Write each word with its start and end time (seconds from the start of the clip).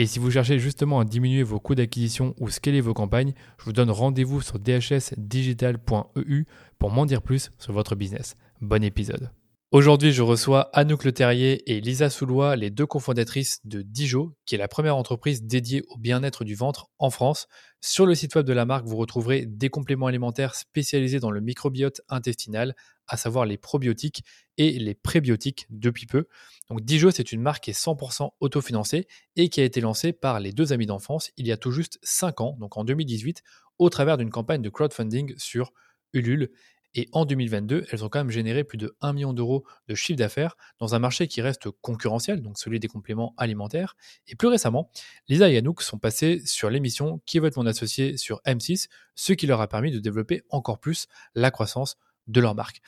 Et 0.00 0.06
si 0.06 0.20
vous 0.20 0.30
cherchez 0.30 0.60
justement 0.60 1.00
à 1.00 1.04
diminuer 1.04 1.42
vos 1.42 1.58
coûts 1.58 1.74
d'acquisition 1.74 2.32
ou 2.38 2.50
scaler 2.50 2.80
vos 2.80 2.94
campagnes, 2.94 3.32
je 3.58 3.64
vous 3.64 3.72
donne 3.72 3.90
rendez-vous 3.90 4.40
sur 4.40 4.60
dhsdigital.eu 4.60 6.44
pour 6.78 6.90
m'en 6.92 7.04
dire 7.04 7.20
plus 7.20 7.50
sur 7.58 7.72
votre 7.72 7.96
business. 7.96 8.36
Bon 8.60 8.84
épisode. 8.84 9.32
Aujourd'hui, 9.72 10.12
je 10.12 10.22
reçois 10.22 10.70
Anouk 10.72 11.02
Le 11.02 11.10
Terrier 11.10 11.68
et 11.68 11.80
Lisa 11.80 12.10
Soulois, 12.10 12.54
les 12.54 12.70
deux 12.70 12.86
cofondatrices 12.86 13.58
de 13.64 13.82
Dijo, 13.82 14.36
qui 14.46 14.54
est 14.54 14.58
la 14.58 14.68
première 14.68 14.96
entreprise 14.96 15.42
dédiée 15.42 15.82
au 15.88 15.98
bien-être 15.98 16.44
du 16.44 16.54
ventre 16.54 16.86
en 17.00 17.10
France. 17.10 17.48
Sur 17.80 18.06
le 18.06 18.14
site 18.14 18.36
web 18.36 18.46
de 18.46 18.52
la 18.52 18.66
marque, 18.66 18.86
vous 18.86 18.96
retrouverez 18.96 19.46
des 19.46 19.68
compléments 19.68 20.06
alimentaires 20.06 20.54
spécialisés 20.54 21.18
dans 21.18 21.32
le 21.32 21.40
microbiote 21.40 22.02
intestinal, 22.08 22.76
à 23.08 23.16
savoir 23.16 23.46
les 23.46 23.56
probiotiques 23.56 24.24
et 24.56 24.78
les 24.78 24.94
prébiotiques 24.94 25.66
depuis 25.70 26.06
peu. 26.06 26.28
Donc 26.68 26.82
Dijo, 26.82 27.10
c'est 27.10 27.32
une 27.32 27.40
marque 27.40 27.64
qui 27.64 27.70
est 27.70 27.80
100% 27.80 28.30
autofinancée 28.40 29.06
et 29.36 29.48
qui 29.48 29.60
a 29.60 29.64
été 29.64 29.80
lancée 29.80 30.12
par 30.12 30.40
les 30.40 30.52
deux 30.52 30.72
amis 30.72 30.86
d'enfance 30.86 31.30
il 31.36 31.46
y 31.46 31.52
a 31.52 31.56
tout 31.56 31.70
juste 31.70 31.98
5 32.02 32.40
ans, 32.40 32.56
donc 32.58 32.76
en 32.76 32.84
2018, 32.84 33.42
au 33.78 33.90
travers 33.90 34.16
d'une 34.16 34.30
campagne 34.30 34.62
de 34.62 34.68
crowdfunding 34.68 35.34
sur 35.36 35.72
Ulule. 36.12 36.50
Et 36.94 37.08
en 37.12 37.26
2022, 37.26 37.86
elles 37.90 38.04
ont 38.04 38.08
quand 38.08 38.18
même 38.18 38.30
généré 38.30 38.64
plus 38.64 38.78
de 38.78 38.96
1 39.02 39.12
million 39.12 39.32
d'euros 39.32 39.64
de 39.88 39.94
chiffre 39.94 40.18
d'affaires 40.18 40.56
dans 40.78 40.94
un 40.94 40.98
marché 40.98 41.28
qui 41.28 41.42
reste 41.42 41.70
concurrentiel, 41.82 42.40
donc 42.40 42.58
celui 42.58 42.80
des 42.80 42.88
compléments 42.88 43.34
alimentaires. 43.36 43.94
Et 44.26 44.34
plus 44.34 44.48
récemment, 44.48 44.90
Lisa 45.28 45.50
et 45.50 45.54
Yannouk 45.54 45.82
sont 45.82 45.98
passés 45.98 46.40
sur 46.44 46.70
l'émission 46.70 47.20
Qui 47.26 47.38
veut 47.38 47.48
être 47.48 47.58
mon 47.58 47.66
associé 47.66 48.16
sur 48.16 48.40
M6, 48.46 48.88
ce 49.14 49.32
qui 49.32 49.46
leur 49.46 49.60
a 49.60 49.68
permis 49.68 49.92
de 49.92 49.98
développer 49.98 50.42
encore 50.48 50.80
plus 50.80 51.06
la 51.34 51.50
croissance 51.50 51.96
de 52.28 52.40
leur 52.40 52.54
marque, 52.54 52.80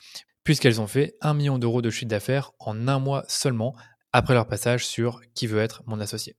puisqu'elles 0.43 0.81
ont 0.81 0.87
fait 0.87 1.15
1 1.21 1.33
million 1.33 1.59
d'euros 1.59 1.81
de 1.81 1.89
chiffre 1.89 2.09
d'affaires 2.09 2.51
en 2.59 2.87
un 2.87 2.99
mois 2.99 3.23
seulement 3.27 3.75
après 4.13 4.33
leur 4.33 4.47
passage 4.47 4.85
sur 4.85 5.21
Qui 5.33 5.47
veut 5.47 5.59
être 5.59 5.83
mon 5.85 5.99
associé. 5.99 6.35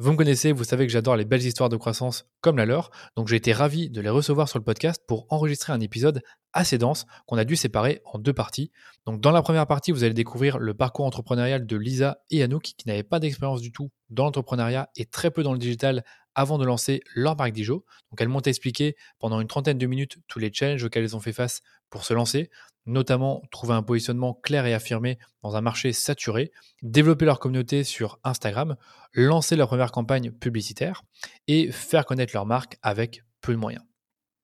Vous 0.00 0.12
me 0.12 0.16
connaissez, 0.16 0.52
vous 0.52 0.62
savez 0.62 0.86
que 0.86 0.92
j'adore 0.92 1.16
les 1.16 1.24
belles 1.24 1.44
histoires 1.44 1.68
de 1.68 1.76
croissance 1.76 2.24
comme 2.40 2.56
la 2.56 2.66
leur, 2.66 2.92
donc 3.16 3.26
j'ai 3.26 3.34
été 3.34 3.52
ravi 3.52 3.90
de 3.90 4.00
les 4.00 4.08
recevoir 4.08 4.48
sur 4.48 4.60
le 4.60 4.64
podcast 4.64 5.02
pour 5.08 5.26
enregistrer 5.28 5.72
un 5.72 5.80
épisode 5.80 6.22
assez 6.52 6.78
dense 6.78 7.04
qu'on 7.26 7.36
a 7.36 7.44
dû 7.44 7.56
séparer 7.56 8.00
en 8.04 8.20
deux 8.20 8.32
parties. 8.32 8.70
Donc 9.06 9.20
dans 9.20 9.32
la 9.32 9.42
première 9.42 9.66
partie, 9.66 9.90
vous 9.90 10.04
allez 10.04 10.14
découvrir 10.14 10.58
le 10.58 10.72
parcours 10.72 11.04
entrepreneurial 11.04 11.66
de 11.66 11.76
Lisa 11.76 12.18
et 12.30 12.44
Anouk 12.44 12.62
qui 12.62 12.86
n'avaient 12.86 13.02
pas 13.02 13.18
d'expérience 13.18 13.60
du 13.60 13.72
tout 13.72 13.90
dans 14.08 14.26
l'entrepreneuriat 14.26 14.88
et 14.94 15.04
très 15.04 15.32
peu 15.32 15.42
dans 15.42 15.52
le 15.52 15.58
digital 15.58 16.04
avant 16.38 16.56
de 16.56 16.64
lancer 16.64 17.02
leur 17.16 17.36
marque 17.36 17.50
Dijo. 17.50 17.84
Donc 18.10 18.20
elles 18.20 18.28
m'ont 18.28 18.40
expliqué 18.40 18.94
pendant 19.18 19.40
une 19.40 19.48
trentaine 19.48 19.76
de 19.76 19.86
minutes 19.86 20.18
tous 20.28 20.38
les 20.38 20.52
challenges 20.52 20.84
auxquels 20.84 21.02
elles 21.02 21.16
ont 21.16 21.20
fait 21.20 21.32
face 21.32 21.62
pour 21.90 22.04
se 22.04 22.14
lancer, 22.14 22.48
notamment 22.86 23.42
trouver 23.50 23.74
un 23.74 23.82
positionnement 23.82 24.34
clair 24.34 24.64
et 24.64 24.72
affirmé 24.72 25.18
dans 25.42 25.56
un 25.56 25.60
marché 25.60 25.92
saturé, 25.92 26.52
développer 26.80 27.24
leur 27.24 27.40
communauté 27.40 27.82
sur 27.82 28.20
Instagram, 28.22 28.76
lancer 29.14 29.56
leur 29.56 29.66
première 29.66 29.90
campagne 29.90 30.30
publicitaire 30.30 31.02
et 31.48 31.72
faire 31.72 32.06
connaître 32.06 32.32
leur 32.34 32.46
marque 32.46 32.78
avec 32.82 33.24
peu 33.40 33.52
de 33.52 33.58
moyens. 33.58 33.82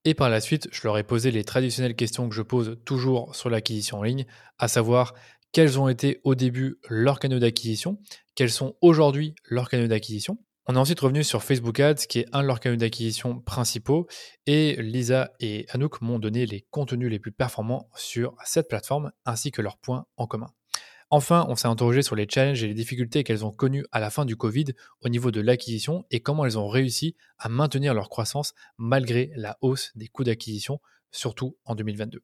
Et 0.04 0.14
par 0.14 0.28
la 0.28 0.40
suite, 0.40 0.68
je 0.72 0.80
leur 0.82 0.98
ai 0.98 1.04
posé 1.04 1.30
les 1.30 1.44
traditionnelles 1.44 1.94
questions 1.94 2.28
que 2.28 2.34
je 2.34 2.42
pose 2.42 2.76
toujours 2.84 3.36
sur 3.36 3.50
l'acquisition 3.50 3.98
en 3.98 4.02
ligne, 4.02 4.26
à 4.58 4.66
savoir 4.66 5.14
quels 5.52 5.78
ont 5.78 5.88
été 5.88 6.20
au 6.24 6.34
début 6.34 6.76
leurs 6.88 7.20
canaux 7.20 7.38
d'acquisition, 7.38 7.98
quels 8.34 8.50
sont 8.50 8.74
aujourd'hui 8.80 9.36
leurs 9.48 9.68
canaux 9.68 9.86
d'acquisition, 9.86 10.38
on 10.66 10.76
est 10.76 10.78
ensuite 10.78 11.00
revenu 11.00 11.22
sur 11.24 11.42
Facebook 11.42 11.78
Ads, 11.78 12.06
qui 12.08 12.20
est 12.20 12.26
un 12.32 12.42
de 12.42 12.46
leurs 12.46 12.60
canaux 12.60 12.76
d'acquisition 12.76 13.40
principaux, 13.40 14.06
et 14.46 14.76
Lisa 14.80 15.32
et 15.38 15.66
Anouk 15.70 16.00
m'ont 16.00 16.18
donné 16.18 16.46
les 16.46 16.62
contenus 16.70 17.10
les 17.10 17.18
plus 17.18 17.32
performants 17.32 17.88
sur 17.94 18.34
cette 18.44 18.68
plateforme, 18.68 19.12
ainsi 19.26 19.50
que 19.50 19.60
leurs 19.60 19.76
points 19.76 20.06
en 20.16 20.26
commun. 20.26 20.48
Enfin, 21.10 21.44
on 21.48 21.54
s'est 21.54 21.68
interrogé 21.68 22.02
sur 22.02 22.16
les 22.16 22.26
challenges 22.28 22.64
et 22.64 22.66
les 22.66 22.74
difficultés 22.74 23.24
qu'elles 23.24 23.44
ont 23.44 23.52
connues 23.52 23.84
à 23.92 24.00
la 24.00 24.10
fin 24.10 24.24
du 24.24 24.36
Covid 24.36 24.64
au 25.02 25.08
niveau 25.10 25.30
de 25.30 25.40
l'acquisition 25.40 26.04
et 26.10 26.20
comment 26.20 26.46
elles 26.46 26.58
ont 26.58 26.68
réussi 26.68 27.14
à 27.38 27.48
maintenir 27.48 27.92
leur 27.92 28.08
croissance 28.08 28.54
malgré 28.78 29.30
la 29.36 29.58
hausse 29.60 29.92
des 29.94 30.08
coûts 30.08 30.24
d'acquisition, 30.24 30.80
surtout 31.10 31.56
en 31.66 31.74
2022. 31.74 32.22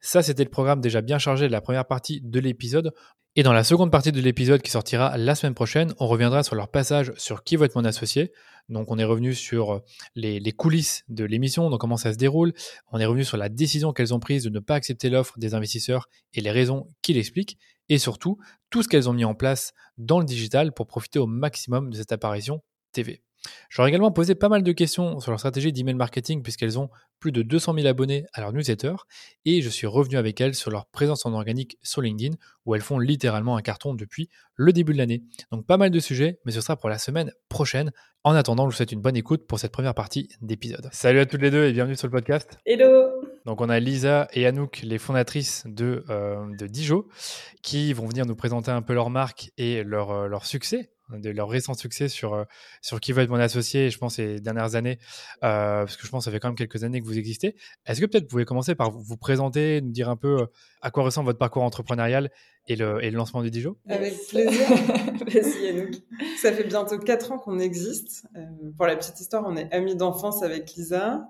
Ça, 0.00 0.22
c'était 0.22 0.44
le 0.44 0.50
programme 0.50 0.80
déjà 0.80 1.02
bien 1.02 1.18
chargé 1.18 1.46
de 1.46 1.52
la 1.52 1.60
première 1.60 1.86
partie 1.86 2.20
de 2.22 2.40
l'épisode. 2.40 2.92
Et 3.36 3.44
dans 3.44 3.52
la 3.52 3.62
seconde 3.62 3.92
partie 3.92 4.10
de 4.10 4.20
l'épisode 4.20 4.60
qui 4.60 4.72
sortira 4.72 5.16
la 5.16 5.34
semaine 5.36 5.54
prochaine, 5.54 5.94
on 6.00 6.08
reviendra 6.08 6.42
sur 6.42 6.56
leur 6.56 6.68
passage 6.68 7.12
sur 7.16 7.44
qui 7.44 7.54
va 7.54 7.66
être 7.66 7.76
mon 7.76 7.84
associé. 7.84 8.32
Donc 8.68 8.90
on 8.90 8.98
est 8.98 9.04
revenu 9.04 9.34
sur 9.34 9.72
euh, 9.72 9.78
les, 10.16 10.52
coulisses 10.52 11.04
de 11.08 11.24
l'émission, 11.24 11.70
donc 11.70 11.80
comment 11.80 11.96
ça 11.96 12.12
se 12.12 12.18
déroule. 12.18 12.52
On 12.90 12.98
est 12.98 13.04
revenu 13.04 13.24
sur 13.24 13.36
la 13.36 13.48
décision 13.48 13.92
qu'elles 13.92 14.12
ont 14.14 14.18
prise 14.18 14.42
de 14.42 14.50
ne 14.50 14.58
pas 14.58 14.74
accepter 14.74 15.10
l'offre 15.10 15.38
des 15.38 15.54
investisseurs 15.54 16.08
et 16.34 16.40
les 16.40 16.50
raisons 16.50 16.88
qui 17.02 17.12
l'expliquent. 17.12 17.56
Et 17.88 17.98
surtout, 17.98 18.38
tout 18.68 18.82
ce 18.82 18.88
qu'elles 18.88 19.08
ont 19.08 19.12
mis 19.12 19.24
en 19.24 19.34
place 19.34 19.74
dans 19.96 20.18
le 20.18 20.24
digital 20.24 20.72
pour 20.72 20.86
profiter 20.86 21.20
au 21.20 21.26
maximum 21.26 21.90
de 21.90 21.96
cette 21.96 22.12
apparition 22.12 22.62
TV. 22.92 23.22
J'aurais 23.68 23.88
également 23.88 24.10
posé 24.10 24.34
pas 24.34 24.48
mal 24.48 24.62
de 24.62 24.72
questions 24.72 25.20
sur 25.20 25.30
leur 25.30 25.38
stratégie 25.38 25.72
d'email 25.72 25.94
marketing 25.94 26.42
puisqu'elles 26.42 26.78
ont 26.78 26.90
plus 27.20 27.32
de 27.32 27.42
200 27.42 27.74
000 27.74 27.86
abonnés 27.86 28.24
à 28.32 28.40
leur 28.40 28.52
newsletter 28.52 28.94
et 29.44 29.62
je 29.62 29.68
suis 29.68 29.86
revenu 29.86 30.16
avec 30.16 30.40
elles 30.40 30.54
sur 30.54 30.70
leur 30.70 30.86
présence 30.86 31.26
en 31.26 31.32
organique 31.32 31.78
sur 31.82 32.02
LinkedIn 32.02 32.36
où 32.66 32.74
elles 32.74 32.80
font 32.80 32.98
littéralement 32.98 33.56
un 33.56 33.62
carton 33.62 33.94
depuis 33.94 34.28
le 34.54 34.72
début 34.72 34.92
de 34.92 34.98
l'année. 34.98 35.22
Donc 35.52 35.66
pas 35.66 35.76
mal 35.76 35.90
de 35.90 36.00
sujets, 36.00 36.38
mais 36.44 36.52
ce 36.52 36.60
sera 36.60 36.76
pour 36.76 36.88
la 36.88 36.98
semaine 36.98 37.32
prochaine. 37.48 37.92
En 38.24 38.34
attendant, 38.34 38.64
je 38.64 38.74
vous 38.74 38.76
souhaite 38.76 38.92
une 38.92 39.00
bonne 39.00 39.16
écoute 39.16 39.46
pour 39.46 39.58
cette 39.58 39.72
première 39.72 39.94
partie 39.94 40.28
d'épisode. 40.42 40.88
Salut 40.92 41.20
à 41.20 41.26
toutes 41.26 41.40
les 41.40 41.50
deux 41.50 41.64
et 41.64 41.72
bienvenue 41.72 41.96
sur 41.96 42.06
le 42.06 42.12
podcast. 42.12 42.58
Hello 42.66 43.08
Donc 43.46 43.60
on 43.60 43.68
a 43.68 43.80
Lisa 43.80 44.28
et 44.32 44.46
Anouk, 44.46 44.80
les 44.82 44.98
fondatrices 44.98 45.64
de, 45.66 46.04
euh, 46.10 46.44
de 46.58 46.66
Dijo, 46.66 47.08
qui 47.62 47.92
vont 47.92 48.06
venir 48.06 48.26
nous 48.26 48.36
présenter 48.36 48.70
un 48.70 48.82
peu 48.82 48.92
leur 48.92 49.08
marque 49.08 49.50
et 49.56 49.82
leur, 49.84 50.10
euh, 50.10 50.28
leur 50.28 50.44
succès 50.44 50.90
de 51.18 51.30
leur 51.30 51.48
récent 51.48 51.74
succès 51.74 52.08
sur, 52.08 52.34
euh, 52.34 52.44
sur 52.82 53.00
qui 53.00 53.12
va 53.12 53.22
être 53.22 53.30
mon 53.30 53.36
associé, 53.36 53.90
je 53.90 53.98
pense, 53.98 54.16
ces 54.16 54.40
dernières 54.40 54.74
années, 54.74 54.98
euh, 55.44 55.84
parce 55.84 55.96
que 55.96 56.06
je 56.06 56.10
pense 56.10 56.24
que 56.24 56.24
ça 56.26 56.30
fait 56.30 56.40
quand 56.40 56.48
même 56.48 56.56
quelques 56.56 56.84
années 56.84 57.00
que 57.00 57.06
vous 57.06 57.18
existez. 57.18 57.56
Est-ce 57.86 58.00
que 58.00 58.06
peut-être 58.06 58.24
vous 58.24 58.30
pouvez 58.30 58.44
commencer 58.44 58.74
par 58.74 58.90
vous 58.90 59.16
présenter, 59.16 59.80
nous 59.80 59.92
dire 59.92 60.08
un 60.08 60.16
peu 60.16 60.42
euh, 60.42 60.46
à 60.80 60.90
quoi 60.90 61.02
ressemble 61.02 61.26
votre 61.26 61.38
parcours 61.38 61.62
entrepreneurial 61.62 62.30
et 62.66 62.76
le, 62.76 63.02
et 63.04 63.10
le 63.10 63.16
lancement 63.16 63.42
du 63.42 63.50
Dijo? 63.50 63.78
Avec 63.88 64.14
plaisir. 64.28 64.68
Vas-y, 65.26 65.64
Yannick. 65.64 66.04
Ça 66.40 66.52
fait 66.52 66.64
bientôt 66.64 66.98
4 66.98 67.32
ans 67.32 67.38
qu'on 67.38 67.58
existe. 67.58 68.26
pour 68.76 68.86
la 68.86 68.96
petite 68.96 69.20
histoire, 69.20 69.44
on 69.46 69.56
est 69.56 69.72
amis 69.72 69.96
d'enfance 69.96 70.42
avec 70.42 70.72
Lisa. 70.74 71.26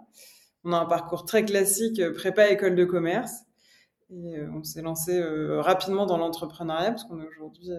On 0.65 0.73
a 0.73 0.79
un 0.79 0.87
parcours 0.87 1.25
très 1.25 1.45
classique, 1.45 2.03
prépa 2.15 2.51
école 2.51 2.75
de 2.75 2.85
commerce. 2.85 3.33
Et 4.11 4.35
on 4.53 4.65
s'est 4.65 4.83
lancé 4.83 5.23
rapidement 5.61 6.05
dans 6.05 6.19
l'entrepreneuriat 6.19 6.91
parce 6.91 7.05
qu'on 7.05 7.21
est 7.21 7.27
aujourd'hui 7.27 7.71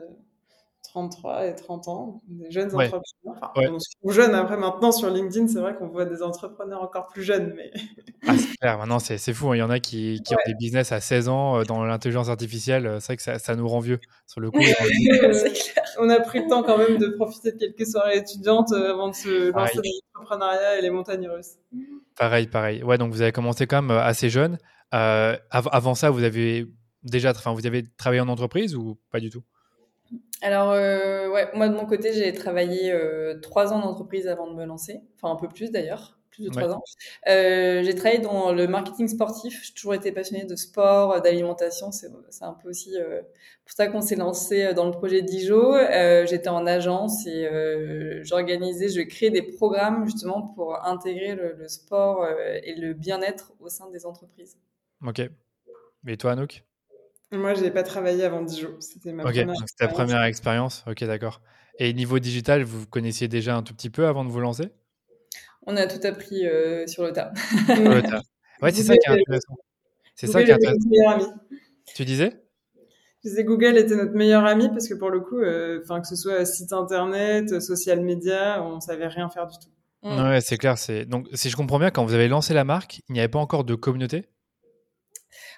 33 0.84 1.48
et 1.48 1.56
30 1.56 1.88
ans, 1.88 2.22
des 2.28 2.52
jeunes 2.52 2.68
entrepreneurs. 2.68 3.04
Enfin, 3.56 3.78
on 4.04 4.12
jeunes 4.12 4.34
après 4.34 4.58
maintenant 4.58 4.92
sur 4.92 5.10
LinkedIn, 5.10 5.48
c'est 5.48 5.60
vrai 5.60 5.76
qu'on 5.76 5.88
voit 5.88 6.06
des 6.06 6.22
entrepreneurs 6.22 6.82
encore 6.82 7.08
plus 7.08 7.24
jeunes. 7.24 7.54
Mais... 7.56 7.72
ah, 8.28 8.34
c'est 8.38 8.58
clair, 8.58 8.78
maintenant 8.78 9.00
c'est, 9.00 9.18
fou. 9.34 9.50
Hein. 9.50 9.56
Il 9.56 9.60
y 9.60 9.64
en 9.64 9.70
a 9.70 9.80
qui, 9.80 10.22
qui 10.26 10.34
ont 10.34 10.40
des 10.46 10.56
business 10.56 10.92
à 10.92 11.00
16 11.00 11.30
ans 11.30 11.60
euh, 11.60 11.64
dans 11.64 11.84
l'intelligence 11.84 12.30
artificielle. 12.30 12.88
Euh, 12.88 13.00
c'est 13.00 13.08
vrai 13.08 13.18
que 13.18 13.24
ça, 13.24 13.40
ça, 13.40 13.56
nous 13.56 13.68
rend 13.68 13.80
vieux 13.80 14.00
sur 14.28 14.42
le 14.42 14.52
coup. 14.52 14.60
on 16.00 16.10
a 16.10 16.20
pris 16.20 16.40
le 16.40 16.48
temps 16.48 16.64
quand 16.64 16.78
même 16.78 16.98
de 16.98 17.08
profiter 17.08 17.52
de 17.52 17.58
quelques 17.58 17.86
soirées 17.88 18.18
étudiantes 18.18 18.72
euh, 18.74 18.92
avant 18.92 19.10
de 19.10 19.16
se 19.16 19.52
lancer 19.52 19.76
dans 19.76 19.82
l'entrepreneuriat 20.16 20.80
et 20.80 20.82
les 20.82 20.90
montagnes 20.90 21.28
russes. 21.28 21.58
Pareil, 22.18 22.48
pareil. 22.48 22.84
Ouais, 22.84 22.98
donc 22.98 23.14
vous 23.14 23.22
avez 23.22 23.32
commencé 23.32 23.68
quand 23.68 23.82
même 23.82 23.98
assez 23.98 24.30
jeune. 24.30 24.58
avant 24.92 25.96
ça, 25.96 26.10
vous 26.10 26.24
avez 26.24 26.68
déjà, 27.04 27.32
enfin, 27.32 27.54
vous 27.54 27.66
avez 27.66 27.86
travaillé 27.98 28.22
en 28.22 28.28
entreprise 28.28 28.76
ou 28.76 28.98
pas 29.12 29.20
du 29.20 29.30
tout? 29.30 29.44
Alors, 30.42 30.72
euh, 30.72 31.30
ouais, 31.30 31.50
moi 31.54 31.70
de 31.70 31.76
mon 31.76 31.86
côté, 31.86 32.14
j'ai 32.14 32.34
travaillé 32.34 32.92
euh, 32.92 33.40
trois 33.40 33.74
ans 33.74 33.80
d'entreprise 33.80 34.28
avant 34.28 34.48
de 34.52 34.56
me 34.56 34.66
lancer, 34.66 35.02
enfin 35.16 35.32
un 35.32 35.36
peu 35.36 35.48
plus 35.48 35.72
d'ailleurs. 35.72 36.20
plus 36.32 36.44
de 36.46 36.50
trois 36.50 36.72
ans. 36.74 36.82
Euh, 37.28 37.84
j'ai 37.84 37.94
travaillé 37.94 38.20
dans 38.20 38.52
le 38.54 38.68
marketing 38.68 39.08
sportif. 39.08 39.62
J'ai 39.64 39.74
toujours 39.74 39.94
été 39.94 40.12
passionnée 40.12 40.46
de 40.46 40.56
sport, 40.56 41.22
d'alimentation. 41.22 41.92
C'est 41.92 42.10
un 42.42 42.54
peu 42.54 42.70
aussi 42.70 42.96
euh, 42.98 43.22
pour 43.66 43.74
ça 43.76 43.88
qu'on 43.88 44.02
s'est 44.02 44.16
lancé 44.16 44.74
dans 44.74 44.86
le 44.86 44.92
projet 44.92 45.22
Dijo. 45.22 45.76
Euh, 45.76 46.26
J'étais 46.26 46.50
en 46.50 46.66
agence 46.66 47.28
et 47.28 47.48
j'organisais, 48.24 48.90
je 48.90 49.02
créais 49.02 49.30
des 49.30 49.42
programmes 49.44 50.06
justement 50.06 50.42
pour 50.42 50.84
intégrer 50.86 51.36
le, 51.36 51.54
le 51.54 51.68
sport 51.68 52.26
et 52.64 52.76
le 52.76 52.94
bien-être 52.94 53.54
au 53.60 53.70
sein 53.70 53.90
des 53.92 54.06
entreprises. 54.06 54.58
Ok. 55.06 55.22
Et 56.08 56.18
toi, 56.18 56.32
Anouk? 56.32 56.64
Moi, 57.32 57.54
je 57.54 57.62
n'ai 57.62 57.72
pas 57.72 57.84
travaillé 57.84 58.24
avant 58.24 58.42
Dijon. 58.42 58.76
C'était 58.80 59.14
ma 59.14 59.24
première 59.24 59.46
donc 59.48 59.56
ta 59.78 59.88
première 59.88 60.24
expérience. 60.24 60.84
Ok, 60.88 61.04
d'accord. 61.06 61.42
Et 61.80 61.94
niveau 61.94 62.20
digital, 62.20 62.64
vous 62.64 62.86
connaissiez 62.86 63.28
déjà 63.28 63.56
un 63.56 63.64
tout 63.64 63.74
petit 63.74 63.90
peu 63.90 64.06
avant 64.06 64.26
de 64.26 64.30
vous 64.30 64.40
lancer? 64.40 64.70
On 65.66 65.78
a 65.78 65.88
tout 65.88 66.06
appris 66.06 66.46
euh, 66.46 66.86
sur 66.88 67.04
le 67.04 67.14
tas. 67.14 67.32
Ouais, 67.70 68.02
t'as- 68.02 68.22
ouais, 68.62 68.72
c'est 68.72 68.84
ça 68.84 68.98
qui 68.98 69.08
est 69.10 69.14
intéressant. 69.14 69.56
C'est 70.16 70.28
ça 70.28 70.34
Google 70.44 70.46
qui 70.46 70.52
est 70.52 70.56
était 70.56 70.68
intéressant. 70.68 70.80
notre 70.80 70.90
meilleur 70.90 71.10
ami. 71.14 71.26
Tu 71.96 72.06
disais? 72.06 72.42
Je 73.24 73.30
disais 73.30 73.44
Google 73.44 73.78
était 73.78 73.96
notre 73.96 74.14
meilleur 74.14 74.46
ami 74.46 74.68
parce 74.70 74.88
que 74.88 74.96
pour 74.96 75.10
le 75.12 75.22
coup, 75.22 75.40
euh, 75.40 75.80
enfin 75.84 76.02
que 76.02 76.08
ce 76.08 76.16
soit 76.16 76.44
site 76.46 76.74
internet, 76.74 77.62
social 77.62 78.02
media, 78.02 78.62
on 78.64 78.80
savait 78.80 79.08
rien 79.08 79.30
faire 79.30 79.48
du 79.48 79.58
tout. 79.60 79.70
Mm. 80.04 80.30
Ouais, 80.30 80.42
c'est 80.42 80.58
clair. 80.58 80.78
C'est 80.78 81.06
donc 81.06 81.28
si 81.34 81.50
je 81.50 81.56
comprends 81.56 81.80
bien, 81.80 81.92
quand 81.92 82.04
vous 82.04 82.14
avez 82.16 82.28
lancé 82.28 82.54
la 82.54 82.64
marque, 82.64 83.00
il 83.08 83.14
n'y 83.14 83.20
avait 83.20 83.30
pas 83.30 83.40
encore 83.40 83.64
de 83.64 83.76
communauté? 83.76 84.26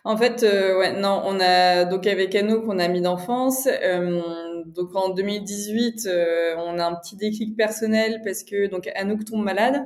En 0.04 0.18
fait, 0.18 0.44
euh, 0.44 0.78
ouais, 0.78 0.94
non, 1.00 1.22
on 1.26 1.40
a 1.40 1.86
donc 1.86 2.08
avec 2.08 2.36
Anouk, 2.36 2.66
on 2.68 2.80
a 2.80 2.88
mis 2.88 3.02
d'enfance. 3.02 3.68
Euh, 3.68 4.53
donc 4.66 4.96
en 4.96 5.10
2018, 5.10 6.06
euh, 6.08 6.56
on 6.58 6.80
a 6.80 6.86
un 6.86 6.96
petit 6.96 7.16
déclic 7.16 7.56
personnel 7.56 8.22
parce 8.24 8.44
que 8.44 8.68
donc 8.68 8.90
Anouk 8.96 9.26
tombe 9.26 9.44
malade, 9.44 9.86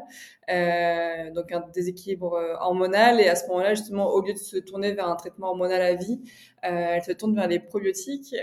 euh, 0.49 1.31
donc 1.31 1.51
un 1.51 1.63
déséquilibre 1.73 2.33
euh, 2.33 2.55
hormonal 2.59 3.19
et 3.19 3.27
à 3.27 3.35
ce 3.35 3.47
moment-là, 3.47 3.73
justement, 3.73 4.09
au 4.09 4.21
lieu 4.21 4.33
de 4.33 4.37
se 4.37 4.57
tourner 4.57 4.93
vers 4.93 5.07
un 5.07 5.15
traitement 5.15 5.49
hormonal 5.49 5.81
à 5.81 5.93
vie, 5.95 6.19
elle 6.61 7.01
se 7.03 7.13
tourne 7.13 7.33
vers 7.33 7.47
les 7.47 7.59
probiotiques, 7.59 8.35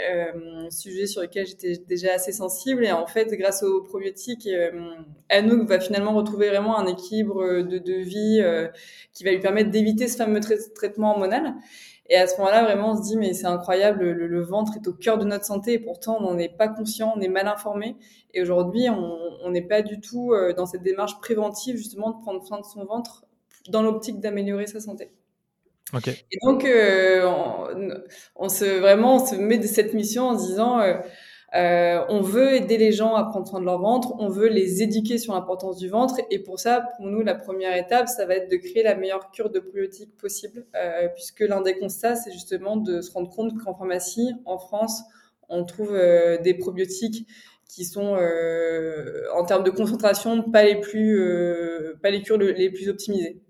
sujet 0.71 1.07
sur 1.07 1.21
lequel 1.21 1.47
j'étais 1.47 1.77
déjà 1.77 2.15
assez 2.15 2.33
sensible 2.33 2.83
et 2.85 2.93
en 2.93 3.07
fait, 3.07 3.29
grâce 3.35 3.63
aux 3.63 3.83
probiotiques, 3.83 4.49
Anouk 5.29 5.69
va 5.69 5.79
finalement 5.79 6.15
retrouver 6.15 6.49
vraiment 6.49 6.79
un 6.79 6.87
équilibre 6.87 7.61
de, 7.61 7.95
vie 8.03 8.43
qui 9.13 9.25
va 9.25 9.31
lui 9.31 9.41
permettre 9.41 9.71
d'éviter 9.71 10.09
ce 10.09 10.17
fameux 10.17 10.41
trai- 10.41 10.73
traitement 10.75 11.11
hormonal. 11.11 11.55
Et 12.09 12.17
à 12.17 12.27
ce 12.27 12.37
moment-là, 12.39 12.65
vraiment, 12.65 12.93
on 12.93 12.97
se 12.97 13.03
dit, 13.03 13.17
mais 13.17 13.33
c'est 13.33 13.47
incroyable, 13.47 14.05
le, 14.05 14.27
le 14.27 14.43
ventre 14.43 14.75
est 14.77 14.87
au 14.89 14.93
cœur 14.93 15.17
de 15.19 15.25
notre 15.25 15.45
santé 15.45 15.73
et 15.73 15.79
pourtant, 15.79 16.19
on 16.21 16.33
n'en 16.33 16.39
est 16.39 16.55
pas 16.55 16.69
conscient, 16.69 17.15
on 17.17 17.21
est 17.21 17.29
mal 17.29 17.49
informé. 17.49 17.97
Et 18.35 18.43
aujourd'hui, 18.43 18.89
on 18.91 19.51
n'est 19.51 19.63
pas 19.63 19.83
du 19.83 20.01
tout 20.01 20.33
euh, 20.33 20.53
dans 20.53 20.67
cette 20.67 20.83
démarche 20.83 21.19
préventive, 21.21 21.77
justement, 21.77 22.11
de 22.11 22.21
prendre 22.21 22.45
soin 22.45 22.61
de 22.61 22.65
son 22.65 22.85
ventre 22.85 23.25
dans 23.69 23.83
l'optique 23.83 24.21
d'améliorer 24.21 24.67
sa 24.67 24.81
santé. 24.81 25.13
Ok. 25.93 26.09
Et 26.09 26.39
donc, 26.43 26.65
euh, 26.65 27.25
on, 27.27 27.91
on 28.37 28.49
se 28.49 28.65
vraiment, 28.81 29.17
on 29.17 29.27
se 29.27 29.37
met 29.37 29.59
de 29.59 29.67
cette 29.67 29.95
mission 29.95 30.29
en 30.29 30.39
se 30.39 30.47
disant, 30.47 30.81
euh, 30.81 30.95
euh, 31.57 32.05
on 32.09 32.21
veut 32.21 32.55
aider 32.55 32.79
les 32.79 32.91
gens 32.93 33.15
à 33.15 33.25
prendre 33.25 33.47
soin 33.47 33.61
de 33.61 33.65
leur 33.65 33.79
ventre, 33.81 34.15
on 34.19 34.29
veut 34.29 34.49
les 34.49 34.83
éduquer 34.83 35.19
sur 35.19 35.35
l'importance 35.35 35.77
du 35.77 35.89
ventre, 35.89 36.17
et 36.31 36.41
pour 36.41 36.59
ça, 36.59 36.89
pour 36.97 37.07
nous, 37.07 37.23
la 37.23 37.35
première 37.35 37.77
étape, 37.77 38.09
ça 38.09 38.27
va 38.27 38.35
être 38.37 38.51
de 38.51 38.57
créer 38.57 38.83
la 38.83 38.97
meilleure 38.97 39.31
cure 39.31 39.51
de 39.51 39.61
probiotiques 39.61 40.17
possible, 40.17 40.67
euh, 40.77 41.09
puisque 41.15 41.41
l'un 41.41 41.61
des 41.63 41.79
constats, 41.79 42.17
c'est 42.17 42.33
justement 42.33 42.77
de 42.77 43.01
se 43.01 43.13
rendre 43.13 43.31
compte 43.31 43.57
qu'en 43.63 43.75
pharmacie, 43.75 44.33
en 44.47 44.59
France, 44.59 45.03
on 45.49 45.65
trouve 45.65 45.95
euh, 45.95 46.39
des 46.39 46.55
probiotiques 46.55 47.29
qui 47.69 47.85
sont 47.85 48.17
en 49.35 49.45
termes 49.45 49.65
de 49.65 49.71
concentration 49.71 50.43
pas 50.43 50.65
les 50.65 50.81
plus 50.81 51.19
pas 52.03 52.11
les 52.11 52.23
cures 52.23 52.39
le- 52.39 52.53
les 52.53 52.71
plus 52.71 52.89
optimisées. 52.89 53.41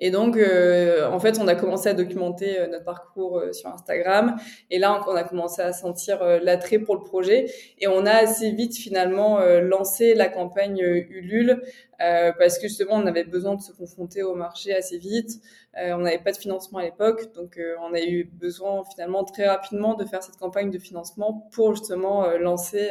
Et 0.00 0.10
donc, 0.10 0.36
euh, 0.36 1.08
en 1.10 1.18
fait, 1.18 1.38
on 1.40 1.48
a 1.48 1.54
commencé 1.54 1.88
à 1.88 1.94
documenter 1.94 2.58
euh, 2.58 2.66
notre 2.68 2.84
parcours 2.84 3.38
euh, 3.38 3.52
sur 3.52 3.68
Instagram. 3.68 4.36
Et 4.70 4.78
là, 4.78 5.04
on 5.06 5.14
a 5.14 5.24
commencé 5.24 5.60
à 5.60 5.72
sentir 5.72 6.22
euh, 6.22 6.38
l'attrait 6.40 6.78
pour 6.78 6.94
le 6.94 7.02
projet. 7.02 7.46
Et 7.78 7.88
on 7.88 8.06
a 8.06 8.12
assez 8.12 8.50
vite, 8.52 8.76
finalement, 8.76 9.40
lancé 9.60 10.14
la 10.14 10.28
campagne 10.28 10.78
Ulule 10.80 11.62
euh, 12.00 12.32
parce 12.38 12.58
que, 12.58 12.68
justement, 12.68 12.94
on 12.94 13.06
avait 13.06 13.24
besoin 13.24 13.56
de 13.56 13.60
se 13.60 13.72
confronter 13.72 14.22
au 14.22 14.34
marché 14.34 14.74
assez 14.74 14.98
vite. 14.98 15.32
Euh, 15.76 15.92
on 15.94 15.98
n'avait 15.98 16.18
pas 16.18 16.32
de 16.32 16.36
financement 16.36 16.78
à 16.78 16.84
l'époque. 16.84 17.32
Donc, 17.34 17.58
on 17.82 17.92
a 17.92 18.00
eu 18.00 18.24
besoin, 18.24 18.84
finalement, 18.84 19.24
très 19.24 19.48
rapidement 19.48 19.94
de 19.94 20.04
faire 20.04 20.22
cette 20.22 20.36
campagne 20.36 20.70
de 20.70 20.78
financement 20.78 21.48
pour, 21.52 21.74
justement, 21.74 22.28
lancer 22.38 22.90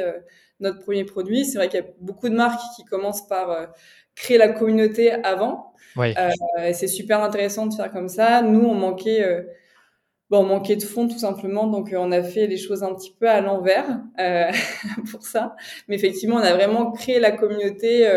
notre 0.59 0.79
premier 0.79 1.05
produit. 1.05 1.45
C'est 1.45 1.57
vrai 1.57 1.69
qu'il 1.69 1.79
y 1.79 1.83
a 1.83 1.87
beaucoup 1.99 2.27
de 2.29 2.35
marques 2.35 2.61
qui 2.75 2.83
commencent 2.83 3.27
par 3.27 3.73
créer 4.17 4.37
la 4.37 4.49
communauté 4.49 5.11
avant. 5.11 5.73
Euh, 5.97 6.13
c'est 6.73 6.87
super 6.87 7.23
intéressant 7.23 7.67
de 7.67 7.73
faire 7.73 7.91
comme 7.91 8.09
ça. 8.09 8.41
Nous, 8.41 8.59
on 8.59 8.73
manquait, 8.73 9.23
euh, 9.23 9.43
bon, 10.29 10.39
on 10.39 10.45
manquait 10.45 10.75
de 10.75 10.83
fonds 10.83 11.07
tout 11.07 11.17
simplement, 11.17 11.67
donc 11.67 11.93
euh, 11.93 11.97
on 11.99 12.11
a 12.11 12.21
fait 12.21 12.47
les 12.47 12.57
choses 12.57 12.83
un 12.83 12.93
petit 12.93 13.15
peu 13.19 13.29
à 13.29 13.41
l'envers 13.41 13.85
pour 15.11 15.23
ça. 15.23 15.55
Mais 15.87 15.95
effectivement, 15.95 16.35
on 16.35 16.43
a 16.43 16.53
vraiment 16.53 16.91
créé 16.91 17.19
la 17.19 17.31
communauté 17.31 18.09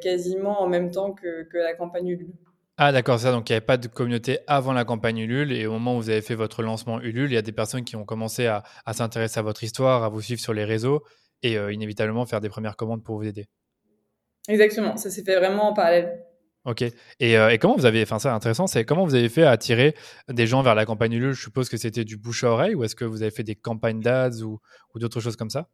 quasiment 0.00 0.62
en 0.62 0.68
même 0.68 0.90
temps 0.90 1.12
que, 1.12 1.44
que 1.44 1.58
la 1.58 1.74
campagne 1.74 2.08
Ulule. 2.08 2.34
Ah 2.78 2.90
d'accord, 2.90 3.20
ça. 3.20 3.30
Donc 3.32 3.48
il 3.48 3.52
n'y 3.52 3.56
avait 3.56 3.66
pas 3.66 3.76
de 3.76 3.86
communauté 3.86 4.38
avant 4.46 4.72
la 4.72 4.84
campagne 4.84 5.18
Ulule 5.18 5.52
et 5.52 5.66
au 5.66 5.72
moment 5.72 5.96
où 5.96 6.00
vous 6.00 6.10
avez 6.10 6.22
fait 6.22 6.34
votre 6.34 6.62
lancement 6.62 7.00
Ulule, 7.00 7.30
il 7.30 7.34
y 7.34 7.38
a 7.38 7.42
des 7.42 7.52
personnes 7.52 7.84
qui 7.84 7.96
ont 7.96 8.04
commencé 8.04 8.46
à, 8.46 8.62
à 8.86 8.92
s'intéresser 8.94 9.38
à 9.38 9.42
votre 9.42 9.62
histoire, 9.62 10.02
à 10.02 10.08
vous 10.08 10.22
suivre 10.22 10.40
sur 10.40 10.54
les 10.54 10.64
réseaux 10.64 11.02
et 11.42 11.56
inévitablement 11.56 12.24
faire 12.24 12.40
des 12.40 12.48
premières 12.48 12.76
commandes 12.76 13.02
pour 13.04 13.16
vous 13.16 13.26
aider. 13.26 13.46
Exactement, 14.48 14.96
ça 14.96 15.10
s'est 15.10 15.22
fait 15.22 15.36
vraiment 15.36 15.70
en 15.70 15.72
parallèle. 15.72 16.24
Ok. 16.64 16.82
Et, 16.82 17.36
euh, 17.36 17.48
et 17.50 17.58
comment 17.58 17.74
vous 17.76 17.86
avez, 17.86 18.02
enfin 18.02 18.18
ça 18.20 18.32
intéressant, 18.34 18.66
c'est 18.68 18.84
comment 18.84 19.04
vous 19.04 19.14
avez 19.16 19.28
fait 19.28 19.42
à 19.42 19.50
attirer 19.50 19.94
des 20.28 20.46
gens 20.46 20.62
vers 20.62 20.74
la 20.76 20.84
campagne 20.86 21.12
Ulule? 21.12 21.32
Je 21.32 21.42
suppose 21.42 21.68
que 21.68 21.76
c'était 21.76 22.04
du 22.04 22.16
bouche 22.16 22.44
à 22.44 22.50
oreille 22.50 22.74
ou 22.76 22.84
est-ce 22.84 22.94
que 22.94 23.04
vous 23.04 23.22
avez 23.22 23.32
fait 23.32 23.42
des 23.42 23.56
campagnes 23.56 24.00
d'ads 24.00 24.42
ou, 24.42 24.60
ou 24.94 24.98
d'autres 25.00 25.20
choses 25.20 25.36
comme 25.36 25.50
ça? 25.50 25.68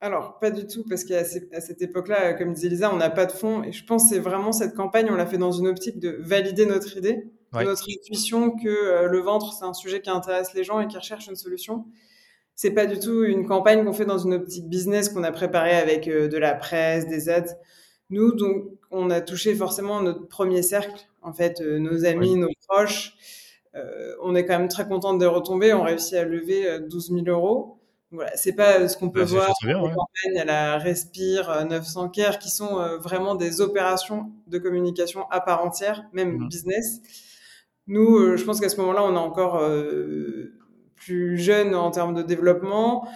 Alors, 0.00 0.38
pas 0.38 0.50
du 0.52 0.66
tout, 0.66 0.84
parce 0.88 1.02
qu'à 1.04 1.24
cette 1.24 1.82
époque-là, 1.82 2.34
comme 2.34 2.52
disait 2.52 2.68
Lisa, 2.68 2.94
on 2.94 2.96
n'a 2.98 3.10
pas 3.10 3.26
de 3.26 3.32
fonds. 3.32 3.64
Et 3.64 3.72
je 3.72 3.84
pense 3.84 4.04
que 4.04 4.10
c'est 4.14 4.20
vraiment 4.20 4.52
cette 4.52 4.74
campagne, 4.74 5.08
on 5.10 5.16
l'a 5.16 5.26
fait 5.26 5.38
dans 5.38 5.50
une 5.50 5.66
optique 5.66 5.98
de 5.98 6.16
valider 6.20 6.66
notre 6.66 6.96
idée, 6.96 7.24
Ouais. 7.52 7.64
notre 7.64 7.84
intuition 7.90 8.50
que 8.50 8.68
euh, 8.68 9.08
le 9.08 9.20
ventre, 9.20 9.54
c'est 9.54 9.64
un 9.64 9.72
sujet 9.72 10.00
qui 10.02 10.10
intéresse 10.10 10.52
les 10.54 10.64
gens 10.64 10.80
et 10.80 10.86
qui 10.86 10.96
recherchent 10.98 11.28
une 11.28 11.36
solution. 11.36 11.86
C'est 12.60 12.72
pas 12.72 12.86
du 12.86 12.98
tout 12.98 13.22
une 13.22 13.46
campagne 13.46 13.84
qu'on 13.84 13.92
fait 13.92 14.04
dans 14.04 14.18
une 14.18 14.34
optique 14.34 14.68
business 14.68 15.08
qu'on 15.10 15.22
a 15.22 15.30
préparée 15.30 15.76
avec 15.76 16.08
euh, 16.08 16.26
de 16.26 16.36
la 16.38 16.54
presse, 16.54 17.06
des 17.06 17.28
ads. 17.28 17.54
Nous, 18.10 18.32
donc, 18.32 18.64
on 18.90 19.10
a 19.10 19.20
touché 19.20 19.54
forcément 19.54 20.00
notre 20.02 20.26
premier 20.26 20.62
cercle, 20.62 21.08
en 21.22 21.32
fait, 21.32 21.60
euh, 21.60 21.78
nos 21.78 22.04
amis, 22.04 22.34
nos 22.34 22.48
proches. 22.66 23.12
Euh, 23.76 24.12
on 24.22 24.34
est 24.34 24.44
quand 24.44 24.58
même 24.58 24.66
très 24.66 24.88
content 24.88 25.14
de 25.14 25.24
retomber. 25.24 25.72
On 25.72 25.84
réussit 25.84 26.14
à 26.14 26.24
lever 26.24 26.66
euh, 26.68 26.80
12 26.80 27.12
000 27.12 27.26
euros. 27.28 27.78
Voilà, 28.10 28.36
c'est 28.36 28.54
pas 28.54 28.88
ce 28.88 28.96
qu'on 28.96 29.10
peut 29.10 29.20
Bah, 29.20 29.26
voir 29.26 29.52
bien, 29.62 29.80
ouais. 29.80 29.92
campagnes 29.94 30.40
à 30.40 30.44
la 30.44 30.78
Respire, 30.78 31.48
euh, 31.50 31.62
900 31.62 32.08
Care, 32.08 32.40
qui 32.40 32.50
sont 32.50 32.76
vraiment 32.98 33.36
des 33.36 33.60
opérations 33.60 34.32
de 34.48 34.58
communication 34.58 35.28
à 35.30 35.40
part 35.40 35.64
entière, 35.64 36.06
même 36.12 36.38
Mhm. 36.38 36.48
business. 36.48 37.02
Nous, 37.86 38.36
je 38.36 38.42
pense 38.44 38.60
qu'à 38.60 38.68
ce 38.68 38.78
moment-là, 38.80 39.04
on 39.04 39.14
est 39.14 39.18
encore 39.18 39.60
euh, 39.62 40.57
plus 41.08 41.38
jeune 41.38 41.74
en 41.74 41.90
termes 41.90 42.14
de 42.14 42.22
développement. 42.22 43.08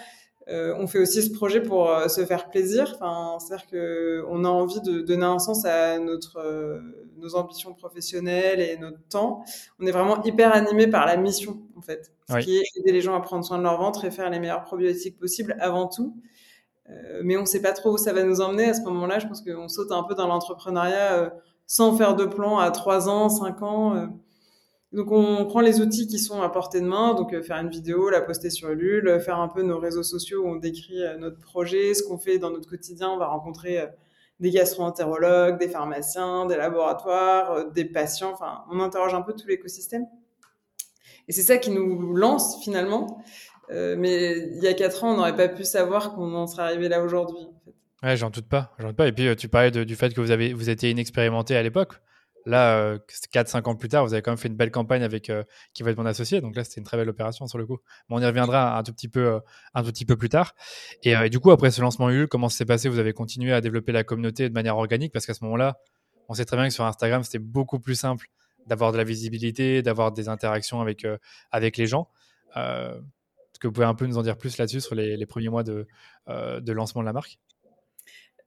Euh, 0.49 0.75
on 0.77 0.87
fait 0.87 0.99
aussi 0.99 1.21
ce 1.21 1.31
projet 1.31 1.61
pour 1.61 1.89
euh, 1.89 2.07
se 2.09 2.25
faire 2.25 2.49
plaisir. 2.49 2.91
Enfin, 2.95 3.37
c'est-à-dire 3.39 3.67
que 3.67 4.25
on 4.27 4.43
a 4.43 4.49
envie 4.49 4.81
de 4.81 4.99
donner 5.01 5.25
un 5.25 5.39
sens 5.39 5.63
à 5.63 5.99
notre 5.99 6.37
euh, 6.37 6.79
nos 7.17 7.35
ambitions 7.35 7.73
professionnelles 7.73 8.59
et 8.59 8.77
notre 8.77 9.01
temps. 9.07 9.43
On 9.79 9.85
est 9.85 9.91
vraiment 9.91 10.21
hyper 10.23 10.53
animé 10.53 10.87
par 10.87 11.05
la 11.05 11.15
mission, 11.15 11.61
en 11.77 11.81
fait, 11.81 12.11
ce 12.27 12.33
Oui. 12.35 12.43
qui 12.43 12.57
est 12.57 12.63
aider 12.75 12.91
les 12.91 12.99
gens 13.01 13.15
à 13.15 13.21
prendre 13.21 13.45
soin 13.45 13.57
de 13.57 13.63
leur 13.63 13.77
ventre 13.77 14.03
et 14.03 14.11
faire 14.11 14.29
les 14.29 14.39
meilleurs 14.39 14.63
probiotiques 14.63 15.17
possibles 15.17 15.55
avant 15.61 15.87
tout. 15.87 16.17
Euh, 16.89 17.21
mais 17.23 17.37
on 17.37 17.41
ne 17.41 17.45
sait 17.45 17.61
pas 17.61 17.71
trop 17.71 17.93
où 17.93 17.97
ça 17.97 18.11
va 18.11 18.23
nous 18.23 18.41
emmener 18.41 18.65
à 18.65 18.73
ce 18.73 18.81
moment-là. 18.81 19.19
Je 19.19 19.27
pense 19.27 19.41
qu'on 19.41 19.69
saute 19.69 19.91
un 19.93 20.03
peu 20.03 20.15
dans 20.15 20.27
l'entrepreneuriat 20.27 21.33
sans 21.67 21.95
faire 21.95 22.15
de 22.15 22.25
plan 22.25 22.57
à 22.57 22.71
3 22.71 23.07
ans, 23.07 23.29
5 23.29 23.61
ans. 23.61 24.09
Donc 24.93 25.11
on 25.11 25.45
prend 25.45 25.61
les 25.61 25.81
outils 25.81 26.07
qui 26.07 26.19
sont 26.19 26.43
à 26.43 26.49
portée 26.49 26.79
de 26.79 26.85
main, 26.85 27.15
donc 27.15 27.33
euh, 27.33 27.41
faire 27.41 27.57
une 27.57 27.69
vidéo, 27.69 28.11
la 28.11 28.21
poster 28.21 28.51
sur 28.51 28.69
Ulule, 28.69 29.07
euh, 29.07 29.19
faire 29.19 29.39
un 29.39 29.47
peu 29.47 29.63
nos 29.63 29.79
réseaux 29.79 30.03
sociaux 30.03 30.43
où 30.43 30.47
on 30.47 30.55
décrit 30.55 31.01
euh, 31.01 31.17
notre 31.17 31.39
projet, 31.39 31.95
ce 31.95 32.03
qu'on 32.03 32.19
fait 32.19 32.37
dans 32.37 32.51
notre 32.51 32.69
quotidien. 32.69 33.09
On 33.09 33.17
va 33.17 33.25
rencontrer 33.25 33.87
des 34.39 34.51
gastro-entérologues, 34.51 35.57
des 35.57 35.67
pharmaciens, 35.67 36.45
des 36.45 36.57
laboratoires, 36.57 37.71
des 37.71 37.85
patients. 37.85 38.31
Enfin, 38.33 38.65
on 38.71 38.79
interroge 38.79 39.15
un 39.15 39.21
peu 39.21 39.33
tout 39.33 39.47
l'écosystème. 39.47 40.05
Et 41.27 41.31
c'est 41.31 41.41
ça 41.41 41.57
qui 41.57 41.71
nous 41.71 42.13
lance 42.15 42.61
finalement. 42.63 43.23
Mais 43.69 44.37
il 44.37 44.61
y 44.61 44.67
a 44.67 44.73
quatre 44.73 45.03
ans, 45.03 45.13
on 45.13 45.17
n'aurait 45.17 45.35
pas 45.35 45.47
pu 45.47 45.63
savoir 45.63 46.13
qu'on 46.13 46.33
en 46.35 46.45
serait 46.45 46.63
arrivé 46.63 46.89
là 46.89 47.01
aujourd'hui. 47.01 47.37
En. 48.03 48.07
Ouais, 48.07 48.17
j'en 48.17 48.29
doute 48.29 48.47
pas, 48.47 48.73
j'en 48.77 48.89
doute 48.89 48.97
pas. 48.97 49.07
Et 49.07 49.13
puis 49.13 49.33
tu 49.37 49.47
parlais 49.47 49.71
du 49.71 49.95
fait 49.95 50.13
que 50.13 50.19
vous 50.19 50.31
avez 50.31 50.53
vous 50.53 50.69
étiez 50.69 50.89
inexpérimenté 50.89 51.55
à 51.55 51.63
l'époque. 51.63 51.93
Là, 52.45 52.77
euh, 52.77 52.99
4-5 53.31 53.69
ans 53.69 53.75
plus 53.75 53.89
tard, 53.89 54.05
vous 54.05 54.13
avez 54.13 54.21
quand 54.21 54.31
même 54.31 54.37
fait 54.37 54.49
une 54.49 54.55
belle 54.55 54.71
campagne 54.71 55.03
avec 55.03 55.31
qui 55.73 55.83
va 55.83 55.91
être 55.91 55.97
mon 55.97 56.05
associé. 56.05 56.41
Donc 56.41 56.55
là, 56.55 56.63
c'était 56.63 56.81
une 56.81 56.85
très 56.85 56.97
belle 56.97 57.09
opération 57.09 57.47
sur 57.47 57.57
le 57.57 57.65
coup. 57.65 57.79
Mais 58.09 58.15
on 58.15 58.19
y 58.19 58.25
reviendra 58.25 58.77
un 58.77 58.83
tout 58.83 58.93
petit 58.93 59.07
peu, 59.07 59.39
un 59.73 59.83
tout 59.83 59.91
petit 59.91 60.05
peu 60.05 60.17
plus 60.17 60.29
tard. 60.29 60.53
Et, 61.03 61.29
du 61.29 61.39
coup, 61.39 61.51
après 61.51 61.71
ce 61.71 61.81
lancement 61.81 62.09
Ulule, 62.09 62.27
comment 62.27 62.49
s'est 62.49 62.65
passé? 62.65 62.89
Vous 62.89 62.99
avez 62.99 63.13
continué 63.13 63.53
à 63.53 63.61
développer 63.61 63.91
la 63.91 64.03
communauté 64.03 64.49
de 64.49 64.53
manière 64.53 64.77
organique? 64.77 65.13
Parce 65.13 65.25
qu'à 65.25 65.33
ce 65.33 65.43
moment-là, 65.45 65.77
on 66.29 66.33
sait 66.33 66.45
très 66.45 66.57
bien 66.57 66.67
que 66.67 66.73
sur 66.73 66.85
Instagram, 66.85 67.23
c'était 67.23 67.39
beaucoup 67.39 67.79
plus 67.79 67.95
simple 67.95 68.27
d'avoir 68.65 68.91
de 68.91 68.97
la 68.97 69.03
visibilité, 69.03 69.81
d'avoir 69.81 70.11
des 70.11 70.29
interactions 70.29 70.81
avec, 70.81 71.05
avec 71.51 71.77
les 71.77 71.87
gens. 71.87 72.09
Est-ce 72.55 73.59
que 73.59 73.67
vous 73.67 73.73
pouvez 73.73 73.85
un 73.85 73.95
peu 73.95 74.05
nous 74.05 74.17
en 74.17 74.23
dire 74.23 74.37
plus 74.37 74.57
là-dessus 74.57 74.81
sur 74.81 74.95
les, 74.95 75.25
premiers 75.25 75.49
mois 75.49 75.63
de, 75.63 75.87
de 76.27 76.71
lancement 76.71 77.01
de 77.01 77.05
la 77.05 77.13
marque? 77.13 77.39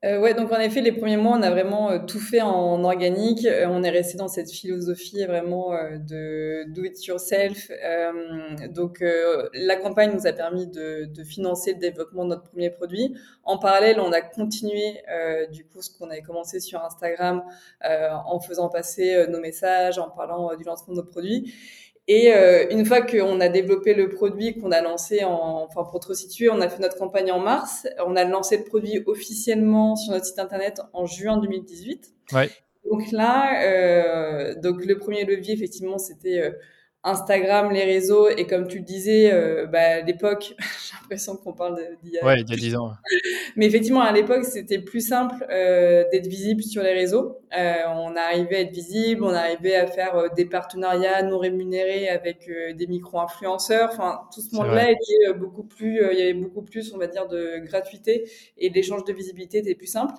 Euh, 0.05 0.19
ouais, 0.19 0.35
donc 0.35 0.51
en 0.51 0.59
effet, 0.59 0.81
les 0.81 0.91
premiers 0.91 1.17
mois, 1.17 1.35
on 1.37 1.41
a 1.41 1.49
vraiment 1.49 1.89
euh, 1.89 1.97
tout 1.97 2.19
fait 2.19 2.41
en 2.41 2.83
organique. 2.83 3.45
Euh, 3.45 3.65
on 3.67 3.81
est 3.81 3.89
resté 3.89 4.15
dans 4.15 4.27
cette 4.27 4.51
philosophie 4.51 5.25
vraiment 5.25 5.73
euh, 5.73 5.97
de 5.97 6.65
do 6.71 6.83
it 6.83 7.03
yourself. 7.07 7.71
donc 8.69 9.03
la 9.53 9.75
campagne 9.77 10.13
nous 10.13 10.27
a 10.27 10.33
permis 10.33 10.67
de, 10.67 11.05
de, 11.05 11.23
financer 11.23 11.73
le 11.73 11.79
développement 11.79 12.25
de 12.25 12.29
notre 12.29 12.43
premier 12.43 12.69
produit. 12.69 13.15
En 13.43 13.57
parallèle, 13.57 13.99
on 13.99 14.11
a 14.11 14.21
continué 14.21 15.01
du 15.51 15.65
coup 15.65 15.81
ce 15.81 15.89
qu'on 15.97 16.09
avait 16.09 16.21
commencé 16.21 16.59
sur 16.59 16.83
Instagram 16.83 17.43
en 17.81 18.39
faisant 18.39 18.69
passer 18.69 19.25
nos 19.27 19.39
messages, 19.39 19.97
en 19.97 20.09
parlant 20.09 20.55
du 20.55 20.63
lancement 20.63 20.93
de 20.93 20.99
nos 20.99 21.05
produits. 21.05 21.53
Et 22.07 22.33
euh, 22.33 22.65
une 22.71 22.85
fois 22.85 23.01
qu'on 23.01 23.41
a 23.41 23.49
développé 23.49 23.93
le 23.93 24.07
produit, 24.07 24.57
qu'on 24.57 24.71
a 24.71 24.81
lancé 24.81 25.25
en, 25.25 25.65
enfin 25.67 25.83
pour 25.83 25.99
trop 25.99 26.13
situer, 26.13 26.49
on 26.49 26.61
a 26.61 26.69
fait 26.69 26.81
notre 26.81 26.97
campagne 26.97 27.31
en 27.31 27.39
mars. 27.39 27.85
On 28.05 28.15
a 28.15 28.23
lancé 28.23 28.57
le 28.57 28.63
produit 28.63 29.03
officiellement 29.05 29.97
sur 29.97 30.13
notre 30.13 30.25
site 30.25 30.39
internet 30.39 30.79
en 30.93 31.05
juin 31.05 31.37
2018. 31.37 32.13
Ouais. 32.31 32.49
Donc 32.89 33.11
là, 33.11 33.61
euh, 33.63 34.55
donc 34.55 34.85
le 34.85 34.97
premier 34.97 35.25
levier 35.25 35.53
effectivement, 35.53 35.97
c'était 35.97 36.39
euh, 36.39 36.51
Instagram, 37.07 37.71
les 37.71 37.83
réseaux, 37.83 38.29
et 38.29 38.45
comme 38.45 38.67
tu 38.67 38.79
le 38.79 38.83
disais, 38.83 39.31
euh, 39.31 39.65
bah, 39.65 39.79
à 39.79 40.01
l'époque, 40.01 40.55
j'ai 40.59 40.95
l'impression 41.01 41.37
qu'on 41.37 41.53
parle 41.53 41.79
d'il 42.03 42.13
y 42.13 42.19
a... 42.19 42.25
Ouais, 42.25 42.41
il 42.41 42.49
y 42.49 42.53
a 42.53 42.55
10 42.55 42.75
ans. 42.75 42.91
Mais 43.55 43.65
effectivement, 43.65 44.01
à 44.01 44.11
l'époque, 44.11 44.43
c'était 44.43 44.79
plus 44.79 45.05
simple 45.05 45.45
euh, 45.49 46.03
d'être 46.11 46.27
visible 46.27 46.61
sur 46.61 46.83
les 46.83 46.93
réseaux. 46.93 47.39
Euh, 47.57 47.75
on 47.95 48.15
arrivait 48.15 48.57
à 48.57 48.59
être 48.61 48.73
visible, 48.73 49.23
on 49.23 49.33
arrivait 49.33 49.75
à 49.75 49.87
faire 49.87 50.15
euh, 50.15 50.27
des 50.35 50.45
partenariats 50.45 51.23
non 51.23 51.37
rémunérés 51.39 52.09
avec 52.09 52.49
des 52.75 52.87
micro-influenceurs. 52.87 53.89
Enfin, 53.91 54.21
tout 54.33 54.41
ce 54.41 54.55
monde-là 54.55 54.91
était 54.91 55.33
beaucoup 55.37 55.63
plus, 55.63 56.01
il 56.11 56.19
y 56.19 56.21
avait 56.21 56.33
beaucoup 56.33 56.61
plus, 56.61 56.93
on 56.93 56.97
va 56.97 57.07
dire, 57.07 57.27
de 57.27 57.59
gratuité, 57.65 58.29
et 58.57 58.69
l'échange 58.69 59.03
de 59.05 59.13
visibilité 59.13 59.59
était 59.59 59.75
plus 59.75 59.87
simple. 59.87 60.13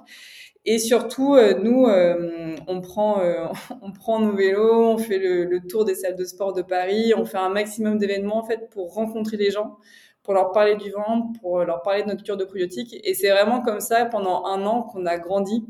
Et 0.64 0.78
surtout, 0.78 1.34
euh, 1.34 1.54
nous, 1.58 1.86
euh, 1.86 2.54
on 2.66 2.80
prend, 2.80 3.20
euh, 3.20 3.46
on 3.82 3.92
prend 3.92 4.20
nos 4.20 4.32
vélos, 4.32 4.92
on 4.92 4.98
fait 4.98 5.18
le, 5.18 5.44
le, 5.44 5.60
tour 5.66 5.84
des 5.84 5.94
salles 5.94 6.16
de 6.16 6.24
sport 6.24 6.52
de 6.52 6.62
Paris, 6.62 7.14
on 7.16 7.24
fait 7.24 7.38
un 7.38 7.48
maximum 7.48 7.98
d'événements 7.98 8.38
en 8.38 8.44
fait 8.44 8.68
pour 8.70 8.92
rencontrer 8.92 9.36
les 9.36 9.50
gens, 9.50 9.78
pour 10.22 10.34
leur 10.34 10.52
parler 10.52 10.76
du 10.76 10.90
ventre, 10.90 11.40
pour 11.40 11.64
leur 11.64 11.82
parler 11.82 12.02
de 12.02 12.08
notre 12.08 12.22
cure 12.22 12.36
de 12.36 12.44
probiotiques. 12.44 12.96
Et 13.04 13.14
c'est 13.14 13.30
vraiment 13.30 13.62
comme 13.62 13.80
ça 13.80 14.04
pendant 14.04 14.44
un 14.46 14.66
an 14.66 14.82
qu'on 14.82 15.06
a 15.06 15.18
grandi. 15.18 15.64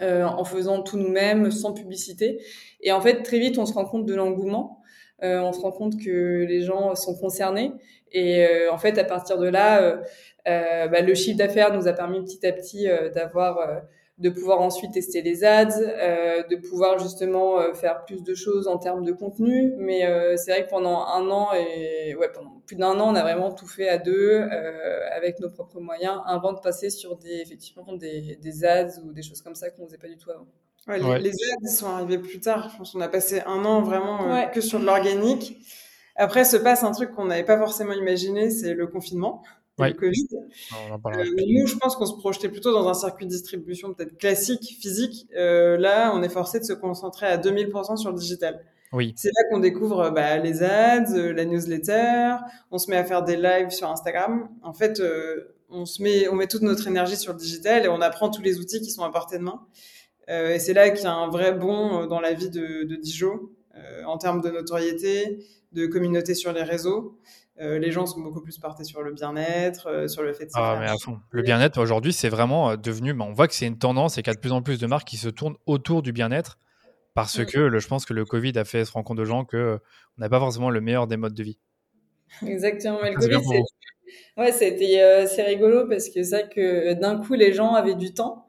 Euh, 0.00 0.24
en 0.24 0.44
faisant 0.44 0.82
tout 0.82 0.96
nous-mêmes, 0.96 1.50
sans 1.50 1.74
publicité. 1.74 2.42
Et 2.80 2.90
en 2.90 3.02
fait, 3.02 3.22
très 3.22 3.38
vite, 3.38 3.58
on 3.58 3.66
se 3.66 3.74
rend 3.74 3.84
compte 3.84 4.06
de 4.06 4.14
l'engouement. 4.14 4.80
Euh, 5.22 5.40
on 5.40 5.52
se 5.52 5.60
rend 5.60 5.72
compte 5.72 6.02
que 6.02 6.44
les 6.48 6.62
gens 6.62 6.94
sont 6.94 7.14
concernés. 7.14 7.70
Et 8.10 8.46
euh, 8.46 8.72
en 8.72 8.78
fait, 8.78 8.96
à 8.96 9.04
partir 9.04 9.36
de 9.36 9.46
là, 9.46 10.00
bah, 10.46 11.00
le 11.02 11.14
chiffre 11.14 11.36
d'affaires 11.36 11.74
nous 11.74 11.86
a 11.86 11.92
permis 11.92 12.22
petit 12.24 12.46
à 12.46 12.52
petit 12.52 12.86
d'avoir 13.14 13.82
de 14.18 14.30
pouvoir 14.30 14.60
ensuite 14.60 14.92
tester 14.92 15.22
les 15.22 15.42
ads, 15.42 15.80
euh, 15.80 16.44
de 16.44 16.56
pouvoir 16.56 16.98
justement 17.00 17.58
euh, 17.58 17.74
faire 17.74 18.04
plus 18.04 18.22
de 18.22 18.34
choses 18.34 18.68
en 18.68 18.78
termes 18.78 19.04
de 19.04 19.12
contenu. 19.12 19.74
Mais 19.76 20.06
euh, 20.06 20.36
c'est 20.36 20.52
vrai 20.52 20.64
que 20.64 20.70
pendant 20.70 21.04
un 21.04 21.28
an 21.30 21.48
et 21.52 22.14
ouais, 22.14 22.30
pendant 22.32 22.62
plus 22.64 22.76
d'un 22.76 23.00
an, 23.00 23.12
on 23.12 23.14
a 23.16 23.22
vraiment 23.22 23.52
tout 23.52 23.66
fait 23.66 23.88
à 23.88 23.98
deux 23.98 24.40
euh, 24.40 25.00
avec 25.10 25.40
nos 25.40 25.50
propres 25.50 25.80
moyens, 25.80 26.20
avant 26.26 26.52
de 26.52 26.60
passer 26.60 26.90
sur 26.90 27.16
des 27.16 27.40
effectivement 27.40 27.92
des, 27.94 28.36
des 28.40 28.64
ads 28.64 29.00
ou 29.04 29.12
des 29.12 29.22
choses 29.22 29.42
comme 29.42 29.56
ça 29.56 29.70
qu'on 29.70 29.86
faisait 29.86 29.98
pas 29.98 30.08
du 30.08 30.16
tout 30.16 30.30
avant. 30.30 30.46
Ouais, 30.86 30.98
les, 30.98 31.30
les, 31.30 31.30
ads 31.30 31.68
sont 31.68 31.86
arrivés 31.86 32.18
plus 32.18 32.40
tard. 32.40 32.68
Je 32.72 32.78
pense 32.78 32.92
qu'on 32.92 33.00
a 33.00 33.08
passé 33.08 33.40
un 33.46 33.64
an 33.64 33.82
vraiment 33.82 34.32
euh, 34.32 34.42
que 34.46 34.60
sur 34.60 34.78
de 34.78 34.84
l'organique. 34.84 35.58
Après, 36.14 36.44
se 36.44 36.56
passe 36.56 36.84
un 36.84 36.92
truc 36.92 37.10
qu'on 37.12 37.24
n'avait 37.24 37.44
pas 37.44 37.58
forcément 37.58 37.94
imaginé, 37.94 38.50
c'est 38.50 38.74
le 38.74 38.86
confinement 38.86 39.42
ouais. 39.78 39.88
le 39.90 39.94
Covid. 39.94 40.28
Euh, 40.82 41.24
nous, 41.48 41.66
je 41.66 41.76
pense 41.76 41.96
qu'on 41.96 42.06
se 42.06 42.16
projetait 42.16 42.48
plutôt 42.48 42.72
dans 42.72 42.88
un 42.88 42.94
circuit 42.94 43.26
de 43.26 43.30
distribution 43.30 43.94
peut-être 43.94 44.16
classique, 44.18 44.76
physique. 44.80 45.26
Euh, 45.36 45.76
là, 45.76 46.12
on 46.14 46.22
est 46.22 46.28
forcé 46.28 46.60
de 46.60 46.64
se 46.64 46.72
concentrer 46.72 47.26
à 47.26 47.38
2000% 47.38 47.96
sur 47.96 48.10
le 48.10 48.18
digital. 48.18 48.64
Oui. 48.94 49.12
C'est 49.16 49.28
là 49.28 49.42
qu'on 49.50 49.58
découvre 49.58 50.10
bah, 50.10 50.38
les 50.38 50.62
ads, 50.62 51.12
euh, 51.16 51.32
la 51.32 51.44
newsletter, 51.44 52.36
on 52.70 52.78
se 52.78 52.88
met 52.88 52.96
à 52.96 53.04
faire 53.04 53.24
des 53.24 53.36
lives 53.36 53.70
sur 53.70 53.90
Instagram. 53.90 54.48
En 54.62 54.72
fait, 54.72 55.00
euh, 55.00 55.56
on 55.68 55.84
se 55.84 56.00
met, 56.00 56.28
on 56.28 56.36
met 56.36 56.46
toute 56.46 56.62
notre 56.62 56.86
énergie 56.86 57.16
sur 57.16 57.32
le 57.32 57.38
digital 57.38 57.84
et 57.84 57.88
on 57.88 58.00
apprend 58.00 58.30
tous 58.30 58.42
les 58.42 58.60
outils 58.60 58.80
qui 58.80 58.92
sont 58.92 59.02
à 59.02 59.10
portée 59.10 59.38
de 59.38 59.42
main. 59.42 59.66
Euh, 60.30 60.54
et 60.54 60.60
c'est 60.60 60.74
là 60.74 60.90
qu'il 60.90 61.02
y 61.02 61.08
a 61.08 61.12
un 61.12 61.28
vrai 61.28 61.52
bond 61.52 62.06
dans 62.06 62.20
la 62.20 62.34
vie 62.34 62.50
de, 62.50 62.84
de 62.84 62.96
Dijon 62.96 63.40
en 64.06 64.18
termes 64.18 64.40
de 64.40 64.50
notoriété, 64.50 65.44
de 65.72 65.86
communauté 65.86 66.34
sur 66.34 66.52
les 66.52 66.62
réseaux. 66.62 67.18
Euh, 67.60 67.78
les 67.78 67.92
gens 67.92 68.04
sont 68.04 68.20
beaucoup 68.20 68.40
plus 68.40 68.58
partis 68.58 68.84
sur 68.84 69.02
le 69.02 69.12
bien-être, 69.12 69.86
euh, 69.88 70.08
sur 70.08 70.22
le 70.22 70.32
fait 70.32 70.46
de 70.46 70.50
se 70.50 70.56
ah, 70.58 70.76
mais 70.80 70.88
à 70.88 70.96
fond. 70.98 71.20
Le 71.30 71.42
bien-être, 71.42 71.80
aujourd'hui, 71.80 72.12
c'est 72.12 72.28
vraiment 72.28 72.70
euh, 72.70 72.76
devenu. 72.76 73.14
Bah, 73.14 73.24
on 73.28 73.32
voit 73.32 73.46
que 73.46 73.54
c'est 73.54 73.66
une 73.66 73.78
tendance 73.78 74.18
et 74.18 74.22
qu'il 74.22 74.30
y 74.30 74.32
a 74.32 74.34
de 74.34 74.40
plus 74.40 74.50
en 74.50 74.60
plus 74.60 74.80
de 74.80 74.86
marques 74.86 75.06
qui 75.06 75.16
se 75.16 75.28
tournent 75.28 75.56
autour 75.66 76.02
du 76.02 76.12
bien-être 76.12 76.58
parce 77.14 77.38
mm. 77.38 77.46
que 77.46 77.60
le, 77.60 77.78
je 77.78 77.86
pense 77.86 78.06
que 78.06 78.12
le 78.12 78.24
Covid 78.24 78.58
a 78.58 78.64
fait 78.64 78.84
se 78.84 78.90
rendre 78.90 79.06
compte 79.06 79.18
de 79.18 79.24
gens 79.24 79.44
qu'on 79.44 79.78
n'a 80.18 80.28
pas 80.28 80.40
forcément 80.40 80.70
le 80.70 80.80
meilleur 80.80 81.06
des 81.06 81.16
modes 81.16 81.34
de 81.34 81.44
vie. 81.44 81.58
Exactement. 82.44 82.98
Mais 83.02 83.12
le 83.12 83.16
Covid, 83.16 83.40
c'est 84.52 84.72
ouais, 84.72 85.26
c'est 85.28 85.42
rigolo 85.44 85.86
parce 85.88 86.08
que 86.08 86.24
c'est 86.24 86.42
vrai 86.42 86.48
que 86.52 86.94
d'un 86.94 87.20
coup, 87.20 87.34
les 87.34 87.52
gens 87.52 87.74
avaient 87.74 87.94
du 87.94 88.12
temps 88.12 88.43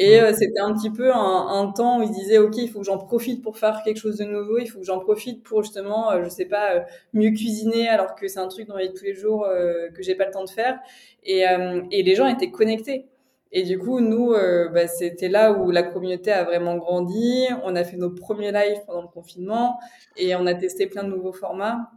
et 0.00 0.20
euh, 0.20 0.32
c'était 0.32 0.60
un 0.60 0.72
petit 0.74 0.90
peu 0.90 1.12
un, 1.12 1.48
un, 1.48 1.72
temps 1.72 1.98
où 1.98 2.04
ils 2.04 2.12
disaient 2.12 2.38
ok, 2.38 2.56
il 2.56 2.70
faut 2.70 2.78
que 2.78 2.84
j'en 2.84 2.98
profite 2.98 3.42
pour 3.42 3.58
faire 3.58 3.82
quelque 3.84 3.96
chose 3.96 4.16
de 4.18 4.24
nouveau, 4.24 4.58
il 4.58 4.66
faut 4.66 4.78
que 4.78 4.84
j'en 4.84 5.00
profite 5.00 5.42
pour 5.42 5.64
justement, 5.64 6.12
euh, 6.12 6.22
je 6.22 6.28
sais 6.28 6.44
pas, 6.44 6.76
euh, 6.76 6.80
mieux 7.12 7.30
cuisiner 7.30 7.88
alors 7.88 8.14
que 8.14 8.28
c'est 8.28 8.38
un 8.38 8.46
truc 8.46 8.68
dans 8.68 8.76
la 8.76 8.84
vie 8.84 8.90
de 8.90 8.94
tous 8.94 9.04
les 9.04 9.14
jours 9.14 9.44
euh, 9.44 9.90
que 9.90 10.04
j'ai 10.04 10.14
pas 10.14 10.26
le 10.26 10.30
temps 10.30 10.44
de 10.44 10.50
faire. 10.50 10.78
Et, 11.24 11.42
et 11.90 12.02
les 12.04 12.14
gens 12.14 12.28
étaient 12.28 12.50
connectés. 12.50 13.06
Et 13.50 13.64
du 13.64 13.78
coup, 13.78 14.00
nous, 14.00 14.34
bah, 14.72 14.86
c'était 14.86 15.28
là 15.28 15.52
où 15.52 15.70
la 15.70 15.82
communauté 15.82 16.30
a 16.32 16.44
vraiment 16.44 16.76
grandi. 16.76 17.46
On 17.64 17.76
a 17.76 17.84
fait 17.84 17.96
nos 17.98 18.10
premiers 18.10 18.52
lives 18.52 18.80
pendant 18.86 19.02
le 19.02 19.08
confinement 19.08 19.78
et 20.16 20.34
on 20.36 20.46
a 20.46 20.54
testé 20.54 20.86
plein 20.86 21.04
de 21.04 21.08
nouveaux 21.10 21.32
formats. 21.32 21.90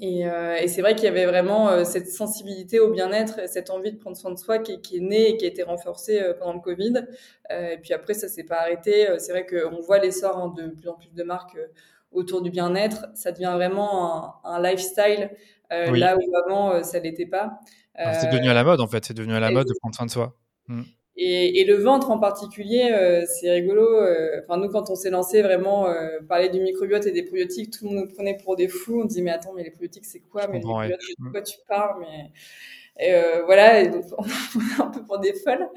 Et, 0.00 0.26
euh, 0.26 0.56
et 0.56 0.68
c'est 0.68 0.80
vrai 0.80 0.94
qu'il 0.94 1.04
y 1.04 1.08
avait 1.08 1.26
vraiment 1.26 1.68
euh, 1.68 1.84
cette 1.84 2.08
sensibilité 2.08 2.80
au 2.80 2.90
bien-être, 2.90 3.46
cette 3.46 3.68
envie 3.68 3.92
de 3.92 3.98
prendre 3.98 4.16
soin 4.16 4.32
de 4.32 4.38
soi 4.38 4.58
qui, 4.58 4.80
qui, 4.80 4.96
est 4.96 5.00
née 5.00 5.30
et 5.30 5.36
qui 5.36 5.44
a 5.44 5.48
été 5.48 5.62
renforcée 5.62 6.18
euh, 6.18 6.32
pendant 6.32 6.54
le 6.54 6.60
Covid. 6.60 7.06
Et 7.50 7.78
puis 7.82 7.92
après, 7.92 8.14
ça 8.14 8.28
s'est 8.28 8.44
pas 8.44 8.56
arrêté. 8.56 9.06
C'est 9.18 9.32
vrai 9.32 9.46
qu'on 9.46 9.80
voit 9.80 9.98
l'essor 9.98 10.36
hein, 10.38 10.54
de 10.56 10.68
plus 10.68 10.88
en 10.88 10.94
plus 10.94 11.12
de 11.12 11.22
marques 11.22 11.58
autour 12.10 12.40
du 12.40 12.50
bien-être. 12.50 13.06
Ça 13.14 13.32
devient 13.32 13.52
vraiment 13.54 14.40
un, 14.44 14.50
un 14.50 14.62
lifestyle 14.62 15.30
oui. 15.70 15.98
là 15.98 16.16
où 16.16 16.36
avant 16.36 16.82
ça 16.82 16.98
l'était 16.98 17.26
pas. 17.26 17.60
c'est 17.94 18.30
devenu 18.30 18.48
à 18.48 18.54
la 18.54 18.64
mode 18.64 18.80
en 18.80 18.88
fait. 18.88 19.04
C'est 19.04 19.14
devenu 19.14 19.34
à 19.34 19.40
la 19.40 19.50
mode 19.50 19.68
de 19.68 19.74
prendre 19.80 19.94
soin 19.94 20.06
de 20.06 20.10
soi. 20.10 20.34
Et, 21.18 21.60
et, 21.60 21.64
le 21.64 21.76
ventre 21.76 22.10
en 22.10 22.18
particulier, 22.18 22.90
euh, 22.92 23.24
c'est 23.26 23.50
rigolo. 23.50 23.82
Euh, 23.82 24.42
enfin, 24.42 24.58
nous, 24.58 24.68
quand 24.68 24.90
on 24.90 24.94
s'est 24.94 25.08
lancé 25.08 25.40
vraiment 25.40 25.88
euh, 25.88 26.18
parler 26.28 26.50
du 26.50 26.60
microbiote 26.60 27.06
et 27.06 27.12
des 27.12 27.22
probiotiques, 27.22 27.70
tout 27.70 27.86
le 27.86 27.94
monde 27.94 28.04
nous 28.04 28.14
prenait 28.14 28.36
pour 28.36 28.54
des 28.54 28.68
fous. 28.68 29.00
On 29.00 29.04
dit 29.06 29.22
mais 29.22 29.30
attends, 29.30 29.54
mais 29.54 29.64
les 29.64 29.70
probiotiques 29.70 30.04
c'est 30.04 30.20
quoi? 30.20 30.46
Mais 30.48 30.58
les 30.58 30.60
probiotiques, 30.60 31.18
de 31.18 31.30
quoi 31.30 31.40
tu 31.40 31.56
parles? 31.66 32.00
Mais 32.00 32.30
et 32.98 33.12
euh, 33.12 33.44
voilà, 33.44 33.80
et 33.80 33.88
donc 33.88 34.04
on 34.18 34.24
est 34.24 34.80
un 34.80 34.86
peu 34.86 35.02
pour 35.04 35.18
des 35.18 35.34
folles. 35.34 35.68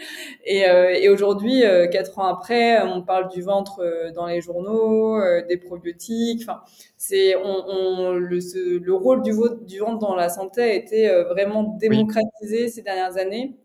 Et, 0.46 0.70
euh, 0.70 0.90
et 0.92 1.10
aujourd'hui, 1.10 1.64
euh, 1.64 1.88
quatre 1.88 2.18
ans 2.18 2.28
après, 2.28 2.82
on 2.82 3.02
parle 3.02 3.30
du 3.30 3.42
ventre 3.42 3.82
euh, 3.82 4.12
dans 4.12 4.28
les 4.28 4.40
journaux, 4.40 5.18
euh, 5.20 5.46
des 5.48 5.58
probiotiques. 5.58 6.44
Enfin, 6.44 6.62
c'est 6.98 7.36
on, 7.36 7.66
on, 7.68 8.14
le, 8.14 8.40
ce, 8.40 8.80
le 8.80 8.94
rôle 8.94 9.22
du, 9.22 9.32
du, 9.66 9.80
ventre 9.80 10.00
dans 10.00 10.16
la 10.16 10.30
santé 10.30 10.62
a 10.62 10.74
été 10.74 11.10
euh, 11.10 11.26
vraiment 11.26 11.76
démocratisé 11.80 12.64
oui. 12.64 12.70
ces 12.70 12.82
dernières 12.82 13.18
années. 13.18 13.56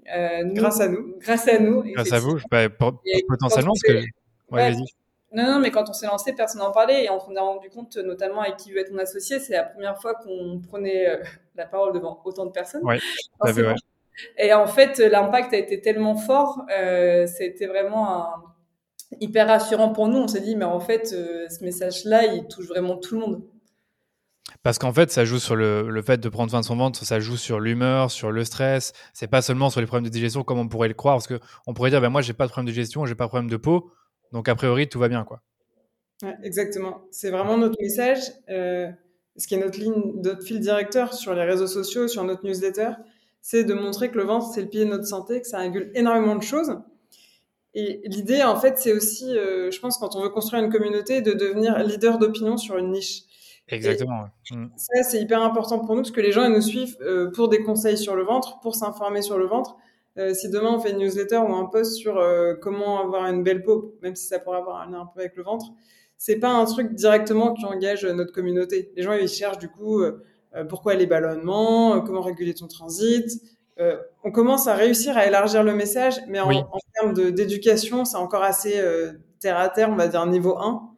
Nous, 0.44 0.54
grâce 0.54 0.80
à 0.80 0.88
nous. 0.88 1.14
Grâce 1.20 1.46
à 1.46 1.58
nous. 1.58 1.82
Grâce 1.82 2.12
à 2.12 2.18
vous, 2.18 2.38
bah, 2.50 2.68
potentiellement, 2.68 3.73
parce 3.73 3.82
que. 3.82 3.92
Ouais, 3.92 4.62
ouais, 4.62 4.70
vas-y. 4.73 5.03
Non, 5.34 5.44
non, 5.50 5.58
mais 5.58 5.72
quand 5.72 5.90
on 5.90 5.92
s'est 5.92 6.06
lancé, 6.06 6.32
personne 6.32 6.60
n'en 6.60 6.70
parlait 6.70 7.04
et 7.04 7.10
on 7.10 7.18
s'en 7.18 7.34
est 7.34 7.40
rendu 7.40 7.68
compte, 7.68 7.96
notamment 7.96 8.42
avec 8.42 8.56
qui 8.56 8.70
veut 8.72 8.78
être 8.78 8.92
mon 8.92 8.98
associé, 8.98 9.40
c'est 9.40 9.52
la 9.52 9.64
première 9.64 10.00
fois 10.00 10.14
qu'on 10.14 10.60
prenait 10.60 11.08
euh, 11.08 11.16
la 11.56 11.66
parole 11.66 11.92
devant 11.92 12.20
autant 12.24 12.46
de 12.46 12.52
personnes. 12.52 12.84
Ouais, 12.84 13.00
vu, 13.52 13.66
ouais. 13.66 13.74
Et 14.38 14.54
en 14.54 14.68
fait, 14.68 14.98
l'impact 14.98 15.52
a 15.52 15.56
été 15.56 15.80
tellement 15.80 16.14
fort, 16.14 16.62
euh, 16.70 17.26
c'était 17.26 17.66
vraiment 17.66 18.14
un, 18.14 18.44
hyper 19.20 19.48
rassurant 19.48 19.90
pour 19.90 20.06
nous. 20.06 20.18
On 20.18 20.28
s'est 20.28 20.40
dit, 20.40 20.54
mais 20.54 20.64
en 20.64 20.78
fait, 20.78 21.12
euh, 21.12 21.48
ce 21.48 21.64
message-là, 21.64 22.26
il 22.26 22.46
touche 22.46 22.68
vraiment 22.68 22.96
tout 22.96 23.14
le 23.14 23.20
monde. 23.20 23.42
Parce 24.62 24.78
qu'en 24.78 24.92
fait, 24.92 25.10
ça 25.10 25.24
joue 25.24 25.40
sur 25.40 25.56
le, 25.56 25.90
le, 25.90 26.02
fait 26.02 26.18
de 26.18 26.28
prendre 26.28 26.50
soin 26.50 26.60
de 26.60 26.64
son 26.64 26.76
ventre, 26.76 27.04
ça 27.04 27.18
joue 27.18 27.36
sur 27.36 27.58
l'humeur, 27.58 28.12
sur 28.12 28.30
le 28.30 28.44
stress. 28.44 28.92
C'est 29.12 29.26
pas 29.26 29.42
seulement 29.42 29.68
sur 29.68 29.80
les 29.80 29.86
problèmes 29.86 30.04
de 30.04 30.10
digestion 30.10 30.44
comme 30.44 30.58
on 30.58 30.68
pourrait 30.68 30.88
le 30.88 30.94
croire, 30.94 31.16
parce 31.16 31.26
que 31.26 31.40
on 31.66 31.74
pourrait 31.74 31.90
dire, 31.90 32.00
ben 32.00 32.08
moi, 32.08 32.22
j'ai 32.22 32.34
pas 32.34 32.46
de 32.46 32.52
problème 32.52 32.66
de 32.66 32.70
digestion, 32.70 33.04
j'ai 33.04 33.16
pas 33.16 33.24
de 33.24 33.30
problème 33.30 33.50
de 33.50 33.56
peau. 33.56 33.90
Donc, 34.34 34.48
a 34.48 34.56
priori, 34.56 34.88
tout 34.88 34.98
va 34.98 35.08
bien, 35.08 35.22
quoi. 35.22 35.40
Ouais, 36.22 36.36
exactement. 36.42 37.02
C'est 37.12 37.30
vraiment 37.30 37.56
notre 37.56 37.80
message. 37.80 38.18
Euh, 38.50 38.90
ce 39.36 39.46
qui 39.46 39.54
est 39.54 39.58
notre 39.58 39.78
ligne, 39.78 40.20
notre 40.22 40.42
fil 40.42 40.58
directeur 40.58 41.14
sur 41.14 41.34
les 41.34 41.44
réseaux 41.44 41.68
sociaux, 41.68 42.08
sur 42.08 42.24
notre 42.24 42.44
newsletter, 42.44 42.90
c'est 43.40 43.62
de 43.62 43.74
montrer 43.74 44.10
que 44.10 44.18
le 44.18 44.24
ventre, 44.24 44.48
c'est 44.52 44.62
le 44.62 44.68
pilier 44.68 44.86
de 44.86 44.90
notre 44.90 45.06
santé, 45.06 45.40
que 45.40 45.46
ça 45.46 45.58
régule 45.58 45.92
énormément 45.94 46.34
de 46.34 46.42
choses. 46.42 46.76
Et 47.74 48.00
l'idée, 48.06 48.42
en 48.42 48.56
fait, 48.56 48.76
c'est 48.76 48.92
aussi, 48.92 49.30
je 49.34 49.80
pense, 49.80 49.98
quand 49.98 50.16
on 50.16 50.22
veut 50.22 50.30
construire 50.30 50.64
une 50.64 50.70
communauté, 50.70 51.22
de 51.22 51.32
devenir 51.32 51.78
leader 51.84 52.18
d'opinion 52.18 52.56
sur 52.56 52.76
une 52.76 52.90
niche. 52.90 53.22
Exactement. 53.68 54.26
Mm. 54.50 54.66
Ça, 54.76 55.02
c'est 55.04 55.20
hyper 55.20 55.42
important 55.42 55.78
pour 55.78 55.94
nous 55.94 56.02
parce 56.02 56.12
que 56.12 56.20
les 56.20 56.32
gens 56.32 56.44
ils 56.44 56.52
nous 56.52 56.60
suivent 56.60 56.96
pour 57.34 57.48
des 57.48 57.62
conseils 57.62 57.98
sur 57.98 58.16
le 58.16 58.24
ventre, 58.24 58.60
pour 58.60 58.74
s'informer 58.74 59.22
sur 59.22 59.38
le 59.38 59.46
ventre. 59.46 59.76
Si 60.35 60.49
demain 60.49 60.75
on 60.75 60.80
fait 60.80 60.92
une 60.92 60.99
newsletter 60.99 61.38
ou 61.38 61.54
un 61.54 61.66
post 61.66 61.97
sur 61.97 62.23
comment 62.61 63.00
avoir 63.00 63.26
une 63.26 63.42
belle 63.42 63.62
peau, 63.62 63.97
même 64.02 64.14
si 64.14 64.26
ça 64.26 64.38
pourrait 64.38 64.59
avoir 64.59 64.80
un 64.80 64.90
lien 64.90 65.00
un 65.00 65.06
peu 65.06 65.21
avec 65.21 65.37
le 65.37 65.42
ventre, 65.42 65.66
c'est 66.16 66.37
pas 66.37 66.50
un 66.50 66.64
truc 66.64 66.94
directement 66.94 67.52
qui 67.52 67.64
engage 67.64 68.04
notre 68.04 68.33
communauté. 68.33 68.92
Les 68.97 69.02
gens 69.02 69.12
ils 69.12 69.28
cherchent 69.28 69.59
du 69.59 69.68
coup 69.68 70.02
pourquoi 70.68 70.94
les 70.94 71.06
ballonnements, 71.06 72.00
comment 72.00 72.21
réguler 72.21 72.54
ton 72.54 72.68
transit, 72.68 73.28
euh, 73.80 73.97
on 74.23 74.30
commence 74.30 74.68
à 74.68 74.75
réussir 74.75 75.16
à 75.16 75.26
élargir 75.26 75.64
le 75.64 75.75
message, 75.75 76.21
mais 76.28 76.40
en, 76.40 76.50
en 76.50 76.78
termes 76.94 77.33
d'éducation, 77.33 78.04
c'est 78.04 78.16
encore 78.16 78.42
assez 78.42 78.78
euh, 78.78 79.12
terre 79.40 79.59
à 79.59 79.68
terre, 79.68 79.90
on 79.90 79.97
va 79.97 80.06
dire 80.06 80.25
niveau 80.26 80.56
1. 80.59 80.90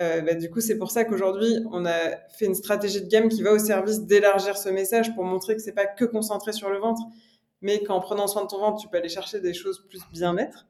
Euh, 0.00 0.20
bah, 0.20 0.34
du 0.34 0.50
coup, 0.50 0.60
c'est 0.60 0.76
pour 0.76 0.90
ça 0.90 1.04
qu'aujourd'hui, 1.04 1.58
on 1.70 1.86
a 1.86 2.16
fait 2.36 2.46
une 2.46 2.54
stratégie 2.54 3.00
de 3.00 3.08
gamme 3.08 3.28
qui 3.28 3.42
va 3.42 3.52
au 3.52 3.58
service 3.58 4.02
d'élargir 4.02 4.56
ce 4.58 4.68
message 4.68 5.14
pour 5.14 5.24
montrer 5.24 5.56
que 5.56 5.62
c'est 5.62 5.72
pas 5.72 5.86
que 5.86 6.04
concentré 6.04 6.52
sur 6.52 6.68
le 6.68 6.78
ventre, 6.78 7.02
mais 7.62 7.82
qu'en 7.82 8.00
prenant 8.00 8.26
soin 8.26 8.42
de 8.42 8.48
ton 8.48 8.58
ventre, 8.58 8.80
tu 8.80 8.88
peux 8.88 8.98
aller 8.98 9.08
chercher 9.08 9.40
des 9.40 9.54
choses 9.54 9.84
plus 9.88 10.02
bien-être. 10.12 10.66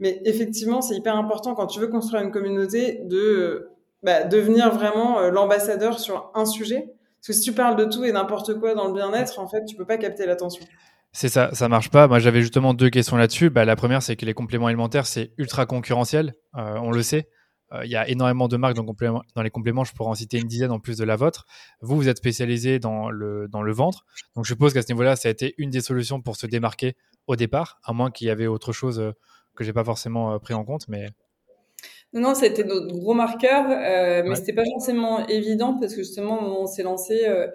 Mais 0.00 0.20
effectivement, 0.24 0.82
c'est 0.82 0.96
hyper 0.96 1.16
important 1.16 1.54
quand 1.54 1.66
tu 1.66 1.78
veux 1.78 1.88
construire 1.88 2.22
une 2.22 2.32
communauté 2.32 3.00
de 3.04 3.68
bah, 4.02 4.24
devenir 4.24 4.74
vraiment 4.74 5.20
l'ambassadeur 5.30 6.00
sur 6.00 6.30
un 6.34 6.44
sujet 6.44 6.92
parce 7.22 7.28
que 7.28 7.32
si 7.34 7.42
tu 7.42 7.52
parles 7.52 7.76
de 7.76 7.84
tout 7.84 8.02
et 8.02 8.10
n'importe 8.10 8.58
quoi 8.58 8.74
dans 8.74 8.88
le 8.88 8.94
bien-être, 8.94 9.38
en 9.38 9.46
fait, 9.46 9.64
tu 9.64 9.76
peux 9.76 9.84
pas 9.84 9.96
capter 9.96 10.26
l'attention. 10.26 10.66
C'est 11.12 11.28
ça, 11.28 11.50
ça 11.52 11.68
marche 11.68 11.88
pas. 11.88 12.08
Moi, 12.08 12.18
j'avais 12.18 12.40
justement 12.40 12.74
deux 12.74 12.90
questions 12.90 13.16
là-dessus. 13.16 13.48
Bah, 13.48 13.64
la 13.64 13.76
première, 13.76 14.02
c'est 14.02 14.16
que 14.16 14.26
les 14.26 14.34
compléments 14.34 14.66
alimentaires, 14.66 15.06
c'est 15.06 15.30
ultra 15.38 15.64
concurrentiel. 15.64 16.34
Euh, 16.56 16.78
on 16.82 16.90
le 16.90 17.00
sait. 17.00 17.28
Euh, 17.72 17.84
il 17.84 17.90
y 17.90 17.96
a 17.96 18.08
énormément 18.08 18.48
de 18.48 18.56
marques 18.56 18.74
dans, 18.74 18.84
dans, 18.84 19.42
les 19.42 19.50
compléments. 19.50 19.84
Je 19.84 19.92
pourrais 19.92 20.10
en 20.10 20.14
citer 20.14 20.38
une 20.38 20.48
dizaine 20.48 20.70
en 20.70 20.80
plus 20.80 20.98
de 20.98 21.04
la 21.04 21.16
vôtre. 21.16 21.46
Vous, 21.80 21.96
vous 21.96 22.08
êtes 22.08 22.18
spécialisé 22.18 22.78
dans 22.78 23.10
le, 23.10 23.48
dans 23.48 23.62
le 23.62 23.72
ventre. 23.72 24.04
Donc, 24.36 24.44
je 24.44 24.52
suppose 24.52 24.72
qu'à 24.72 24.82
ce 24.82 24.92
niveau-là, 24.92 25.16
ça 25.16 25.28
a 25.28 25.30
été 25.30 25.54
une 25.58 25.70
des 25.70 25.80
solutions 25.80 26.20
pour 26.20 26.36
se 26.36 26.46
démarquer 26.46 26.96
au 27.26 27.36
départ, 27.36 27.80
à 27.84 27.92
moins 27.92 28.10
qu'il 28.10 28.26
y 28.26 28.30
avait 28.30 28.46
autre 28.46 28.72
chose 28.72 28.98
euh, 29.00 29.12
que 29.54 29.64
j'ai 29.64 29.72
pas 29.72 29.84
forcément 29.84 30.38
pris 30.38 30.54
en 30.54 30.64
compte. 30.64 30.88
Mais 30.88 31.08
non, 32.12 32.20
non, 32.20 32.34
c'était 32.34 32.64
notre 32.64 32.88
gros 32.88 33.14
marqueur, 33.14 33.66
euh, 33.70 34.22
mais 34.28 34.34
c'était 34.36 34.52
pas 34.52 34.64
forcément 34.64 35.26
évident 35.28 35.78
parce 35.80 35.94
que 35.94 36.02
justement, 36.02 36.60
on 36.60 36.66
s'est 36.66 36.82
lancé, 36.82 37.24
euh, 37.26 37.46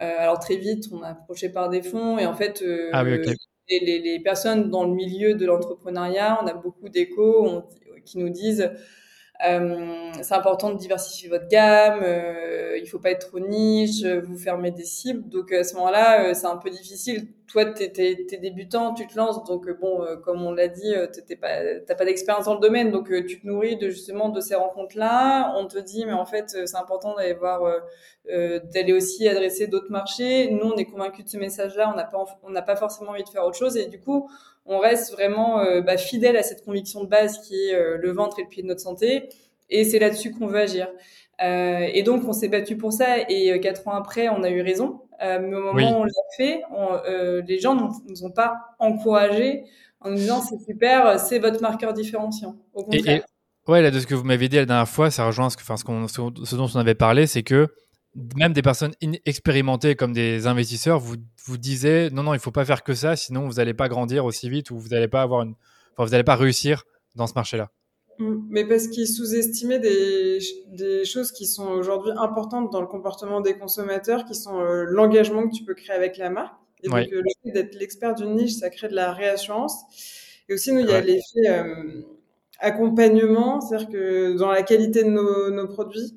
euh, 0.00 0.14
alors 0.18 0.38
très 0.38 0.56
vite, 0.56 0.84
on 0.92 1.02
a 1.02 1.08
approché 1.08 1.48
par 1.48 1.70
des 1.70 1.82
fonds 1.82 2.16
et 2.16 2.26
en 2.26 2.34
fait, 2.34 2.62
euh, 2.62 2.90
ah 2.92 3.02
les, 3.02 3.20
les, 3.68 3.98
les, 3.98 4.20
personnes 4.20 4.70
dans 4.70 4.84
le 4.84 4.94
milieu 4.94 5.34
de 5.34 5.44
l'entrepreneuriat, 5.44 6.38
on 6.40 6.46
a 6.46 6.54
beaucoup 6.54 6.88
d'échos 6.88 7.64
qui 8.04 8.18
nous 8.18 8.28
disent 8.28 8.70
euh, 9.44 10.12
c'est 10.22 10.34
important 10.34 10.70
de 10.70 10.78
diversifier 10.78 11.28
votre 11.28 11.48
gamme, 11.48 12.00
euh, 12.02 12.78
il 12.78 12.86
faut 12.86 12.98
pas 12.98 13.10
être 13.10 13.28
trop 13.28 13.38
niche, 13.38 14.02
vous 14.04 14.38
fermez 14.38 14.70
des 14.70 14.84
cibles. 14.84 15.28
Donc 15.28 15.52
à 15.52 15.62
ce 15.62 15.74
moment-là, 15.74 16.24
euh, 16.24 16.34
c'est 16.34 16.46
un 16.46 16.56
peu 16.56 16.70
difficile. 16.70 17.28
Toi, 17.46 17.66
tu 17.66 17.84
es, 17.84 18.38
débutant, 18.38 18.94
tu 18.94 19.06
te 19.06 19.16
lances, 19.16 19.44
donc 19.44 19.68
euh, 19.68 19.74
bon, 19.74 20.04
comme 20.24 20.42
on 20.42 20.52
l'a 20.52 20.68
dit, 20.68 20.92
tu 21.28 21.36
pas, 21.36 21.60
pas 21.86 22.04
d'expérience 22.04 22.46
dans 22.46 22.54
le 22.54 22.60
domaine, 22.60 22.90
donc 22.90 23.08
tu 23.26 23.40
te 23.40 23.46
nourris 23.46 23.76
de 23.76 23.88
justement 23.88 24.30
de 24.30 24.40
ces 24.40 24.54
rencontres-là. 24.54 25.54
On 25.56 25.66
te 25.66 25.78
dit, 25.78 26.04
mais 26.06 26.12
en 26.12 26.26
fait, 26.26 26.48
c'est 26.48 26.76
important 26.76 27.14
d'aller 27.14 27.34
voir, 27.34 27.62
d'aller 28.26 28.92
aussi 28.92 29.28
adresser 29.28 29.68
d'autres 29.68 29.90
marchés. 29.90 30.50
Nous, 30.50 30.66
on 30.66 30.76
est 30.76 30.86
convaincus 30.86 31.24
de 31.24 31.30
ce 31.30 31.36
message-là, 31.36 31.90
on 31.92 31.96
n'a 31.96 32.04
pas, 32.04 32.24
on 32.42 32.50
n'a 32.50 32.62
pas 32.62 32.76
forcément 32.76 33.12
envie 33.12 33.22
de 33.22 33.28
faire 33.28 33.44
autre 33.44 33.56
chose, 33.56 33.76
et 33.76 33.86
du 33.86 34.00
coup, 34.00 34.28
on 34.66 34.78
reste 34.78 35.12
vraiment 35.12 35.60
euh, 35.60 35.80
bah, 35.80 35.96
fidèle 35.96 36.36
à 36.36 36.42
cette 36.42 36.64
conviction 36.64 37.04
de 37.04 37.08
base 37.08 37.40
qui 37.40 37.54
est 37.54 37.74
euh, 37.74 37.98
le 37.98 38.12
ventre 38.12 38.38
et 38.38 38.42
le 38.42 38.48
pied 38.48 38.62
de 38.62 38.68
notre 38.68 38.80
santé. 38.80 39.28
Et 39.70 39.84
c'est 39.84 39.98
là-dessus 39.98 40.32
qu'on 40.32 40.46
veut 40.46 40.60
agir. 40.60 40.88
Euh, 41.42 41.88
et 41.92 42.02
donc, 42.02 42.22
on 42.26 42.32
s'est 42.32 42.48
battu 42.48 42.76
pour 42.76 42.92
ça. 42.92 43.18
Et 43.28 43.58
quatre 43.60 43.86
ans 43.88 43.92
après, 43.92 44.28
on 44.28 44.42
a 44.42 44.50
eu 44.50 44.62
raison. 44.62 45.00
mais 45.20 45.54
au 45.54 45.60
moment 45.60 45.98
où 45.98 46.02
on 46.02 46.04
l'a 46.04 46.10
fait, 46.36 46.62
les 47.46 47.58
gens 47.58 47.74
ne 47.74 47.88
nous 48.08 48.24
ont 48.24 48.30
pas 48.30 48.54
encouragés 48.78 49.64
en 50.00 50.10
nous 50.10 50.16
disant 50.16 50.40
c'est 50.40 50.58
super, 50.64 51.18
c'est 51.18 51.38
votre 51.38 51.60
marqueur 51.60 51.92
différenciant. 51.92 52.56
Au 52.74 52.84
contraire. 52.84 53.24
ouais, 53.66 53.82
là, 53.82 53.90
de 53.90 53.98
ce 53.98 54.06
que 54.06 54.14
vous 54.14 54.24
m'avez 54.24 54.48
dit 54.48 54.56
la 54.56 54.66
dernière 54.66 54.88
fois, 54.88 55.10
ça 55.10 55.26
rejoint 55.26 55.50
ce, 55.50 55.56
que, 55.56 55.62
enfin, 55.62 55.76
ce, 55.76 56.44
ce 56.44 56.56
dont 56.56 56.68
on 56.72 56.78
avait 56.78 56.94
parlé, 56.94 57.26
c'est 57.26 57.42
que 57.42 57.68
même 58.36 58.52
des 58.52 58.62
personnes 58.62 58.94
expérimentées 59.24 59.94
comme 59.94 60.12
des 60.12 60.46
investisseurs 60.46 60.98
vous, 60.98 61.16
vous 61.44 61.58
disaient 61.58 62.10
non, 62.10 62.22
non, 62.22 62.34
il 62.34 62.40
faut 62.40 62.50
pas 62.50 62.64
faire 62.64 62.82
que 62.82 62.94
ça, 62.94 63.16
sinon 63.16 63.46
vous 63.46 63.54
n'allez 63.54 63.74
pas 63.74 63.88
grandir 63.88 64.24
aussi 64.24 64.48
vite 64.48 64.70
ou 64.70 64.78
vous 64.78 64.88
n'allez 64.88 65.08
pas 65.08 65.22
avoir 65.22 65.42
une, 65.42 65.54
enfin, 65.92 66.04
vous 66.04 66.10
n'allez 66.10 66.24
pas 66.24 66.36
réussir 66.36 66.84
dans 67.14 67.26
ce 67.26 67.34
marché-là. 67.34 67.70
Mm. 68.18 68.46
Mais 68.48 68.64
parce 68.64 68.88
qu'ils 68.88 69.08
sous-estimaient 69.08 69.78
des, 69.78 70.38
des, 70.68 71.04
choses 71.04 71.32
qui 71.32 71.46
sont 71.46 71.68
aujourd'hui 71.68 72.12
importantes 72.16 72.72
dans 72.72 72.80
le 72.80 72.86
comportement 72.86 73.40
des 73.40 73.54
consommateurs, 73.54 74.24
qui 74.24 74.34
sont 74.34 74.58
euh, 74.58 74.84
l'engagement 74.88 75.48
que 75.48 75.54
tu 75.54 75.64
peux 75.64 75.74
créer 75.74 75.94
avec 75.94 76.16
la 76.16 76.30
marque. 76.30 76.54
Et 76.82 76.88
donc, 76.88 76.98
euh, 76.98 77.22
le 77.22 77.30
fait 77.42 77.50
d'être 77.52 77.74
l'expert 77.74 78.14
d'une 78.14 78.34
niche, 78.34 78.52
ça 78.52 78.70
crée 78.70 78.88
de 78.88 78.94
la 78.94 79.12
réassurance. 79.12 79.74
Et 80.48 80.54
aussi, 80.54 80.72
nous, 80.72 80.80
il 80.80 80.88
y 80.88 80.92
a 80.92 81.00
l'effet 81.00 81.48
euh, 81.48 82.02
accompagnement, 82.60 83.60
c'est-à-dire 83.60 83.88
que 83.88 84.36
dans 84.38 84.50
la 84.50 84.62
qualité 84.62 85.02
de 85.02 85.10
nos, 85.10 85.50
nos 85.50 85.66
produits, 85.66 86.14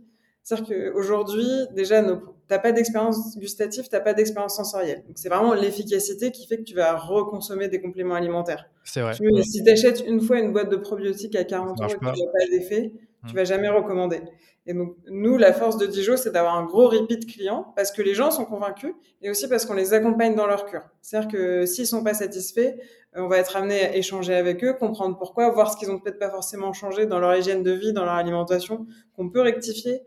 c'est-à-dire 0.49 0.93
qu'aujourd'hui, 0.93 1.47
déjà, 1.75 2.01
tu 2.03 2.09
n'as 2.49 2.57
pas 2.57 2.71
d'expérience 2.71 3.38
gustative, 3.38 3.83
tu 3.88 3.93
n'as 3.93 4.01
pas 4.01 4.15
d'expérience 4.15 4.55
sensorielle. 4.55 5.03
Donc, 5.05 5.19
c'est 5.19 5.29
vraiment 5.29 5.53
l'efficacité 5.53 6.31
qui 6.31 6.47
fait 6.47 6.57
que 6.57 6.63
tu 6.63 6.73
vas 6.73 6.97
reconsommer 6.97 7.67
des 7.67 7.79
compléments 7.79 8.15
alimentaires. 8.15 8.67
C'est 8.83 9.01
vrai. 9.01 9.13
Si 9.43 9.63
tu 9.63 9.69
achètes 9.69 10.03
une 10.07 10.21
fois 10.21 10.39
une 10.39 10.51
boîte 10.51 10.71
de 10.71 10.75
probiotiques 10.75 11.35
à 11.35 11.43
40 11.43 11.79
euros 11.79 11.88
et 11.88 11.93
que 11.93 11.99
tu 11.99 12.03
n'as 12.03 12.31
pas 12.31 12.49
d'effet, 12.49 12.93
tu 13.27 13.33
mmh. 13.33 13.35
vas 13.35 13.43
jamais 13.43 13.69
recommander. 13.69 14.21
Et 14.65 14.73
donc, 14.73 14.95
nous, 15.07 15.38
la 15.38 15.53
force 15.53 15.77
de 15.77 15.85
Dijon, 15.85 16.17
c'est 16.17 16.31
d'avoir 16.31 16.55
un 16.55 16.65
gros 16.65 16.89
repeat 16.89 17.27
client 17.27 17.71
parce 17.75 17.91
que 17.91 18.01
les 18.01 18.15
gens 18.15 18.31
sont 18.31 18.45
convaincus 18.45 18.95
et 19.21 19.29
aussi 19.29 19.47
parce 19.47 19.67
qu'on 19.67 19.75
les 19.75 19.93
accompagne 19.93 20.33
dans 20.33 20.47
leur 20.47 20.65
cure. 20.65 20.89
C'est-à-dire 21.03 21.29
que 21.29 21.67
s'ils 21.67 21.85
sont 21.85 22.03
pas 22.03 22.15
satisfaits, 22.15 22.73
euh, 23.15 23.21
on 23.21 23.27
va 23.27 23.38
être 23.38 23.55
amené 23.55 23.81
à 23.81 23.95
échanger 23.95 24.33
avec 24.33 24.63
eux, 24.63 24.73
comprendre 24.73 25.15
pourquoi, 25.15 25.51
voir 25.51 25.71
ce 25.71 25.77
qu'ils 25.77 25.91
ont 25.91 25.99
peut-être 25.99 26.17
pas 26.17 26.31
forcément 26.31 26.73
changé 26.73 27.05
dans 27.05 27.19
leur 27.19 27.35
hygiène 27.35 27.62
de 27.62 27.71
vie, 27.71 27.93
dans 27.93 28.03
leur 28.03 28.15
alimentation, 28.15 28.88
qu'on 29.15 29.29
peut 29.29 29.41
rectifier. 29.41 30.01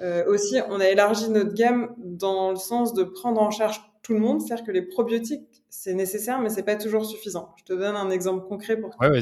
Euh, 0.00 0.24
aussi, 0.26 0.56
on 0.68 0.80
a 0.80 0.88
élargi 0.88 1.28
notre 1.30 1.54
gamme 1.54 1.94
dans 1.98 2.50
le 2.50 2.56
sens 2.56 2.94
de 2.94 3.02
prendre 3.02 3.40
en 3.40 3.50
charge 3.50 3.80
tout 4.02 4.14
le 4.14 4.20
monde, 4.20 4.40
c'est-à-dire 4.40 4.64
que 4.64 4.70
les 4.70 4.82
probiotiques, 4.82 5.62
c'est 5.68 5.94
nécessaire, 5.94 6.40
mais 6.40 6.48
c'est 6.48 6.62
pas 6.62 6.76
toujours 6.76 7.04
suffisant. 7.04 7.50
Je 7.56 7.64
te 7.64 7.72
donne 7.72 7.96
un 7.96 8.10
exemple 8.10 8.46
concret 8.46 8.76
pour, 8.76 8.90
ouais, 9.00 9.20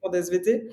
pour 0.00 0.10
des 0.10 0.18
SVT. 0.18 0.68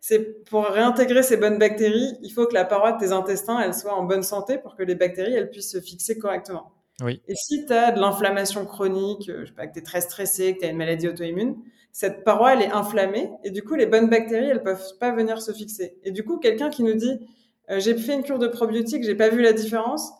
C'est 0.00 0.44
pour 0.44 0.64
réintégrer 0.64 1.22
ces 1.22 1.36
bonnes 1.36 1.58
bactéries, 1.58 2.16
il 2.22 2.30
faut 2.30 2.46
que 2.46 2.54
la 2.54 2.64
paroi 2.64 2.92
de 2.92 2.98
tes 2.98 3.12
intestins, 3.12 3.60
elle 3.60 3.74
soit 3.74 3.94
en 3.94 4.04
bonne 4.04 4.22
santé 4.22 4.58
pour 4.58 4.74
que 4.74 4.82
les 4.82 4.94
bactéries, 4.94 5.34
elles 5.34 5.50
puissent 5.50 5.72
se 5.72 5.80
fixer 5.80 6.18
correctement. 6.18 6.72
Oui. 7.02 7.22
Et 7.28 7.34
si 7.34 7.66
tu 7.66 7.72
as 7.72 7.92
de 7.92 8.00
l'inflammation 8.00 8.64
chronique, 8.64 9.28
euh, 9.28 9.42
je 9.42 9.50
sais 9.50 9.54
pas, 9.54 9.66
que 9.66 9.74
tu 9.74 9.78
es 9.78 9.82
très 9.82 10.00
stressé, 10.00 10.54
que 10.54 10.60
tu 10.60 10.66
as 10.66 10.70
une 10.70 10.76
maladie 10.76 11.08
auto-immune, 11.08 11.56
cette 11.92 12.24
paroi, 12.24 12.54
elle 12.54 12.62
est 12.62 12.70
inflammée 12.70 13.30
et 13.44 13.50
du 13.50 13.62
coup, 13.62 13.74
les 13.74 13.86
bonnes 13.86 14.08
bactéries, 14.08 14.46
elles 14.46 14.62
peuvent 14.62 14.98
pas 14.98 15.12
venir 15.12 15.40
se 15.40 15.52
fixer. 15.52 15.98
Et 16.04 16.10
du 16.10 16.24
coup, 16.24 16.38
quelqu'un 16.38 16.70
qui 16.70 16.82
nous 16.82 16.94
dit, 16.94 17.20
j'ai 17.76 17.96
fait 17.96 18.14
une 18.14 18.22
cure 18.22 18.38
de 18.38 18.48
probiotiques, 18.48 19.04
j'ai 19.04 19.14
pas 19.14 19.28
vu 19.28 19.42
la 19.42 19.52
différence. 19.52 20.12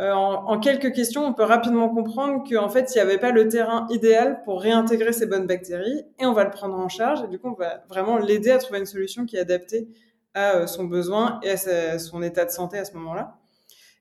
Euh, 0.00 0.10
en, 0.12 0.46
en, 0.46 0.58
quelques 0.58 0.92
questions, 0.92 1.26
on 1.26 1.34
peut 1.34 1.42
rapidement 1.42 1.88
comprendre 1.90 2.44
qu'en 2.48 2.70
fait, 2.70 2.90
il 2.92 2.94
n'y 2.94 3.00
avait 3.00 3.18
pas 3.18 3.30
le 3.30 3.48
terrain 3.48 3.86
idéal 3.90 4.42
pour 4.44 4.62
réintégrer 4.62 5.12
ces 5.12 5.26
bonnes 5.26 5.46
bactéries 5.46 6.02
et 6.18 6.24
on 6.24 6.32
va 6.32 6.44
le 6.44 6.50
prendre 6.50 6.76
en 6.78 6.88
charge 6.88 7.22
et 7.22 7.28
du 7.28 7.38
coup, 7.38 7.48
on 7.48 7.54
va 7.54 7.82
vraiment 7.88 8.16
l'aider 8.16 8.50
à 8.50 8.58
trouver 8.58 8.78
une 8.78 8.86
solution 8.86 9.26
qui 9.26 9.36
est 9.36 9.40
adaptée 9.40 9.88
à 10.32 10.56
euh, 10.56 10.66
son 10.66 10.84
besoin 10.84 11.40
et 11.42 11.50
à 11.50 11.98
son 11.98 12.22
état 12.22 12.46
de 12.46 12.50
santé 12.50 12.78
à 12.78 12.86
ce 12.86 12.94
moment-là. 12.94 13.36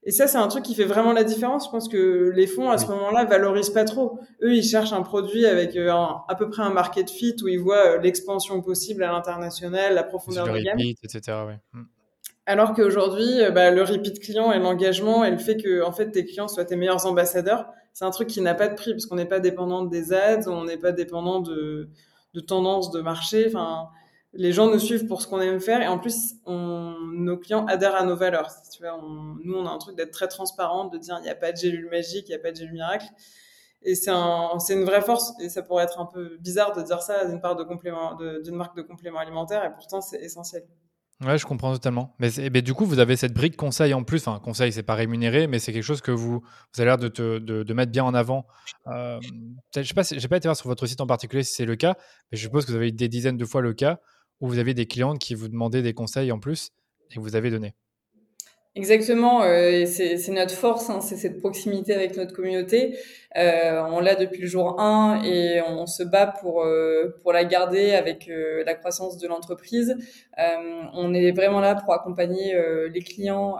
Et 0.04 0.12
ça, 0.12 0.28
c'est 0.28 0.38
un 0.38 0.48
truc 0.48 0.64
qui 0.64 0.74
fait 0.76 0.86
vraiment 0.86 1.12
la 1.12 1.24
différence. 1.24 1.66
Je 1.66 1.72
pense 1.72 1.88
que 1.88 2.32
les 2.34 2.48
fonds, 2.48 2.72
à 2.72 2.80
ce 2.80 2.88
moment-là, 2.88 3.26
valorisent 3.26 3.70
pas 3.70 3.84
trop. 3.84 4.18
Eux, 4.42 4.56
ils 4.56 4.64
cherchent 4.64 4.94
un 4.94 5.04
produit 5.04 5.46
avec 5.46 5.76
à 5.76 6.36
peu 6.40 6.50
près 6.50 6.64
un 6.64 6.72
market 6.72 7.12
fit 7.12 7.36
où 7.44 7.48
ils 7.48 7.60
voient 7.60 7.98
l'expansion 7.98 8.64
possible 8.64 9.04
à 9.04 9.12
l'international, 9.12 9.94
la 9.94 10.02
profondeur 10.04 10.48
de 10.48 10.58
gamme. 10.58 10.80
etc. 10.80 11.38
Oui. 11.48 11.82
Alors 12.46 12.74
qu'aujourd'hui, 12.74 13.42
euh, 13.42 13.52
bah, 13.52 13.72
le 13.72 13.84
repeat 13.84 14.20
client 14.20 14.52
et 14.52 14.60
l'engagement 14.60 15.24
et 15.24 15.32
le 15.32 15.38
fait 15.38 15.58
que 15.58 15.84
en 15.84 15.92
fait 15.92 16.12
tes 16.12 16.26
clients 16.26 16.48
soient 16.48 16.66
tes 16.66 16.76
meilleurs 16.76 17.06
ambassadeurs, 17.06 17.68
c'est 17.94 18.06
un 18.06 18.12
truc 18.12 18.30
qui 18.30 18.42
n'a 18.42 18.56
pas 18.56 18.68
de 18.68 18.76
prix 18.76 18.92
parce 18.92 19.06
qu'on 19.06 19.16
n'est 19.16 19.26
pas 19.26 19.40
dépendant 19.40 19.84
des 19.84 20.14
ads, 20.14 20.48
on 20.48 20.66
n'est 20.66 20.78
pas 20.78 20.92
dépendant 20.92 21.40
de, 21.40 21.90
tendances 22.48 22.90
de 22.92 23.02
marché. 23.02 23.46
Enfin, 23.48 23.90
les 24.34 24.52
gens 24.54 24.68
nous 24.72 24.80
suivent 24.80 25.06
pour 25.08 25.22
ce 25.22 25.28
qu'on 25.28 25.42
aime 25.42 25.60
faire 25.60 25.82
et 25.82 25.88
en 25.88 26.00
plus, 26.00 26.36
nos 26.48 27.38
clients 27.38 27.66
adhèrent 27.68 27.96
à 27.96 28.06
nos 28.06 28.16
valeurs. 28.16 28.50
Tu 28.74 28.82
vois, 28.82 29.00
nous, 29.44 29.56
on 29.56 29.66
a 29.68 29.70
un 29.70 29.78
truc 29.78 29.96
d'être 29.96 30.12
très 30.12 30.28
transparent, 30.28 30.86
de 30.86 30.98
dire 30.98 31.18
il 31.20 31.24
n'y 31.24 31.30
a 31.30 31.36
pas 31.36 31.52
de 31.52 31.58
gélule 31.58 31.90
magique, 31.90 32.28
il 32.30 32.32
n'y 32.32 32.36
a 32.36 32.40
pas 32.40 32.52
de 32.52 32.56
gélule 32.58 32.74
miracle. 32.74 33.06
Et 33.84 33.96
c'est 33.96 34.12
un, 34.12 34.58
c'est 34.60 34.74
une 34.74 34.86
vraie 34.86 35.02
force. 35.02 35.34
Et 35.42 35.50
ça 35.50 35.62
pourrait 35.64 35.84
être 35.84 36.00
un 36.00 36.06
peu 36.06 36.38
bizarre 36.40 36.74
de 36.76 36.82
dire 36.82 37.02
ça 37.02 37.26
d'une 37.26 37.42
part 37.42 37.56
d'une 37.56 38.56
marque 38.56 38.76
de 38.78 38.82
complément 38.82 39.20
alimentaire 39.20 39.64
et 39.66 39.74
pourtant 39.74 40.02
c'est 40.02 40.22
essentiel. 40.22 40.64
Ouais, 41.24 41.38
je 41.38 41.46
comprends 41.46 41.72
totalement. 41.72 42.16
Mais, 42.20 42.62
du 42.62 42.74
coup, 42.74 42.86
vous 42.86 42.98
avez 42.98 43.16
cette 43.16 43.34
brique 43.34 43.56
conseil 43.56 43.94
en 43.94 44.04
plus. 44.04 44.28
Enfin, 44.28 44.40
conseil, 44.40 44.74
c'est 44.74 44.82
pas 44.82 44.96
rémunéré, 44.96 45.46
mais 45.46 45.60
c'est 45.60 45.72
quelque 45.72 45.84
chose 45.84 46.02
que 46.02 46.12
vous, 46.12 46.42
avez 46.78 46.86
l'air 46.86 46.98
de, 46.98 47.74
mettre 47.74 47.92
bien 47.92 48.04
en 48.04 48.14
avant. 48.16 48.48
Euh, 48.88 49.20
je 49.76 49.84
sais 49.84 49.94
pas, 49.94 50.02
j'ai 50.04 50.28
pas 50.28 50.38
été 50.38 50.48
voir 50.48 50.56
sur 50.56 50.68
votre 50.68 50.88
site 50.88 51.00
en 51.00 51.06
particulier 51.08 51.44
si 51.44 51.54
c'est 51.54 51.66
le 51.66 51.76
cas, 51.76 51.96
mais 52.32 52.38
je 52.38 52.44
suppose 52.44 52.66
que 52.66 52.72
vous 52.72 52.78
avez 52.78 52.88
eu 52.88 52.92
des 52.92 53.08
dizaines 53.08 53.38
de 53.38 53.46
fois 53.46 53.62
le 53.62 53.74
cas 53.74 54.00
où 54.40 54.48
vous 54.48 54.58
avez 54.58 54.74
des 54.74 54.88
clientes 54.88 55.20
qui 55.20 55.36
vous 55.36 55.48
demandaient 55.48 55.84
des 55.84 55.94
conseils 55.94 56.32
en 56.32 56.40
plus 56.40 56.72
et 57.12 57.16
que 57.16 57.20
vous 57.20 57.36
avez 57.36 57.52
donné. 57.52 57.76
Exactement, 58.74 59.44
euh, 59.44 59.86
c'est 59.86 60.30
notre 60.30 60.54
force, 60.54 60.90
hein, 60.90 61.02
c'est 61.02 61.18
cette 61.18 61.40
proximité 61.42 61.94
avec 61.94 62.16
notre 62.16 62.34
communauté. 62.34 62.98
Euh, 63.36 63.82
on 63.90 64.00
l'a 64.00 64.16
depuis 64.16 64.40
le 64.42 64.48
jour 64.48 64.80
1 64.80 65.24
et 65.26 65.62
on 65.62 65.86
se 65.88 66.04
bat 66.04 66.28
pour 66.28 66.64
euh, 66.64 67.14
pour 67.22 67.34
la 67.34 67.44
garder 67.44 67.92
avec 67.92 68.30
euh, 68.30 68.64
la 68.66 68.74
croissance 68.76 69.18
de 69.18 69.28
l'entreprise. 69.28 69.98
Euh, 70.40 70.84
on 70.94 71.14
est 71.14 71.34
vraiment 71.34 71.60
là 71.60 71.76
pour 71.76 71.94
accompagner 71.94 72.56
les 72.94 73.02
clients, 73.02 73.58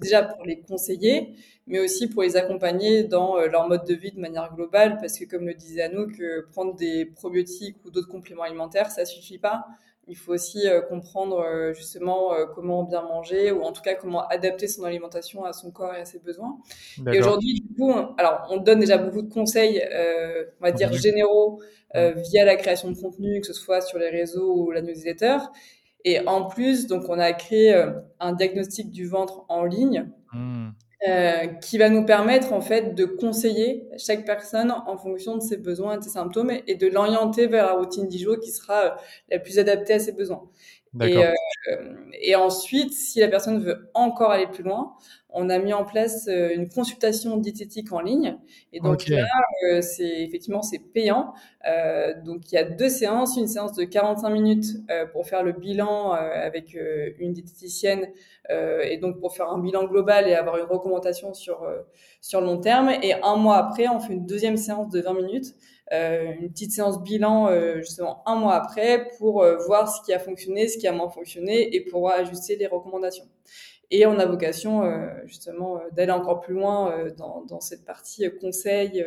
déjà 0.00 0.22
pour 0.24 0.44
les 0.44 0.60
conseiller, 0.62 1.34
mais 1.68 1.78
aussi 1.78 2.08
pour 2.08 2.22
les 2.24 2.36
accompagner 2.36 3.04
dans 3.04 3.36
leur 3.38 3.68
mode 3.68 3.84
de 3.86 3.94
vie 3.94 4.10
de 4.10 4.18
manière 4.20 4.52
globale, 4.52 4.98
parce 5.00 5.16
que 5.16 5.26
comme 5.26 5.46
le 5.46 5.54
disait 5.54 5.82
Anouk, 5.82 6.20
prendre 6.50 6.74
des 6.74 7.04
probiotiques 7.06 7.76
ou 7.84 7.90
d'autres 7.92 8.08
compléments 8.08 8.42
alimentaires, 8.42 8.90
ça 8.90 9.04
suffit 9.04 9.38
pas 9.38 9.64
il 10.08 10.16
faut 10.16 10.32
aussi 10.32 10.66
euh, 10.66 10.80
comprendre 10.80 11.38
euh, 11.40 11.74
justement 11.74 12.32
euh, 12.32 12.46
comment 12.54 12.82
bien 12.82 13.02
manger 13.02 13.52
ou 13.52 13.62
en 13.62 13.72
tout 13.72 13.82
cas 13.82 13.94
comment 13.94 14.26
adapter 14.26 14.66
son 14.66 14.84
alimentation 14.84 15.44
à 15.44 15.52
son 15.52 15.70
corps 15.70 15.94
et 15.94 16.00
à 16.00 16.04
ses 16.04 16.18
besoins. 16.18 16.58
Et 17.12 17.18
aujourd'hui, 17.18 17.60
du 17.60 17.74
coup, 17.74 17.90
on, 17.90 18.14
alors 18.16 18.46
on 18.50 18.56
donne 18.56 18.80
déjà 18.80 18.96
beaucoup 18.96 19.22
de 19.22 19.32
conseils, 19.32 19.82
on 20.60 20.64
va 20.64 20.72
dire 20.72 20.92
généraux, 20.92 21.60
via 21.94 22.44
la 22.44 22.56
création 22.56 22.90
de 22.90 22.96
contenu, 22.96 23.40
que 23.40 23.46
ce 23.46 23.52
soit 23.52 23.80
sur 23.80 23.98
les 23.98 24.10
réseaux 24.10 24.54
ou 24.54 24.70
la 24.70 24.82
newsletter. 24.82 25.38
Et 26.04 26.26
en 26.26 26.46
plus, 26.46 26.86
donc 26.86 27.04
on 27.08 27.18
a 27.18 27.32
créé 27.32 27.74
un 28.20 28.32
diagnostic 28.32 28.90
du 28.90 29.06
ventre 29.06 29.44
en 29.48 29.64
ligne. 29.64 30.08
Mmh. 30.32 30.68
Euh, 31.06 31.46
qui 31.62 31.78
va 31.78 31.90
nous 31.90 32.04
permettre 32.04 32.52
en 32.52 32.60
fait 32.60 32.96
de 32.96 33.04
conseiller 33.04 33.86
chaque 33.98 34.24
personne 34.24 34.72
en 34.72 34.96
fonction 34.96 35.36
de 35.36 35.40
ses 35.40 35.56
besoins 35.56 35.94
et 35.94 35.98
de 35.98 36.02
ses 36.02 36.10
symptômes 36.10 36.50
et, 36.66 36.74
de 36.74 36.88
l'orienter 36.88 37.46
vers 37.46 37.66
la 37.66 37.74
routine 37.74 38.08
d'IJO 38.08 38.36
qui 38.38 38.50
sera 38.50 38.84
euh, 38.84 38.90
la 39.30 39.38
plus 39.38 39.60
adaptée 39.60 39.92
à 39.92 40.00
ses 40.00 40.10
besoins. 40.10 40.42
Et, 41.02 41.24
euh, 41.24 41.32
et, 42.20 42.34
ensuite, 42.34 42.92
si 42.92 43.20
la 43.20 43.28
personne 43.28 43.62
veut 43.62 43.90
encore 43.94 44.30
aller 44.30 44.46
plus 44.46 44.62
loin, 44.62 44.96
on 45.30 45.50
a 45.50 45.58
mis 45.58 45.72
en 45.74 45.84
place 45.84 46.26
euh, 46.28 46.54
une 46.54 46.68
consultation 46.68 47.36
diététique 47.36 47.92
en 47.92 48.00
ligne. 48.00 48.38
Et 48.72 48.80
donc 48.80 49.06
là, 49.08 49.26
euh, 49.64 49.82
c'est 49.82 50.22
effectivement 50.22 50.62
c'est 50.62 50.78
payant. 50.78 51.34
Euh, 51.68 52.14
donc 52.24 52.50
il 52.50 52.54
y 52.54 52.58
a 52.58 52.64
deux 52.64 52.88
séances, 52.88 53.36
une 53.36 53.46
séance 53.46 53.74
de 53.74 53.84
45 53.84 54.30
minutes 54.30 54.66
pour 55.12 55.26
faire 55.26 55.42
le 55.42 55.52
bilan 55.52 56.12
avec 56.12 56.76
une 57.18 57.32
diététicienne 57.32 58.08
et 58.50 58.96
donc 58.96 59.20
pour 59.20 59.36
faire 59.36 59.50
un 59.50 59.58
bilan 59.58 59.84
global 59.84 60.26
et 60.28 60.34
avoir 60.34 60.56
une 60.56 60.64
recommandation 60.64 61.34
sur 61.34 61.66
sur 62.20 62.40
long 62.40 62.58
terme. 62.58 62.90
Et 63.02 63.14
un 63.22 63.36
mois 63.36 63.56
après, 63.56 63.88
on 63.88 64.00
fait 64.00 64.14
une 64.14 64.26
deuxième 64.26 64.56
séance 64.56 64.90
de 64.90 65.00
20 65.00 65.14
minutes. 65.14 65.54
Une 65.90 66.50
petite 66.50 66.72
séance 66.72 67.02
bilan 67.02 67.48
justement 67.78 68.22
un 68.26 68.36
mois 68.36 68.54
après 68.54 69.08
pour 69.18 69.44
voir 69.66 69.88
ce 69.88 70.02
qui 70.02 70.12
a 70.12 70.18
fonctionné, 70.18 70.68
ce 70.68 70.76
qui 70.76 70.86
a 70.86 70.92
moins 70.92 71.08
fonctionné 71.08 71.74
et 71.74 71.80
pour 71.80 72.10
ajuster 72.10 72.56
les 72.56 72.66
recommandations. 72.66 73.24
Et 73.90 74.06
on 74.06 74.18
a 74.18 74.26
vocation 74.26 74.82
euh, 74.84 75.08
justement 75.24 75.78
euh, 75.78 75.80
d'aller 75.92 76.12
encore 76.12 76.40
plus 76.40 76.54
loin 76.54 76.92
euh, 76.92 77.10
dans, 77.10 77.44
dans, 77.46 77.60
cette 77.60 77.84
partie 77.84 78.28
conseil 78.40 79.04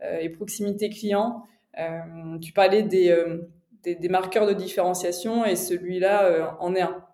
et 0.00 0.28
proximité 0.28 0.90
client. 0.90 1.44
tu 2.42 2.52
parlais 2.52 2.82
des, 2.82 3.16
des, 3.82 3.94
des, 3.94 4.08
marqueurs 4.08 4.46
de 4.46 4.52
différenciation 4.52 5.44
et 5.46 5.56
celui-là 5.56 6.56
en 6.60 6.74
est 6.74 6.82
un. 6.82 7.05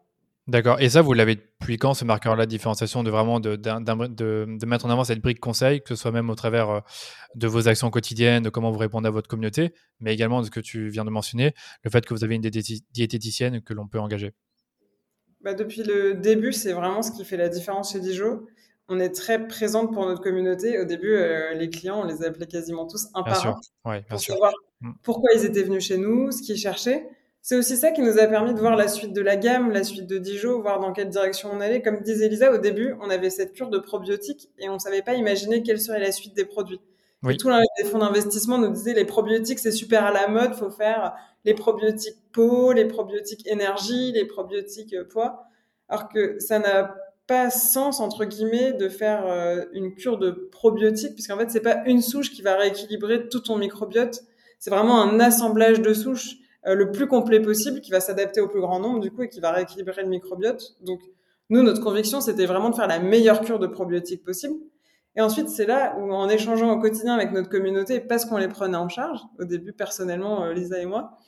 D'accord. 0.49 0.81
Et 0.81 0.89
ça, 0.89 1.03
vous 1.03 1.13
l'avez 1.13 1.37
depuis 1.37 1.79
quand, 1.79 1.95
ce 1.95 2.05
marqueur-là 2.05 2.47
de 2.47 2.51
différenciation, 2.51 3.05
de 3.05 3.11
vraiment 3.11 3.39
de, 3.39 3.55
de, 3.55 4.57
de, 4.57 4.67
mettre 4.67 4.87
en 4.87 4.91
avant 4.91 5.05
cette 5.05 5.21
brique 5.21 5.39
conseil, 5.39 5.81
que 5.83 5.95
ce 5.95 5.95
soit 5.95 6.11
même 6.11 6.31
au 6.31 6.35
travers 6.35 6.83
de 7.37 7.47
vos 7.47 7.69
actions 7.69 7.91
quotidiennes, 7.91 8.43
de 8.43 8.51
comment 8.51 8.73
vous 8.73 8.79
répondez 8.79 9.07
à 9.07 9.13
votre 9.13 9.29
communauté, 9.29 9.73
mais 10.01 10.13
également 10.13 10.41
de 10.41 10.47
ce 10.47 10.51
que 10.51 10.59
tu 10.59 10.89
viens 10.89 11.05
de 11.05 11.11
mentionner, 11.11 11.55
le 11.85 11.91
fait 11.91 12.05
que 12.05 12.13
vous 12.13 12.25
avez 12.25 12.35
une 12.35 12.43
diététicienne 12.43 13.63
que 13.63 13.73
l'on 13.73 13.87
peut 13.87 14.01
engager? 14.01 14.35
Bah, 15.43 15.55
Depuis 15.55 15.85
le 15.85 16.15
début, 16.15 16.53
c'est 16.53 16.73
vraiment 16.73 17.03
ce 17.03 17.13
qui 17.13 17.25
fait 17.25 17.37
la 17.37 17.49
différence 17.49 17.93
chez 17.93 18.01
Dijo. 18.01 18.49
On 18.89 18.99
est 18.99 19.11
très 19.11 19.47
présente 19.47 19.93
pour 19.93 20.07
notre 20.07 20.23
communauté. 20.23 20.79
Au 20.79 20.85
début, 20.85 21.15
euh, 21.15 21.55
les 21.55 21.71
clients, 21.71 22.01
on 22.03 22.05
les 22.05 22.25
appelait 22.25 22.47
quasiment 22.47 22.87
tous 22.87 23.07
un 23.15 23.23
par 23.23 23.47
un 23.47 23.61
ouais, 23.85 24.03
pour 24.09 24.21
savoir 24.21 24.53
mm. 24.81 24.93
pourquoi 25.03 25.31
ils 25.35 25.45
étaient 25.45 25.63
venus 25.63 25.85
chez 25.87 25.99
nous, 25.99 26.33
ce 26.33 26.43
qu'ils 26.43 26.57
cherchaient. 26.57 27.09
C'est 27.45 27.57
aussi 27.57 27.77
ça 27.77 27.91
qui 27.91 28.03
nous 28.03 28.21
a 28.21 28.27
permis 28.29 28.55
de 28.55 28.61
voir 28.61 28.77
la 28.77 28.87
suite 28.87 29.13
de 29.13 29.21
la 29.21 29.37
gamme, 29.37 29.73
la 29.73 29.83
suite 29.83 30.07
de 30.07 30.17
Dijon, 30.19 30.61
voir 30.61 30.79
dans 30.79 30.93
quelle 30.93 31.09
direction 31.09 31.51
on 31.53 31.61
allait. 31.61 31.83
Comme 31.83 32.01
disait 32.01 32.27
Elisa, 32.27 32.53
au 32.53 32.59
début, 32.59 32.95
on 33.01 33.11
avait 33.11 33.31
cette 33.31 33.53
cure 33.53 33.69
de 33.69 33.79
probiotiques 33.79 34.49
et 34.59 34.69
on 34.69 34.79
savait 34.79 35.03
pas 35.03 35.15
imaginer 35.15 35.65
quelle 35.65 35.81
serait 35.81 35.99
la 35.99 36.13
suite 36.13 36.37
des 36.37 36.45
produits. 36.45 36.81
Oui. 37.25 37.37
Tout 37.37 37.51
les 37.51 37.85
fonds 37.85 37.99
d'investissement 37.99 38.59
nous 38.59 38.71
disaient 38.71 38.95
les 38.95 39.05
probiotiques, 39.05 39.59
c'est 39.59 39.73
super 39.73 40.05
à 40.05 40.13
la 40.13 40.29
mode, 40.29 40.55
faut 40.55 40.71
faire 40.71 41.15
les 41.45 41.55
probiotiques 41.55 42.17
peau, 42.33 42.73
les 42.73 42.85
probiotiques 42.85 43.45
énergie, 43.49 44.13
les 44.13 44.25
probiotiques 44.25 44.95
euh, 44.95 45.05
poids. 45.05 45.45
Alors 45.89 46.09
que 46.09 46.39
ça 46.39 46.61
n'a 46.61 46.95
pas 47.27 47.51
sens, 47.51 47.99
entre 47.99 48.25
guillemets, 48.25 48.73
de 48.73 48.89
faire 48.89 49.27
euh, 49.27 49.65
une 49.73 49.97
cure 49.97 50.19
de 50.19 50.31
probiotiques, 50.31 51.15
puisqu'en 51.15 51.39
fait, 51.39 51.51
c'est 51.51 51.61
pas 51.61 51.83
une 51.87 52.03
souche 52.03 52.31
qui 52.31 52.43
va 52.43 52.57
rééquilibrer 52.57 53.29
tout 53.29 53.41
ton 53.41 53.57
microbiote. 53.57 54.21
C'est 54.61 54.71
vraiment 54.71 55.03
un 55.03 55.19
assemblage 55.19 55.81
de 55.81 55.93
souches 55.93 56.37
le 56.65 56.91
plus 56.93 57.07
complet 57.07 57.41
possible 57.41 57.81
qui 57.81 57.91
va 57.91 58.01
s'adapter 58.01 58.41
au 58.41 58.49
plus 58.49 58.61
grand 58.61 58.79
nombre, 58.79 59.01
du 59.01 59.11
coup, 59.11 59.23
et 59.23 59.29
qui 59.29 59.41
va 59.41 59.51
rééquilibrer 59.51 60.03
le 60.03 60.09
microbiote. 60.09 60.77
Donc, 60.81 61.01
nous, 61.51 61.63
notre 61.63 61.83
conviction, 61.83 62.21
c'était 62.21 62.47
vraiment 62.47 62.71
de 62.71 62.77
faire 62.77 62.87
la 62.87 62.99
meilleure 62.99 63.41
cure 63.41 63.59
de 63.59 63.67
probiotiques 63.67 64.25
possible. 64.25 64.55
Et 65.17 65.21
ensuite, 65.21 65.49
c'est 65.49 65.67
là 65.67 65.95
où, 65.99 66.13
en 66.13 66.29
échangeant 66.29 66.71
au 66.71 66.81
quotidien 66.81 67.15
avec 67.15 67.33
notre 67.33 67.51
communauté, 67.51 68.01
parce 68.01 68.25
qu'on 68.25 68.39
les 68.39 68.49
prenait 68.49 68.77
en 68.77 68.89
charge, 68.89 69.21
au 69.39 69.45
début, 69.45 69.73
personnellement, 69.73 70.45
euh, 70.45 70.55
Lisa 70.55 70.79
et 70.81 70.87
moi, 70.87 71.19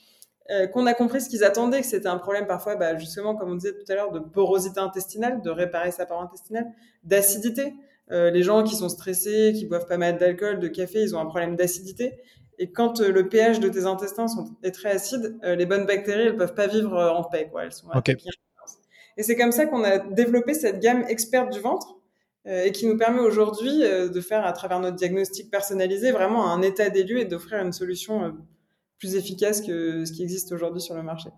euh, 0.51 0.67
qu'on 0.67 0.87
a 0.87 0.95
compris 0.95 1.21
ce 1.21 1.29
qu'ils 1.29 1.45
attendaient, 1.45 1.81
que 1.81 1.87
c'était 1.87 2.09
un 2.09 2.19
problème 2.19 2.47
parfois, 2.47 2.77
bah, 2.77 2.97
justement, 2.97 3.35
comme 3.35 3.51
on 3.51 3.55
disait 3.57 3.75
tout 3.75 3.91
à 3.93 3.95
l'heure, 3.95 4.13
de 4.13 4.21
porosité 4.21 4.81
intestinale, 4.81 5.43
de 5.43 5.51
réparer 5.51 5.91
sa 5.91 6.07
paroi 6.07 6.25
intestinale, 6.25 6.67
d'acidité. 7.03 7.75
Euh, 8.11 8.31
les 8.31 8.43
gens 8.43 8.63
qui 8.63 8.77
sont 8.77 8.89
stressés, 8.89 9.53
qui 9.55 9.67
boivent 9.67 9.87
pas 9.87 9.97
mal 9.99 10.17
d'alcool, 10.17 10.61
de 10.61 10.69
café, 10.69 11.03
ils 11.03 11.15
ont 11.15 11.19
un 11.19 11.27
problème 11.27 11.57
d'acidité. 11.57 12.19
Et 12.59 12.71
quand 12.71 13.01
le 13.01 13.29
pH 13.29 13.61
de 13.61 13.69
tes 13.69 13.85
intestins 13.85 14.29
sont, 14.29 14.47
est 14.63 14.71
très 14.71 14.91
acide, 14.91 15.39
les 15.43 15.67
bonnes 15.67 15.87
bactéries, 15.87 16.29
elles 16.29 16.37
peuvent 16.37 16.55
pas 16.55 16.67
vivre 16.67 16.97
en 16.97 17.25
paix, 17.25 17.49
quoi. 17.51 17.65
Elles 17.65 17.73
sont 17.73 17.89
Et 19.17 19.23
c'est 19.23 19.37
comme 19.37 19.53
ça 19.53 19.67
qu'on 19.67 19.85
a 19.85 19.99
développé 19.99 20.55
cette 20.55 20.81
gamme 20.81 21.05
experte 21.09 21.53
du 21.53 21.61
ventre, 21.61 21.97
euh, 22.47 22.65
et 22.65 22.73
qui 22.73 22.87
nous 22.87 22.99
permet 22.99 23.21
aujourd'hui 23.21 23.83
euh, 23.83 24.11
de 24.11 24.21
faire 24.21 24.45
à 24.45 24.53
travers 24.53 24.79
notre 24.79 24.97
diagnostic 24.97 25.51
personnalisé 25.51 26.13
vraiment 26.13 26.53
un 26.53 26.61
état 26.61 26.91
des 26.91 27.03
lieux 27.03 27.19
et 27.19 27.25
d'offrir 27.25 27.59
une 27.61 27.73
solution 27.73 28.23
euh, 28.23 28.31
plus 28.99 29.15
efficace 29.15 29.63
que 29.63 30.05
ce 30.05 30.13
qui 30.13 30.23
existe 30.23 30.53
aujourd'hui 30.53 30.83
sur 30.83 30.95
le 30.95 31.03
marché. 31.03 31.31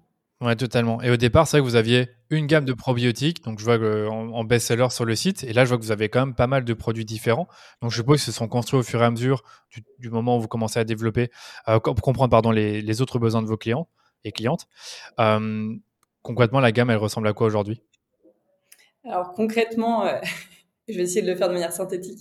Ouais, 0.43 0.55
totalement. 0.55 1.01
Et 1.01 1.11
au 1.11 1.17
départ, 1.17 1.47
c'est 1.47 1.57
vrai 1.57 1.67
que 1.67 1.71
vous 1.71 1.77
aviez 1.77 2.11
une 2.29 2.47
gamme 2.47 2.67
de 2.67 2.75
probiotiques, 2.75 3.43
donc 3.43 3.59
je 3.59 3.65
vois 3.65 3.79
en, 4.11 4.29
en 4.35 4.45
best-seller 4.45 4.89
sur 4.91 5.07
le 5.07 5.17
site, 5.17 5.45
et 5.45 5.55
là, 5.55 5.65
je 5.65 5.71
vois 5.71 5.79
que 5.79 5.83
vous 5.83 5.93
avez 5.93 6.11
quand 6.11 6.21
même 6.21 6.35
pas 6.35 6.47
mal 6.47 6.65
de 6.65 6.75
produits 6.75 7.07
différents. 7.07 7.49
Donc, 7.81 7.91
je 7.91 7.97
suppose 7.97 8.19
que 8.19 8.25
ce 8.27 8.33
sont 8.33 8.47
construits 8.47 8.79
au 8.79 8.83
fur 8.83 9.01
et 9.01 9.07
à 9.07 9.11
mesure 9.11 9.43
du, 9.99 10.11
moment 10.11 10.37
où 10.37 10.41
vous 10.41 10.49
commencez 10.49 10.79
à 10.79 10.85
développer, 10.85 11.31
pour 11.65 11.95
comprendre 12.03 12.31
pardon, 12.31 12.51
les, 12.51 12.83
les, 12.83 13.01
autres 13.01 13.19
besoins 13.19 13.41
de 13.41 13.47
vos 13.47 13.57
clients 13.57 13.89
et 14.25 14.33
clientes. 14.33 14.67
concrètement, 16.23 16.61
la 16.61 16.73
gamme, 16.73 16.91
elle 16.91 16.99
ressemble 16.99 17.29
à 17.29 17.33
quoi 17.33 17.47
aujourd'hui? 17.47 17.83
Alors, 19.05 19.33
concrètement, 19.33 20.05
je 20.89 20.97
vais 20.97 21.03
essayer 21.03 21.23
de 21.23 21.31
le 21.31 21.37
faire 21.37 21.49
de 21.49 21.53
manière 21.55 21.73
synthétique. 21.73 22.19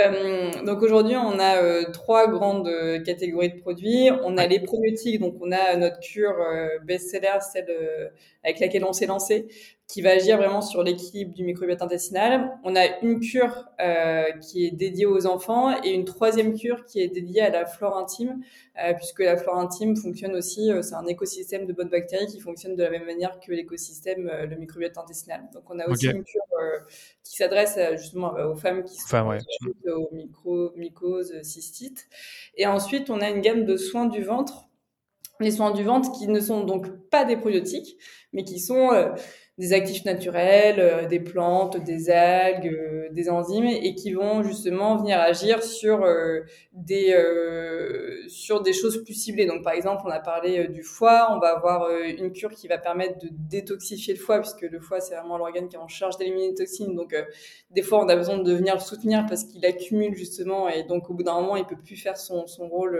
Euh, 0.00 0.50
donc 0.64 0.82
aujourd'hui, 0.82 1.16
on 1.16 1.38
a 1.38 1.62
euh, 1.62 1.84
trois 1.92 2.28
grandes 2.28 2.68
euh, 2.68 3.00
catégories 3.00 3.50
de 3.50 3.60
produits. 3.60 4.10
On 4.22 4.36
a 4.36 4.46
les 4.46 4.60
probiotiques, 4.60 5.20
donc 5.20 5.34
on 5.40 5.50
a 5.50 5.76
notre 5.76 5.98
cure 6.00 6.36
best-seller, 6.84 7.38
celle 7.52 8.12
avec 8.44 8.60
laquelle 8.60 8.84
on 8.84 8.92
s'est 8.92 9.06
lancé, 9.06 9.48
qui 9.88 10.02
va 10.02 10.10
agir 10.10 10.36
vraiment 10.36 10.60
sur 10.60 10.82
l'équilibre 10.82 11.32
du 11.32 11.44
microbiote 11.44 11.80
intestinal. 11.80 12.58
On 12.62 12.76
a 12.76 13.00
une 13.00 13.20
cure 13.20 13.64
euh, 13.80 14.24
qui 14.42 14.66
est 14.66 14.70
dédiée 14.70 15.06
aux 15.06 15.26
enfants 15.26 15.82
et 15.82 15.94
une 15.94 16.04
troisième 16.04 16.54
cure 16.54 16.84
qui 16.84 17.00
est 17.00 17.08
dédiée 17.08 17.40
à 17.40 17.48
la 17.48 17.64
flore 17.64 17.96
intime, 17.96 18.42
euh, 18.78 18.92
puisque 18.92 19.20
la 19.20 19.38
flore 19.38 19.56
intime 19.56 19.96
fonctionne 19.96 20.36
aussi, 20.36 20.70
euh, 20.70 20.82
c'est 20.82 20.94
un 20.94 21.06
écosystème 21.06 21.64
de 21.64 21.72
bonnes 21.72 21.88
bactéries 21.88 22.26
qui 22.26 22.38
fonctionne 22.38 22.76
de 22.76 22.82
la 22.82 22.90
même 22.90 23.06
manière 23.06 23.40
que 23.40 23.50
l'écosystème, 23.50 24.30
le 24.30 24.56
microbiote 24.56 24.98
intestinal. 24.98 25.48
Donc 25.54 25.62
on 25.70 25.78
a 25.78 25.88
aussi 25.88 26.06
une 26.06 26.22
cure 26.22 26.42
qui 27.24 27.36
s'adresse 27.36 27.78
justement 27.92 28.34
aux 28.34 28.56
femmes 28.56 28.84
qui 28.84 28.96
sont 28.96 29.16
enfin, 29.16 29.38
aux 29.86 30.10
micro, 30.12 30.70
mycoses, 30.76 31.32
cystites. 31.42 32.08
Et 32.56 32.66
ensuite, 32.66 33.08
on 33.08 33.22
a 33.22 33.30
une 33.30 33.40
gamme 33.40 33.64
de 33.64 33.78
soins 33.78 34.06
du 34.06 34.22
ventre 34.22 34.66
les 35.40 35.52
soins 35.52 35.70
du 35.70 35.84
ventre 35.84 36.10
qui 36.18 36.26
ne 36.26 36.40
sont 36.40 36.64
donc 36.64 36.88
pas 37.10 37.24
des 37.24 37.36
probiotiques, 37.36 37.96
mais 38.32 38.42
qui 38.42 38.58
sont 38.58 38.90
des 39.58 39.72
actifs 39.72 40.04
naturels, 40.04 40.78
euh, 40.78 41.06
des 41.06 41.18
plantes, 41.18 41.82
des 41.82 42.10
algues, 42.10 42.72
euh, 42.72 43.08
des 43.10 43.28
enzymes, 43.28 43.66
et 43.66 43.94
qui 43.96 44.12
vont 44.12 44.44
justement 44.44 44.96
venir 44.96 45.18
agir 45.18 45.64
sur 45.64 46.04
euh, 46.04 46.42
des 46.72 47.16
sur 48.28 48.62
des 48.62 48.72
choses 48.72 49.02
plus 49.02 49.14
ciblées. 49.14 49.46
Donc 49.46 49.64
par 49.64 49.72
exemple, 49.72 50.02
on 50.06 50.10
a 50.10 50.20
parlé 50.20 50.68
du 50.68 50.82
foie, 50.82 51.28
on 51.32 51.40
va 51.40 51.56
avoir 51.56 51.90
une 51.90 52.32
cure 52.32 52.50
qui 52.50 52.68
va 52.68 52.78
permettre 52.78 53.18
de 53.18 53.28
détoxifier 53.32 54.14
le 54.14 54.20
foie, 54.20 54.38
puisque 54.40 54.62
le 54.62 54.78
foie 54.80 55.00
c'est 55.00 55.16
vraiment 55.16 55.38
l'organe 55.38 55.68
qui 55.68 55.76
est 55.76 55.80
en 55.80 55.88
charge 55.88 56.16
d'éliminer 56.18 56.48
les 56.48 56.54
toxines. 56.54 56.94
Donc 56.94 57.14
des 57.70 57.82
fois, 57.82 58.04
on 58.04 58.08
a 58.08 58.14
besoin 58.14 58.38
de 58.38 58.52
venir 58.52 58.74
le 58.74 58.80
soutenir 58.80 59.26
parce 59.26 59.44
qu'il 59.44 59.64
accumule 59.66 60.14
justement, 60.14 60.68
et 60.68 60.84
donc 60.84 61.10
au 61.10 61.14
bout 61.14 61.24
d'un 61.24 61.34
moment, 61.34 61.56
il 61.56 61.64
peut 61.64 61.76
plus 61.76 61.96
faire 61.96 62.16
son, 62.16 62.46
son 62.46 62.68
rôle 62.68 62.96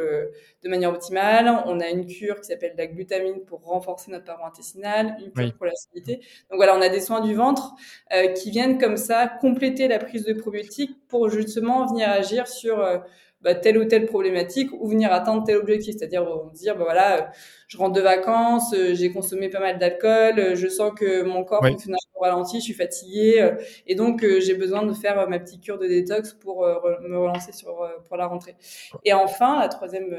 de 0.65 0.69
manière 0.69 0.91
optimale. 0.91 1.63
On 1.67 1.79
a 1.79 1.89
une 1.89 2.07
cure 2.07 2.41
qui 2.41 2.47
s'appelle 2.47 2.75
la 2.77 2.87
glutamine 2.87 3.45
pour 3.47 3.63
renforcer 3.63 4.11
notre 4.11 4.25
paroi 4.25 4.49
intestinale, 4.49 5.17
une 5.21 5.31
cure 5.31 5.55
pour 5.57 5.67
l'acidité. 5.67 6.21
Donc 6.51 6.59
voilà, 6.59 6.77
on 6.77 6.81
a 6.81 6.89
des 6.89 7.01
soins 7.01 7.21
du 7.21 7.35
ventre 7.35 7.75
euh, 8.13 8.29
qui 8.29 8.51
viennent 8.51 8.79
comme 8.79 8.97
ça 8.97 9.29
compléter 9.29 9.87
la 9.87 9.99
prise 9.99 10.25
de 10.25 10.33
probiotiques 10.33 10.97
pour 11.09 11.29
justement 11.29 11.87
venir 11.87 12.09
agir 12.09 12.49
sur 12.49 12.81
euh, 12.81 12.99
bah, 13.43 13.55
telle 13.55 13.77
ou 13.77 13.85
telle 13.85 14.07
problématique 14.07 14.71
ou 14.73 14.89
venir 14.89 15.13
atteindre 15.13 15.45
tel 15.45 15.57
objectif. 15.57 15.97
C'est-à-dire 15.99 16.23
on 16.23 16.51
dire, 16.53 16.75
bah, 16.77 16.85
voilà, 16.85 17.31
je 17.67 17.77
rentre 17.77 17.93
de 17.93 18.01
vacances, 18.01 18.73
euh, 18.73 18.95
j'ai 18.95 19.13
consommé 19.13 19.51
pas 19.51 19.61
mal 19.61 19.79
d'alcool, 19.79 20.55
je 20.55 20.69
sens 20.69 20.93
que 20.97 21.23
mon 21.23 21.45
corps 21.45 21.63
fonctionne 21.63 21.95
un 21.95 22.21
ralenti, 22.21 22.61
je 22.61 22.65
suis 22.65 22.73
fatiguée 22.73 23.53
et 23.87 23.95
donc 23.95 24.25
j'ai 24.41 24.55
besoin 24.55 24.83
de 24.85 24.93
faire 24.95 25.29
ma 25.29 25.39
petite 25.39 25.63
cure 25.63 25.79
de 25.79 25.87
détox 25.87 26.33
pour 26.33 26.67
me 26.67 27.19
relancer 27.19 27.53
sur 27.53 27.89
pour 28.09 28.17
la 28.17 28.27
rentrée. 28.27 28.57
Et 29.05 29.13
enfin, 29.13 29.61
la 29.61 29.69
troisième 29.69 30.17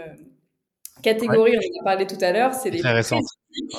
catégorie, 1.01 1.55
on 1.57 1.79
en 1.79 1.81
a 1.81 1.83
parlé 1.83 2.05
tout 2.05 2.17
à 2.21 2.31
l'heure, 2.31 2.53
c'est 2.53 2.69
les 2.69 2.81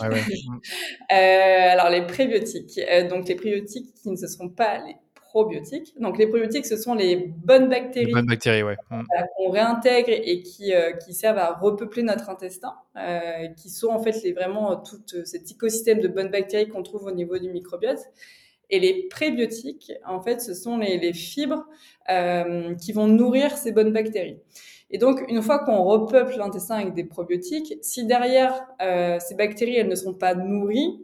Ouais, 0.03 0.09
ouais. 0.09 0.23
euh, 1.13 1.73
alors 1.73 1.91
les 1.91 2.07
prébiotiques, 2.07 2.79
euh, 2.79 3.09
donc 3.09 3.29
les 3.29 3.35
prébiotiques 3.35 3.95
qui 3.95 4.11
ne 4.11 4.17
se 4.17 4.27
seront 4.27 4.49
pas 4.49 4.79
les 4.79 4.97
probiotiques. 5.15 5.95
Donc 6.01 6.19
les 6.19 6.27
probiotiques, 6.27 6.67
ce 6.67 6.77
sont 6.77 6.95
les 6.95 7.17
bonnes 7.17 7.69
bactéries, 7.69 8.07
les 8.07 8.13
bonnes 8.13 8.27
bactéries 8.27 8.65
ouais. 8.65 8.77
Mm. 8.91 9.03
qu'on 9.37 9.51
réintègre 9.51 10.11
et 10.11 10.43
qui, 10.43 10.75
euh, 10.75 10.93
qui 10.93 11.15
servent 11.15 11.39
à 11.39 11.53
repeupler 11.55 12.03
notre 12.03 12.31
intestin, 12.31 12.75
qui 13.57 13.71
sont 13.71 13.89
en 13.89 14.03
fait 14.03 14.23
les, 14.23 14.33
vraiment 14.33 14.77
tout 14.77 15.01
cet 15.25 15.51
écosystème 15.51 16.01
de 16.01 16.09
bonnes 16.09 16.31
bactéries 16.31 16.69
qu'on 16.69 16.83
trouve 16.83 17.05
au 17.05 17.13
niveau 17.13 17.39
du 17.39 17.49
microbiote. 17.49 18.01
Et 18.73 18.79
les 18.79 19.09
prébiotiques, 19.09 19.93
en 20.07 20.21
fait, 20.21 20.41
ce 20.41 20.55
sont 20.55 20.79
les, 20.79 20.99
les 20.99 21.13
fibres 21.13 21.65
qui 22.81 22.93
vont 22.93 23.07
nourrir 23.07 23.57
ces 23.57 23.73
bonnes 23.73 23.93
bactéries. 23.93 24.39
Et 24.91 24.99
donc, 24.99 25.25
une 25.29 25.41
fois 25.43 25.61
qu'on 25.61 25.83
repeuple 25.85 26.37
l'intestin 26.37 26.77
avec 26.77 26.95
des 26.95 27.05
probiotiques, 27.05 27.75
si 27.83 28.07
derrière 28.07 28.67
euh, 28.83 29.19
ces 29.21 29.35
bactéries 29.35 29.77
elles 29.77 29.89
ne 29.89 29.95
sont 29.95 30.15
pas 30.15 30.35
nourries, 30.35 31.01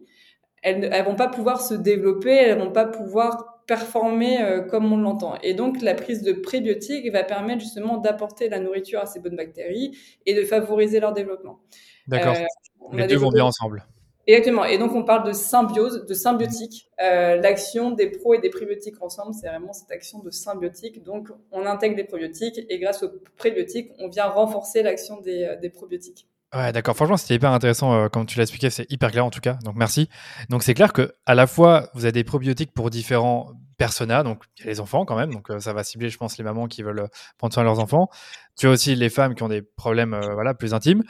elles 0.63 0.81
ne 0.81 1.05
vont 1.05 1.15
pas 1.15 1.29
pouvoir 1.29 1.61
se 1.61 1.75
développer, 1.75 2.35
elles 2.35 2.59
vont 2.59 2.73
pas 2.73 2.87
pouvoir 2.87 3.63
performer 3.67 4.41
euh, 4.43 4.61
comme 4.61 4.93
on 4.93 4.97
l'entend. 4.97 5.35
Et 5.43 5.55
donc, 5.55 5.83
la 5.83 5.95
prise 5.95 6.23
de 6.23 6.33
prébiotiques 6.33 7.11
va 7.13 7.25
permettre 7.25 7.61
justement 7.61 7.99
d'apporter 7.99 8.49
la 8.49 8.59
nourriture 8.59 9.01
à 9.01 9.07
ces 9.07 9.21
bonnes 9.21 9.37
bactéries 9.37 9.97
et 10.25 10.35
de 10.35 10.43
favoriser 10.43 11.01
leur 11.01 11.13
développement. 11.13 11.61
D'accord. 12.07 12.35
Euh, 12.35 12.97
Les 12.97 13.07
deux 13.07 13.17
vont 13.17 13.31
bien 13.31 13.45
ensemble. 13.45 13.85
Exactement. 14.27 14.65
Et 14.65 14.77
donc, 14.79 14.93
on 14.93 15.05
parle 15.05 15.27
de 15.27 15.33
symbiose, 15.33 16.05
de 16.05 16.15
symbiotique. 16.15 16.89
Euh, 17.01 17.37
L'action 17.37 17.93
des 17.93 18.11
pros 18.11 18.35
et 18.35 18.39
des 18.39 18.51
prébiotiques 18.51 19.01
ensemble, 19.01 19.35
c'est 19.35 19.47
vraiment 19.47 19.73
cette 19.73 19.91
action 19.91 20.19
de 20.19 20.31
symbiotique. 20.31 21.05
Donc, 21.05 21.29
on 21.53 21.65
intègre 21.65 21.95
des 21.95 22.05
probiotiques 22.05 22.61
et 22.69 22.79
grâce 22.79 23.03
aux 23.05 23.11
prébiotiques, 23.37 23.93
on 23.99 24.09
vient 24.09 24.27
renforcer 24.27 24.83
l'action 24.83 25.21
des, 25.21 25.45
euh, 25.45 25.71
probiotiques. 25.73 26.27
Ouais, 26.55 26.73
d'accord. 26.73 26.97
Franchement, 26.97 27.17
c'était 27.17 27.35
hyper 27.35 27.53
intéressant 27.53 27.95
euh, 27.95 28.09
comme 28.09 28.27
tu 28.27 28.39
l'as 28.39 28.45
expliqué. 28.45 28.71
C'est 28.71 28.91
hyper 28.91 29.13
clair 29.13 29.25
en 29.25 29.31
tout 29.31 29.41
cas. 29.41 29.59
Donc, 29.65 29.77
merci. 29.77 30.09
Donc, 30.49 30.65
c'est 30.65 30.75
clair 30.75 30.93
que 30.93 31.15
à 31.27 31.35
la 31.35 31.47
fois, 31.47 31.91
vous 31.95 32.05
avez 32.05 32.13
des 32.13 32.25
probiotiques 32.25 32.73
pour 32.73 32.91
différents 32.91 33.53
personas. 33.77 34.23
Donc, 34.23 34.45
il 34.59 34.65
y 34.65 34.69
a 34.69 34.71
les 34.71 34.81
enfants 34.81 35.05
quand 35.05 35.17
même. 35.17 35.33
Donc, 35.33 35.51
euh, 35.51 35.61
ça 35.61 35.73
va 35.73 35.85
cibler, 35.85 36.09
je 36.09 36.19
pense, 36.19 36.39
les 36.39 36.45
mamans 36.45 36.67
qui 36.67 36.83
veulent 36.83 37.09
prendre 37.39 37.53
soin 37.53 37.63
de 37.63 37.69
leurs 37.69 37.81
enfants. 37.81 38.09
Tu 38.57 38.67
as 38.67 38.71
aussi 38.71 38.95
les 38.95 39.11
femmes 39.11 39.35
qui 39.35 39.43
ont 39.43 39.49
des 39.49 39.63
problèmes 39.63 40.19
voilà, 40.33 40.55
plus 40.55 40.75
intimes. 40.75 41.03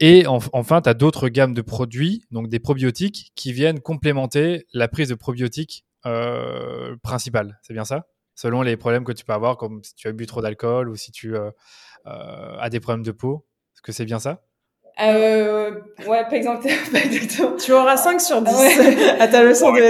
Et 0.00 0.26
enfin, 0.26 0.80
tu 0.82 0.88
as 0.88 0.94
d'autres 0.94 1.28
gammes 1.28 1.54
de 1.54 1.62
produits, 1.62 2.24
donc 2.30 2.48
des 2.48 2.58
probiotiques, 2.58 3.32
qui 3.34 3.52
viennent 3.52 3.80
complémenter 3.80 4.66
la 4.72 4.88
prise 4.88 5.08
de 5.08 5.14
probiotiques 5.14 5.84
euh, 6.06 6.96
principale. 7.02 7.58
C'est 7.62 7.74
bien 7.74 7.84
ça? 7.84 8.06
Selon 8.34 8.62
les 8.62 8.76
problèmes 8.76 9.04
que 9.04 9.12
tu 9.12 9.24
peux 9.24 9.32
avoir, 9.32 9.56
comme 9.56 9.82
si 9.84 9.94
tu 9.94 10.08
as 10.08 10.12
bu 10.12 10.26
trop 10.26 10.40
d'alcool 10.40 10.88
ou 10.88 10.96
si 10.96 11.12
tu 11.12 11.36
euh, 11.36 11.50
euh, 12.06 12.56
as 12.58 12.70
des 12.70 12.80
problèmes 12.80 13.04
de 13.04 13.12
peau. 13.12 13.46
Est-ce 13.74 13.82
que 13.82 13.92
c'est 13.92 14.06
bien 14.06 14.18
ça? 14.18 14.40
Euh, 15.00 15.72
ouais, 16.06 16.24
pas 16.24 16.36
exactement. 16.36 17.56
Tu 17.58 17.72
auras 17.72 17.96
5 17.96 18.20
sur 18.20 18.42
10 18.42 18.50
à 19.18 19.28
ta 19.28 19.42
leçon 19.42 19.72
de 19.72 19.80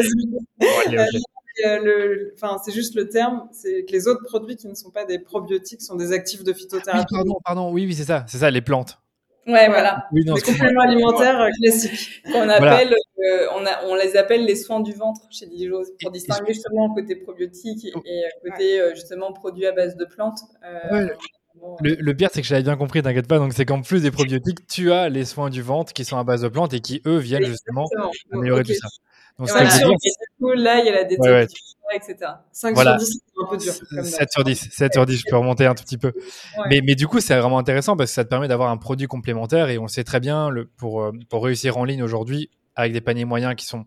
le, 1.64 2.32
enfin, 2.34 2.58
c'est 2.64 2.72
juste 2.72 2.94
le 2.94 3.08
terme, 3.08 3.48
c'est 3.52 3.84
que 3.84 3.92
les 3.92 4.08
autres 4.08 4.24
produits 4.24 4.56
qui 4.56 4.68
ne 4.68 4.74
sont 4.74 4.90
pas 4.90 5.04
des 5.04 5.18
probiotiques 5.18 5.82
sont 5.82 5.96
des 5.96 6.12
actifs 6.12 6.44
de 6.44 6.52
phytothérapie. 6.52 7.06
Oui, 7.10 7.16
pardon, 7.16 7.38
pardon, 7.44 7.72
oui, 7.72 7.86
oui, 7.86 7.94
c'est 7.94 8.04
ça, 8.04 8.24
c'est 8.28 8.38
ça, 8.38 8.50
les 8.50 8.60
plantes. 8.60 8.98
Ouais, 9.46 9.68
voilà. 9.68 10.06
Oui, 10.12 10.22
les 10.24 10.40
compléments 10.40 10.82
alimentaires 10.82 11.40
euh, 11.40 11.48
classiques. 11.60 12.22
Qu'on 12.30 12.48
appelle, 12.48 12.94
euh, 12.94 13.46
on, 13.56 13.64
a, 13.66 13.84
on 13.86 13.94
les 13.94 14.16
appelle 14.16 14.44
les 14.44 14.54
soins 14.54 14.80
du 14.80 14.92
ventre 14.92 15.22
chez 15.30 15.46
Dijos 15.46 15.86
pour 16.00 16.10
distinguer 16.10 16.52
justement 16.52 16.92
côté 16.94 17.16
probiotique 17.16 17.86
et, 17.86 17.88
et 17.88 18.22
côté 18.48 18.80
euh, 18.80 18.94
justement 18.94 19.32
produits 19.32 19.66
à 19.66 19.72
base 19.72 19.96
de 19.96 20.04
plantes. 20.04 20.40
Le, 21.82 21.96
le, 21.98 22.16
pire, 22.16 22.28
c'est 22.32 22.42
que 22.42 22.46
j'avais 22.46 22.62
bien 22.62 22.76
compris, 22.76 23.02
t'inquiète 23.02 23.26
pas. 23.26 23.38
Donc, 23.38 23.52
c'est 23.52 23.64
qu'en 23.64 23.82
plus 23.82 24.02
des 24.02 24.10
probiotiques, 24.10 24.66
tu 24.66 24.92
as 24.92 25.08
les 25.08 25.24
soins 25.24 25.50
du 25.50 25.62
ventre 25.62 25.92
qui 25.92 26.04
sont 26.04 26.16
à 26.16 26.24
base 26.24 26.42
de 26.42 26.48
plantes 26.48 26.72
et 26.72 26.80
qui, 26.80 27.02
eux, 27.06 27.18
viennent 27.18 27.44
justement 27.44 27.86
améliorer 28.32 28.62
tout 28.62 28.74
ça. 28.74 28.88
Donc, 29.38 29.48
voilà, 29.48 29.70
coup, 30.38 30.52
là, 30.52 30.80
il 30.80 30.86
y 30.86 30.88
a 30.88 30.92
la 30.92 31.04
détection, 31.04 31.48
etc. 31.92 32.16
5 32.52 32.76
sur 32.76 32.96
10, 32.96 33.06
c'est 33.06 33.42
un 33.42 33.48
peu 33.48 33.56
dur. 33.56 33.72
7 34.04 34.30
sur 34.30 34.44
10, 34.44 34.68
7 34.70 34.92
sur 34.92 35.06
10, 35.06 35.16
je 35.16 35.24
peux 35.28 35.36
remonter 35.36 35.66
un 35.66 35.74
tout 35.74 35.84
petit 35.84 35.98
peu. 35.98 36.12
Mais, 36.68 36.80
mais 36.84 36.94
du 36.94 37.06
coup, 37.06 37.20
c'est 37.20 37.38
vraiment 37.38 37.58
intéressant 37.58 37.96
parce 37.96 38.10
que 38.10 38.14
ça 38.14 38.24
te 38.24 38.28
permet 38.28 38.48
d'avoir 38.48 38.70
un 38.70 38.76
produit 38.76 39.06
complémentaire 39.06 39.68
et 39.68 39.78
on 39.78 39.88
sait 39.88 40.04
très 40.04 40.20
bien, 40.20 40.50
le, 40.50 40.66
pour, 40.66 41.02
euh, 41.02 41.12
pour 41.28 41.44
réussir 41.44 41.78
en 41.78 41.84
ligne 41.84 42.02
aujourd'hui, 42.02 42.50
avec 42.76 42.92
des 42.92 43.00
paniers 43.00 43.24
moyens 43.24 43.54
qui 43.54 43.66
sont 43.66 43.86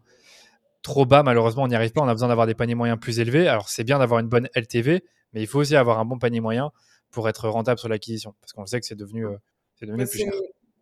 trop 0.81 1.05
bas, 1.05 1.23
malheureusement, 1.23 1.63
on 1.63 1.67
n'y 1.67 1.75
arrive 1.75 1.93
pas. 1.93 2.01
On 2.01 2.07
a 2.07 2.13
besoin 2.13 2.27
d'avoir 2.27 2.47
des 2.47 2.55
paniers 2.55 2.75
moyens 2.75 2.99
plus 2.99 3.19
élevés. 3.19 3.47
Alors, 3.47 3.69
c'est 3.69 3.83
bien 3.83 3.99
d'avoir 3.99 4.19
une 4.19 4.27
bonne 4.27 4.49
LTV, 4.55 5.03
mais 5.33 5.41
il 5.41 5.47
faut 5.47 5.59
aussi 5.59 5.75
avoir 5.75 5.99
un 5.99 6.05
bon 6.05 6.19
panier 6.19 6.41
moyen 6.41 6.71
pour 7.09 7.29
être 7.29 7.47
rentable 7.47 7.79
sur 7.79 7.89
l'acquisition 7.89 8.35
parce 8.41 8.51
qu'on 8.53 8.65
sait 8.65 8.79
que 8.79 8.85
c'est 8.85 8.95
devenu, 8.95 9.25
euh, 9.25 9.37
devenu 9.81 10.05
plus 10.05 10.19
cher. 10.19 10.33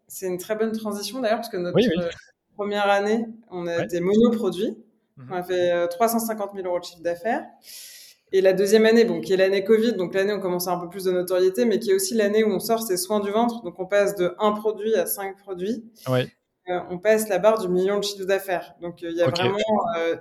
C'est 0.08 0.28
une 0.28 0.38
très 0.38 0.56
bonne 0.56 0.72
transition 0.72 1.20
d'ailleurs 1.20 1.38
parce 1.38 1.50
que 1.50 1.58
notre 1.58 1.78
euh, 1.78 2.10
première 2.62 2.90
année, 2.92 3.26
on 3.50 3.66
a 3.66 3.86
des 3.86 4.02
monoproduits. 4.02 4.78
Mhm. 5.18 5.28
On 5.32 5.36
a 5.36 5.44
fait 5.44 5.88
350 5.88 6.52
000 6.54 6.68
euros 6.68 6.80
de 6.80 6.84
chiffre 6.84 7.02
d'affaires. 7.02 7.44
Et 8.32 8.40
la 8.40 8.54
deuxième 8.54 8.86
année, 8.86 9.04
bon, 9.04 9.20
qui 9.20 9.34
est 9.34 9.38
l'année 9.38 9.64
Covid, 9.64 9.94
donc 9.94 10.14
l'année 10.14 10.32
où 10.32 10.38
on 10.38 10.40
commence 10.40 10.68
à 10.68 10.74
un 10.74 10.80
peu 10.80 10.88
plus 10.88 11.06
de 11.06 11.12
notoriété, 11.12 11.66
mais 11.66 11.80
qui 11.80 11.90
est 11.90 11.96
aussi 11.96 12.14
l'année 12.14 12.44
où 12.44 12.52
on 12.52 12.60
sort 12.60 12.84
ses 12.84 12.98
soins 12.98 13.20
du 13.20 13.32
ventre. 13.32 13.64
Donc 13.64 13.80
on 13.80 13.88
passe 13.88 14.16
de 14.16 14.36
un 14.38 14.52
produit 14.52 14.94
à 14.94 15.08
cinq 15.08 15.38
produits. 15.38 15.84
Ouais. 16.08 16.32
Euh, 16.70 16.80
on 16.92 17.00
passe 17.00 17.30
la 17.30 17.40
barre 17.40 17.60
du 17.60 17.68
million 17.68 17.98
de 17.98 18.04
chiffre 18.04 18.26
d'affaires. 18.26 18.76
Donc 18.80 19.02
il 19.02 19.12
y 19.12 19.24
a 19.24 19.28
vraiment, 19.28 19.58
euh, 19.98 20.16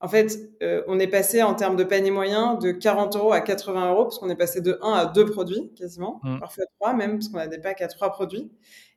en 0.00 0.08
fait, 0.08 0.38
euh, 0.62 0.82
on 0.88 0.98
est 0.98 1.08
passé 1.08 1.42
en 1.42 1.54
termes 1.54 1.76
de 1.76 1.84
panier 1.84 2.10
moyen 2.10 2.54
de 2.54 2.72
40 2.72 3.16
euros 3.16 3.32
à 3.32 3.42
80 3.42 3.92
euros, 3.92 4.04
parce 4.04 4.18
qu'on 4.18 4.30
est 4.30 4.36
passé 4.36 4.62
de 4.62 4.78
1 4.80 4.92
à 4.94 5.06
2 5.06 5.26
produits 5.26 5.70
quasiment, 5.76 6.20
mm. 6.24 6.40
parfois 6.40 6.64
3 6.80 6.94
même, 6.94 7.18
parce 7.18 7.28
qu'on 7.28 7.38
a 7.38 7.46
des 7.46 7.58
packs 7.58 7.82
à 7.82 7.88
3 7.88 8.10
produits. 8.10 8.50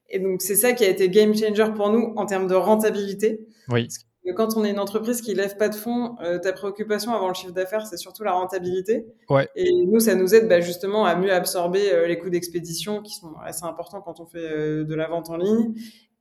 Et 0.09 0.19
donc 0.19 0.41
c'est 0.41 0.55
ça 0.55 0.73
qui 0.73 0.83
a 0.83 0.89
été 0.89 1.09
game 1.09 1.35
changer 1.35 1.73
pour 1.75 1.89
nous 1.91 2.13
en 2.15 2.25
termes 2.25 2.47
de 2.47 2.55
rentabilité. 2.55 3.45
Oui 3.69 3.87
quand 4.33 4.57
on 4.57 4.65
est 4.65 4.71
une 4.71 4.79
entreprise 4.79 5.21
qui 5.21 5.33
lève 5.35 5.55
pas 5.57 5.69
de 5.69 5.75
fonds, 5.75 6.15
euh, 6.21 6.39
ta 6.39 6.51
préoccupation 6.51 7.13
avant 7.13 7.27
le 7.27 7.33
chiffre 7.33 7.53
d'affaires, 7.53 7.85
c'est 7.85 7.97
surtout 7.97 8.23
la 8.23 8.33
rentabilité. 8.33 9.05
Ouais. 9.29 9.47
Et 9.55 9.69
nous, 9.85 9.99
ça 9.99 10.15
nous 10.15 10.33
aide 10.33 10.47
bah, 10.47 10.61
justement 10.61 11.05
à 11.05 11.15
mieux 11.15 11.31
absorber 11.31 11.93
euh, 11.93 12.07
les 12.07 12.17
coûts 12.17 12.29
d'expédition 12.29 13.01
qui 13.01 13.13
sont 13.13 13.33
assez 13.43 13.63
importants 13.65 14.01
quand 14.01 14.19
on 14.19 14.25
fait 14.25 14.39
euh, 14.39 14.83
de 14.83 14.95
la 14.95 15.07
vente 15.07 15.29
en 15.29 15.37
ligne. 15.37 15.73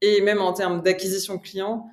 Et 0.02 0.20
même 0.20 0.40
en 0.40 0.52
termes 0.52 0.82
d'acquisition 0.82 1.38
client, 1.38 1.86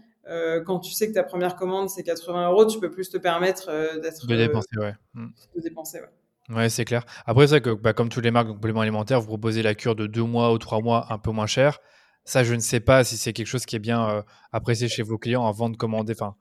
quand 0.65 0.79
tu 0.79 0.93
sais 0.93 1.09
que 1.09 1.13
ta 1.13 1.23
première 1.23 1.55
commande 1.57 1.89
c'est 1.89 2.03
80 2.03 2.51
euros, 2.51 2.65
tu 2.65 2.79
peux 2.79 2.89
plus 2.89 3.09
te 3.09 3.17
permettre 3.17 3.69
d'être 4.01 4.27
de 4.27 4.35
dépenser, 4.35 4.77
ouais. 4.77 4.93
Mm. 5.13 5.27
De 5.55 5.61
dépenser, 5.61 5.99
ouais. 5.99 6.09
Ouais, 6.51 6.69
c'est 6.69 6.85
clair. 6.85 7.05
Après, 7.25 7.47
c'est 7.47 7.61
que 7.61 7.69
bah, 7.69 7.93
comme 7.93 8.09
toutes 8.09 8.23
les 8.23 8.31
marques 8.31 8.47
de 8.47 8.53
compléments 8.53 8.81
alimentaires, 8.81 9.21
vous 9.21 9.27
proposez 9.27 9.63
la 9.63 9.73
cure 9.73 9.95
de 9.95 10.07
deux 10.07 10.23
mois 10.23 10.51
ou 10.51 10.57
trois 10.57 10.81
mois 10.81 11.07
un 11.09 11.17
peu 11.17 11.31
moins 11.31 11.47
cher. 11.47 11.79
Ça, 12.25 12.43
je 12.43 12.53
ne 12.53 12.59
sais 12.59 12.79
pas 12.79 13.03
si 13.03 13.17
c'est 13.17 13.33
quelque 13.33 13.47
chose 13.47 13.65
qui 13.65 13.75
est 13.75 13.79
bien 13.79 14.07
euh, 14.09 14.21
apprécié 14.51 14.87
chez 14.87 15.01
vos 15.01 15.17
clients 15.17 15.47
avant 15.47 15.69
de 15.69 15.77
commander. 15.77 16.13
Enfin, 16.13 16.35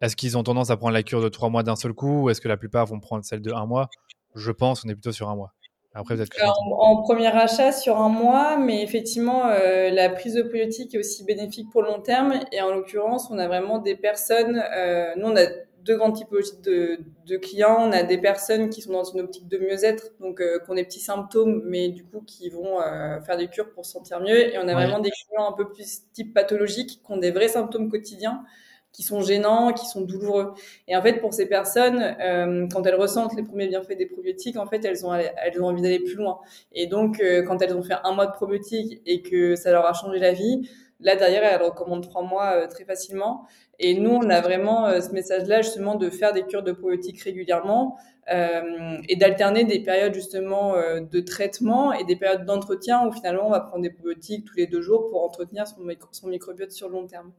est-ce 0.00 0.16
qu'ils 0.16 0.38
ont 0.38 0.42
tendance 0.42 0.70
à 0.70 0.76
prendre 0.76 0.92
la 0.92 1.02
cure 1.02 1.20
de 1.20 1.28
trois 1.28 1.48
mois 1.48 1.62
d'un 1.62 1.76
seul 1.76 1.92
coup 1.92 2.22
ou 2.22 2.30
est-ce 2.30 2.40
que 2.40 2.48
la 2.48 2.56
plupart 2.56 2.86
vont 2.86 3.00
prendre 3.00 3.24
celle 3.24 3.42
de 3.42 3.52
un 3.52 3.66
mois? 3.66 3.88
Je 4.34 4.52
pense 4.52 4.82
qu'on 4.82 4.88
est 4.88 4.94
plutôt 4.94 5.12
sur 5.12 5.28
un 5.28 5.36
mois. 5.36 5.52
Après, 5.94 6.16
en, 6.44 7.02
premier 7.02 7.26
achat 7.26 7.72
sur 7.72 7.96
un 7.96 8.08
mois, 8.08 8.56
mais 8.56 8.82
effectivement, 8.82 9.46
euh, 9.46 9.90
la 9.90 10.10
prise 10.10 10.34
de 10.34 10.42
probiotiques 10.42 10.94
est 10.94 10.98
aussi 10.98 11.24
bénéfique 11.24 11.70
pour 11.72 11.82
le 11.82 11.88
long 11.88 12.00
terme. 12.00 12.34
Et 12.52 12.60
en 12.60 12.70
l'occurrence, 12.72 13.28
on 13.30 13.38
a 13.38 13.48
vraiment 13.48 13.78
des 13.78 13.96
personnes. 13.96 14.62
Euh, 14.76 15.14
nous, 15.16 15.26
on 15.26 15.36
a 15.36 15.46
deux 15.84 15.96
grandes 15.96 16.14
typologies 16.14 16.60
de, 16.62 16.98
de, 17.26 17.36
clients. 17.36 17.76
On 17.80 17.92
a 17.92 18.02
des 18.02 18.18
personnes 18.18 18.70
qui 18.70 18.82
sont 18.82 18.92
dans 18.92 19.04
une 19.04 19.20
optique 19.20 19.48
de 19.48 19.58
mieux-être, 19.58 20.12
donc 20.20 20.40
euh, 20.40 20.58
qui 20.58 20.70
ont 20.70 20.74
des 20.74 20.84
petits 20.84 21.00
symptômes, 21.00 21.62
mais 21.64 21.88
du 21.88 22.04
coup 22.04 22.20
qui 22.26 22.50
vont 22.50 22.80
euh, 22.80 23.20
faire 23.20 23.36
des 23.36 23.48
cures 23.48 23.70
pour 23.70 23.86
se 23.86 23.92
sentir 23.92 24.20
mieux. 24.20 24.52
Et 24.52 24.58
on 24.58 24.68
a 24.68 24.74
vraiment 24.74 25.00
des 25.00 25.10
clients 25.10 25.48
un 25.48 25.52
peu 25.52 25.68
plus 25.68 26.02
type 26.12 26.34
pathologique, 26.34 27.00
qui 27.04 27.12
ont 27.12 27.16
des 27.16 27.30
vrais 27.30 27.48
symptômes 27.48 27.90
quotidiens, 27.90 28.44
qui 28.92 29.02
sont 29.02 29.20
gênants, 29.20 29.72
qui 29.72 29.86
sont 29.86 30.00
douloureux. 30.00 30.54
Et 30.88 30.96
en 30.96 31.02
fait, 31.02 31.20
pour 31.20 31.32
ces 31.32 31.46
personnes, 31.46 32.16
euh, 32.20 32.66
quand 32.72 32.84
elles 32.86 32.94
ressentent 32.94 33.36
les 33.36 33.42
premiers 33.42 33.68
bienfaits 33.68 33.96
des 33.96 34.06
probiotiques, 34.06 34.56
en 34.56 34.66
fait, 34.66 34.84
elles 34.84 35.06
ont, 35.06 35.14
elles 35.14 35.62
ont 35.62 35.66
envie 35.66 35.82
d'aller 35.82 36.00
plus 36.00 36.16
loin. 36.16 36.40
Et 36.72 36.86
donc, 36.86 37.20
euh, 37.20 37.42
quand 37.42 37.62
elles 37.62 37.76
ont 37.76 37.82
fait 37.82 37.94
un 38.02 38.12
mois 38.12 38.26
de 38.26 38.32
probiotiques 38.32 39.00
et 39.06 39.22
que 39.22 39.54
ça 39.54 39.70
leur 39.72 39.86
a 39.86 39.92
changé 39.92 40.18
la 40.18 40.32
vie, 40.32 40.68
là 41.00 41.16
derrière, 41.16 41.44
elles 41.44 41.62
recommandent 41.62 42.08
trois 42.08 42.22
mois 42.22 42.52
euh, 42.54 42.66
très 42.66 42.84
facilement. 42.84 43.46
Et 43.78 43.94
nous, 43.94 44.10
on 44.10 44.28
a 44.30 44.40
vraiment 44.40 45.00
ce 45.00 45.10
message-là 45.10 45.62
justement 45.62 45.94
de 45.94 46.10
faire 46.10 46.32
des 46.32 46.42
cures 46.42 46.64
de 46.64 46.72
probiotiques 46.72 47.22
régulièrement 47.22 47.96
euh, 48.32 48.96
et 49.08 49.14
d'alterner 49.14 49.62
des 49.62 49.78
périodes 49.80 50.14
justement 50.14 50.74
de 51.00 51.20
traitement 51.20 51.92
et 51.92 52.02
des 52.02 52.16
périodes 52.16 52.44
d'entretien 52.44 53.06
où 53.06 53.12
finalement 53.12 53.46
on 53.46 53.50
va 53.50 53.60
prendre 53.60 53.84
des 53.84 53.90
probiotiques 53.90 54.46
tous 54.46 54.56
les 54.56 54.66
deux 54.66 54.82
jours 54.82 55.08
pour 55.10 55.22
entretenir 55.22 55.64
son, 55.68 56.28
microbiote 56.28 56.72
sur 56.72 56.88
long 56.88 57.06
terme. 57.06 57.32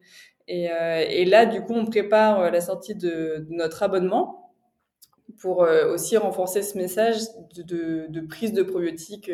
Et, 0.49 0.71
euh, 0.71 1.05
et, 1.07 1.25
là, 1.25 1.45
du 1.45 1.61
coup, 1.61 1.73
on 1.73 1.85
prépare 1.85 2.39
euh, 2.39 2.49
la 2.49 2.59
sortie 2.59 2.95
de, 2.95 3.45
notre 3.49 3.83
abonnement 3.83 4.51
pour 5.39 5.63
euh, 5.63 5.93
aussi 5.93 6.17
renforcer 6.17 6.63
ce 6.63 6.75
message 6.75 7.17
de, 7.55 8.19
prise 8.27 8.51
de 8.51 8.63
probiotiques 8.63 9.31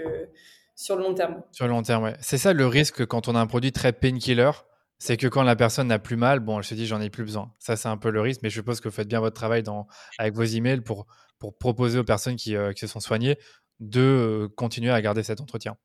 sur 0.75 0.95
le 0.95 1.03
long 1.03 1.13
terme. 1.13 1.41
Sur 1.51 1.65
le 1.65 1.71
long 1.71 1.81
terme, 1.81 2.03
ouais. 2.03 2.15
C'est 2.19 2.37
ça 2.37 2.53
le 2.53 2.67
risque 2.67 3.05
quand 3.05 3.27
on 3.27 3.35
a 3.35 3.39
un 3.39 3.47
produit 3.47 3.71
très 3.71 3.93
painkiller. 3.93 4.51
C'est 4.97 5.17
que 5.17 5.27
quand 5.27 5.43
la 5.43 5.55
personne 5.55 5.87
n'a 5.87 5.99
plus 5.99 6.15
mal, 6.15 6.39
bon, 6.39 6.57
elle 6.57 6.63
se 6.63 6.73
dit 6.73 6.85
j'en 6.87 7.01
ai 7.01 7.09
plus 7.09 7.23
besoin. 7.23 7.51
Ça, 7.59 7.75
c'est 7.75 7.89
un 7.89 7.97
peu 7.97 8.09
le 8.09 8.21
risque, 8.21 8.41
mais 8.43 8.49
je 8.49 8.55
suppose 8.55 8.79
que 8.79 8.87
vous 8.87 8.95
faites 8.95 9.07
bien 9.07 9.19
votre 9.19 9.35
travail 9.35 9.61
dans, 9.61 9.87
avec 10.17 10.33
vos 10.33 10.43
emails 10.43 10.81
pour, 10.81 11.05
pour 11.37 11.57
proposer 11.57 11.99
aux 11.99 12.03
personnes 12.03 12.37
qui, 12.37 12.55
qui 12.73 12.79
se 12.79 12.87
sont 12.87 13.01
soignées 13.01 13.37
de 13.79 14.49
continuer 14.55 14.91
à 14.91 15.01
garder 15.01 15.23
cet 15.23 15.41
entretien. 15.41 15.75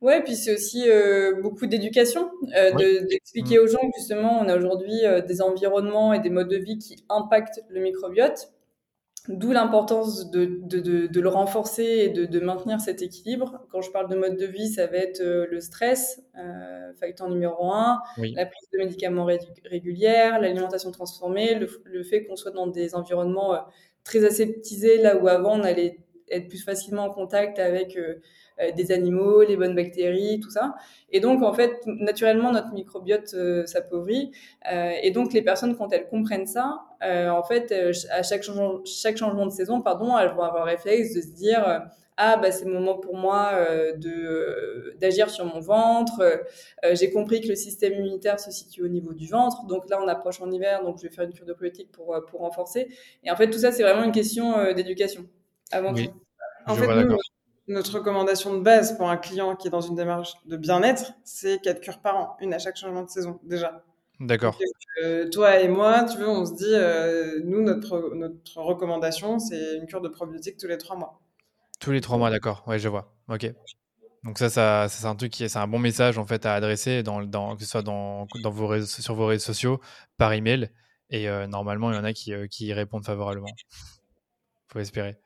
Ouais, 0.00 0.22
puis 0.22 0.34
c'est 0.34 0.54
aussi 0.54 0.88
euh, 0.88 1.34
beaucoup 1.42 1.66
d'éducation, 1.66 2.30
euh, 2.56 3.04
d'expliquer 3.04 3.58
mmh. 3.58 3.62
aux 3.62 3.66
gens 3.66 3.80
que 3.80 3.98
justement 3.98 4.40
on 4.40 4.48
a 4.48 4.56
aujourd'hui 4.56 5.04
euh, 5.04 5.20
des 5.20 5.42
environnements 5.42 6.14
et 6.14 6.20
des 6.20 6.30
modes 6.30 6.48
de 6.48 6.56
vie 6.56 6.78
qui 6.78 7.04
impactent 7.10 7.60
le 7.68 7.82
microbiote, 7.82 8.50
d'où 9.28 9.52
l'importance 9.52 10.30
de, 10.30 10.60
de, 10.62 10.80
de, 10.80 11.06
de, 11.06 11.20
le 11.20 11.28
renforcer 11.28 11.82
et 11.82 12.08
de, 12.08 12.24
de, 12.24 12.40
maintenir 12.40 12.80
cet 12.80 13.02
équilibre. 13.02 13.60
Quand 13.70 13.82
je 13.82 13.90
parle 13.90 14.08
de 14.08 14.16
mode 14.16 14.36
de 14.36 14.46
vie, 14.46 14.68
ça 14.68 14.86
va 14.86 14.96
être 14.96 15.20
euh, 15.20 15.46
le 15.50 15.60
stress, 15.60 16.22
facteur 16.98 17.28
numéro 17.28 17.72
un, 17.72 18.00
la 18.16 18.46
prise 18.46 18.68
de 18.72 18.78
médicaments 18.78 19.26
régulière, 19.64 20.40
l'alimentation 20.40 20.90
transformée, 20.90 21.54
le, 21.54 21.68
le 21.84 22.02
fait 22.02 22.24
qu'on 22.24 22.36
soit 22.36 22.50
dans 22.50 22.66
des 22.66 22.94
environnements 22.94 23.58
très 24.04 24.24
aseptisés, 24.24 24.98
là 24.98 25.16
où 25.16 25.28
avant 25.28 25.58
on 25.58 25.62
allait 25.62 25.98
être 26.30 26.48
plus 26.48 26.62
facilement 26.62 27.04
en 27.04 27.10
contact 27.10 27.58
avec 27.58 27.98
euh, 28.60 28.72
des 28.72 28.92
animaux, 28.92 29.42
les 29.42 29.56
bonnes 29.56 29.74
bactéries, 29.74 30.40
tout 30.40 30.50
ça. 30.50 30.74
Et 31.10 31.20
donc, 31.20 31.42
en 31.42 31.52
fait, 31.52 31.80
naturellement, 31.86 32.52
notre 32.52 32.72
microbiote 32.72 33.34
euh, 33.34 33.66
s'appauvrit. 33.66 34.32
Euh, 34.70 34.92
et 35.02 35.10
donc, 35.10 35.32
les 35.32 35.42
personnes, 35.42 35.76
quand 35.76 35.92
elles 35.92 36.08
comprennent 36.08 36.46
ça, 36.46 36.80
en 37.02 37.42
fait, 37.42 37.72
à 38.10 38.22
chaque, 38.22 38.42
changement, 38.42 38.80
chaque 38.84 39.16
changement 39.16 39.46
de 39.46 39.52
saison, 39.52 39.80
pardon, 39.80 40.16
elles 40.18 40.30
vont 40.30 40.42
avoir 40.42 40.64
le 40.64 40.70
réflexe 40.70 41.14
de 41.14 41.20
se 41.20 41.28
dire 41.28 41.82
ah 42.22 42.36
bah 42.36 42.52
c'est 42.52 42.66
le 42.66 42.72
moment 42.72 42.98
pour 42.98 43.16
moi 43.16 43.52
de 43.96 44.94
d'agir 45.00 45.30
sur 45.30 45.46
mon 45.46 45.60
ventre. 45.60 46.22
J'ai 46.92 47.10
compris 47.10 47.40
que 47.40 47.48
le 47.48 47.54
système 47.54 47.94
immunitaire 47.94 48.38
se 48.38 48.50
situe 48.50 48.82
au 48.82 48.88
niveau 48.88 49.14
du 49.14 49.26
ventre, 49.26 49.64
donc 49.66 49.88
là 49.88 49.98
on 50.02 50.08
approche 50.08 50.40
en 50.42 50.50
hiver, 50.50 50.82
donc 50.84 50.98
je 50.98 51.04
vais 51.04 51.08
faire 51.08 51.24
une 51.24 51.32
cure 51.32 51.46
de 51.46 51.54
probiotiques 51.54 51.90
pour 51.92 52.14
pour 52.28 52.40
renforcer. 52.40 52.88
Et 53.24 53.30
en 53.30 53.36
fait 53.36 53.48
tout 53.48 53.58
ça 53.58 53.72
c'est 53.72 53.82
vraiment 53.82 54.04
une 54.04 54.12
question 54.12 54.72
d'éducation 54.74 55.24
avant 55.72 55.94
tout. 55.94 56.12
En 56.66 56.74
fait, 56.74 56.88
notre 57.68 57.94
recommandation 57.94 58.54
de 58.54 58.60
base 58.60 58.96
pour 58.96 59.08
un 59.08 59.16
client 59.16 59.56
qui 59.56 59.68
est 59.68 59.70
dans 59.70 59.80
une 59.80 59.94
démarche 59.94 60.34
de 60.44 60.56
bien-être, 60.56 61.12
c'est 61.24 61.60
4 61.62 61.80
cures 61.80 62.00
par 62.00 62.16
an, 62.16 62.36
une 62.40 62.52
à 62.52 62.58
chaque 62.58 62.76
changement 62.76 63.04
de 63.04 63.08
saison, 63.08 63.38
déjà. 63.44 63.84
D'accord. 64.20 64.58
Euh, 65.02 65.30
toi 65.30 65.60
et 65.60 65.68
moi, 65.68 66.04
tu 66.04 66.18
veux, 66.18 66.28
on 66.28 66.44
se 66.44 66.52
dit, 66.52 66.64
euh, 66.66 67.40
nous, 67.44 67.62
notre, 67.62 68.14
notre 68.14 68.58
recommandation, 68.58 69.38
c'est 69.38 69.76
une 69.78 69.86
cure 69.86 70.02
de 70.02 70.08
probiotiques 70.08 70.58
tous 70.58 70.66
les 70.66 70.76
3 70.76 70.96
mois. 70.96 71.20
Tous 71.80 71.90
les 71.90 72.02
3 72.02 72.18
mois, 72.18 72.28
d'accord. 72.30 72.62
Ouais, 72.66 72.78
je 72.78 72.88
vois. 72.88 73.14
Ok. 73.28 73.50
Donc 74.22 74.36
ça, 74.36 74.50
ça, 74.50 74.88
c'est 74.90 75.06
un 75.06 75.16
truc 75.16 75.32
qui 75.32 75.44
est, 75.44 75.48
c'est 75.48 75.58
un 75.58 75.66
bon 75.66 75.78
message 75.78 76.18
en 76.18 76.26
fait 76.26 76.44
à 76.44 76.52
adresser 76.54 77.02
dans, 77.02 77.22
dans 77.22 77.56
que 77.56 77.62
ce 77.62 77.70
soit 77.70 77.80
dans, 77.80 78.26
dans 78.42 78.50
vos 78.50 78.66
réseaux, 78.66 78.86
sur 78.86 79.14
vos 79.14 79.24
réseaux 79.24 79.44
sociaux, 79.44 79.80
par 80.18 80.34
email. 80.34 80.70
Et 81.08 81.26
euh, 81.26 81.46
normalement, 81.46 81.90
il 81.90 81.96
y 81.96 81.98
en 81.98 82.04
a 82.04 82.12
qui, 82.12 82.32
qui 82.50 82.66
y 82.66 82.72
répondent 82.74 83.06
favorablement. 83.06 83.48
Faut 84.68 84.80
espérer. 84.80 85.16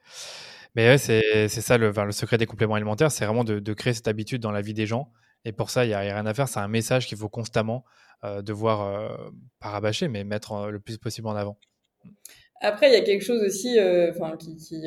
Mais 0.76 0.88
ouais, 0.88 0.98
c'est 0.98 1.48
ça 1.48 1.78
le, 1.78 1.90
le, 1.90 2.12
secret 2.12 2.38
des 2.38 2.46
compléments 2.46 2.74
alimentaires, 2.74 3.10
c'est 3.10 3.26
vraiment 3.26 3.44
de, 3.44 3.58
de, 3.58 3.72
créer 3.74 3.92
cette 3.92 4.08
habitude 4.08 4.40
dans 4.40 4.52
la 4.52 4.60
vie 4.60 4.74
des 4.74 4.86
gens. 4.86 5.12
Et 5.44 5.52
pour 5.52 5.70
ça, 5.70 5.84
il 5.84 5.88
n'y 5.88 5.94
a, 5.94 6.00
rien 6.00 6.26
à 6.26 6.34
faire. 6.34 6.48
C'est 6.48 6.60
un 6.60 6.68
message 6.68 7.06
qu'il 7.06 7.18
faut 7.18 7.28
constamment 7.28 7.84
euh, 8.24 8.42
devoir, 8.42 8.82
euh, 8.82 9.30
pas 9.60 9.68
rabâcher, 9.68 10.08
mais 10.08 10.24
mettre 10.24 10.52
euh, 10.52 10.70
le 10.70 10.80
plus 10.80 10.98
possible 10.98 11.28
en 11.28 11.36
avant. 11.36 11.58
Après, 12.60 12.88
il 12.88 12.92
y 12.92 12.96
a 12.96 13.02
quelque 13.02 13.24
chose 13.24 13.42
aussi 13.42 13.78
euh, 13.78 14.12
qui, 14.38 14.56
qui 14.56 14.84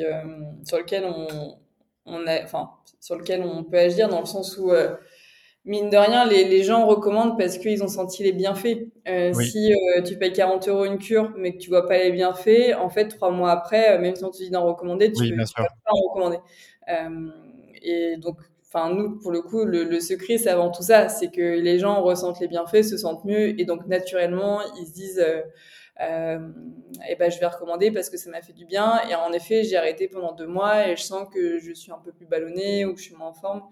sur 0.64 0.78
lequel 0.78 1.04
on, 1.04 1.58
on 2.06 2.26
a, 2.26 2.46
sur 3.00 3.16
lequel 3.16 3.42
on 3.42 3.62
peut 3.62 3.78
agir 3.78 4.08
dans 4.08 4.20
le 4.20 4.26
sens 4.26 4.56
où 4.58 4.72
mine 5.68 5.90
de 5.90 5.96
rien, 5.96 6.24
les, 6.26 6.44
les 6.44 6.62
gens 6.62 6.86
recommandent 6.86 7.38
parce 7.38 7.58
qu'ils 7.58 7.84
ont 7.84 7.88
senti 7.88 8.24
les 8.24 8.32
bienfaits. 8.32 8.88
Euh, 9.06 9.32
Si 9.34 9.72
euh, 9.72 10.02
tu 10.02 10.16
payes 10.16 10.32
40 10.32 10.66
euros 10.68 10.84
une 10.84 10.98
cure, 10.98 11.32
mais 11.36 11.52
que 11.52 11.58
tu 11.58 11.68
vois 11.68 11.86
pas 11.86 11.98
les 11.98 12.10
bienfaits, 12.10 12.74
en 12.78 12.88
fait, 12.88 13.08
trois 13.08 13.30
mois 13.30 13.52
après, 13.52 13.96
euh, 13.96 14.00
même 14.00 14.16
si 14.16 14.24
on 14.24 14.30
te 14.30 14.38
dit 14.38 14.50
d'en 14.50 14.66
recommander, 14.66 15.12
tu 15.12 15.24
ne 15.24 15.36
peux 15.36 15.44
pas 15.54 15.68
en 15.86 16.08
recommander. 16.08 16.38
Euh, 16.88 17.28
et 17.82 18.16
donc, 18.16 18.38
enfin, 18.72 18.94
nous, 18.94 19.18
pour 19.18 19.30
le 19.30 19.42
coup, 19.42 19.64
le, 19.64 19.84
le 19.84 20.00
secret, 20.00 20.38
c'est 20.38 20.50
avant 20.50 20.70
tout 20.70 20.82
ça, 20.82 21.08
c'est 21.08 21.30
que 21.30 21.60
les 21.60 21.78
gens 21.78 22.02
ressentent 22.02 22.40
les 22.40 22.48
bienfaits, 22.48 22.82
se 22.82 22.96
sentent 22.96 23.24
mieux, 23.24 23.60
et 23.60 23.64
donc 23.64 23.86
naturellement, 23.86 24.60
ils 24.80 24.86
se 24.86 24.92
disent. 24.92 25.24
Euh, 25.26 25.42
euh, 26.00 26.38
et 27.10 27.16
ben 27.16 27.28
je 27.28 27.40
vais 27.40 27.46
recommander 27.46 27.90
parce 27.90 28.08
que 28.08 28.16
ça 28.16 28.30
m'a 28.30 28.40
fait 28.40 28.52
du 28.52 28.64
bien 28.64 29.00
et 29.10 29.16
en 29.16 29.32
effet 29.32 29.64
j'ai 29.64 29.76
arrêté 29.76 30.06
pendant 30.06 30.32
deux 30.32 30.46
mois 30.46 30.86
et 30.86 30.94
je 30.94 31.02
sens 31.02 31.26
que 31.28 31.58
je 31.58 31.72
suis 31.72 31.90
un 31.90 31.98
peu 31.98 32.12
plus 32.12 32.24
ballonnée 32.24 32.84
ou 32.84 32.92
que 32.94 33.00
je 33.00 33.06
suis 33.06 33.16
moins 33.16 33.30
en 33.30 33.32
forme 33.32 33.62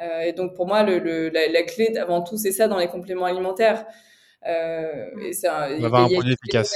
euh, 0.00 0.20
et 0.20 0.32
donc 0.32 0.54
pour 0.54 0.66
moi, 0.66 0.82
le, 0.82 0.98
le 0.98 1.28
la, 1.28 1.48
la, 1.48 1.62
clé 1.62 1.96
avant 1.96 2.22
tout, 2.22 2.36
c'est 2.36 2.50
ça 2.50 2.68
dans 2.68 2.78
les 2.78 2.88
compléments 2.88 3.26
alimentaires. 3.26 3.86
Euh, 4.46 5.06
et 5.22 5.32
c'est 5.32 5.48
un, 5.48 5.72
on 5.76 5.80
va 5.80 5.86
avoir 5.86 6.04
un 6.04 6.08
produit 6.08 6.32
efficace. 6.32 6.74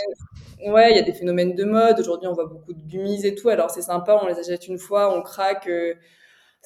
Ouais, 0.67 0.91
il 0.93 0.97
y 0.97 1.01
a 1.01 1.03
des 1.03 1.13
phénomènes 1.13 1.55
de 1.55 1.65
mode. 1.65 1.99
Aujourd'hui, 1.99 2.29
on 2.29 2.33
voit 2.33 2.47
beaucoup 2.47 2.73
de 2.73 2.83
gummies 2.83 3.27
et 3.27 3.35
tout. 3.35 3.49
Alors 3.49 3.71
c'est 3.71 3.83
sympa, 3.83 4.19
on 4.23 4.27
les 4.27 4.39
achète 4.39 4.69
une 4.69 4.79
fois, 4.79 5.17
on 5.17 5.23
craque. 5.23 5.67
Euh, 5.67 5.95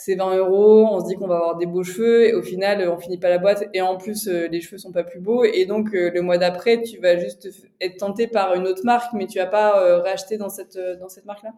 c'est 0.04 0.14
20 0.14 0.36
euros, 0.36 0.86
on 0.90 1.00
se 1.00 1.06
dit 1.06 1.14
qu'on 1.14 1.28
va 1.28 1.36
avoir 1.36 1.56
des 1.56 1.66
beaux 1.66 1.84
cheveux 1.84 2.28
et 2.28 2.34
au 2.34 2.42
final 2.42 2.88
on 2.88 2.98
finit 2.98 3.18
pas 3.18 3.28
la 3.28 3.38
boîte 3.38 3.68
et 3.72 3.80
en 3.80 3.96
plus 3.96 4.28
euh, 4.28 4.48
les 4.48 4.60
cheveux 4.60 4.78
sont 4.78 4.92
pas 4.92 5.04
plus 5.04 5.20
beaux 5.20 5.44
et 5.44 5.64
donc 5.66 5.94
euh, 5.94 6.10
le 6.10 6.22
mois 6.22 6.38
d'après 6.38 6.82
tu 6.82 6.98
vas 6.98 7.16
juste 7.16 7.48
être 7.80 7.98
tenté 7.98 8.26
par 8.26 8.54
une 8.54 8.66
autre 8.66 8.84
marque 8.84 9.12
mais 9.12 9.26
tu 9.26 9.38
vas 9.38 9.46
pas 9.46 9.82
euh, 9.82 9.98
racheter 10.00 10.38
dans 10.38 10.48
cette 10.48 10.78
dans 11.00 11.08
cette 11.08 11.24
marque 11.24 11.42
là. 11.44 11.52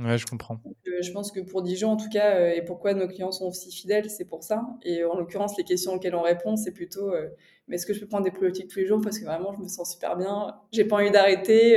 Ouais, 0.00 0.16
je 0.16 0.26
comprends. 0.26 0.58
Euh, 0.88 1.02
je 1.02 1.12
pense 1.12 1.30
que 1.30 1.40
pour 1.40 1.62
Dijon, 1.62 1.90
en 1.90 1.96
tout 1.96 2.08
cas, 2.08 2.36
euh, 2.36 2.52
et 2.54 2.62
pourquoi 2.62 2.94
nos 2.94 3.06
clients 3.06 3.30
sont 3.30 3.46
aussi 3.46 3.70
fidèles, 3.70 4.08
c'est 4.10 4.24
pour 4.24 4.42
ça. 4.42 4.66
Et 4.82 5.04
en 5.04 5.16
l'occurrence, 5.16 5.56
les 5.58 5.64
questions 5.64 5.92
auxquelles 5.92 6.14
on 6.14 6.22
répond, 6.22 6.56
c'est 6.56 6.72
plutôt 6.72 7.12
euh, 7.12 7.28
mais 7.68 7.76
est-ce 7.76 7.86
que 7.86 7.92
je 7.92 8.00
peux 8.00 8.08
prendre 8.08 8.24
des 8.24 8.30
probiotiques 8.30 8.68
tous 8.68 8.80
les 8.80 8.86
jours? 8.86 9.00
Parce 9.02 9.18
que 9.18 9.24
vraiment, 9.24 9.52
je 9.52 9.60
me 9.60 9.68
sens 9.68 9.92
super 9.92 10.16
bien. 10.16 10.56
J'ai 10.72 10.84
pas 10.84 10.96
envie 10.96 11.10
d'arrêter. 11.10 11.76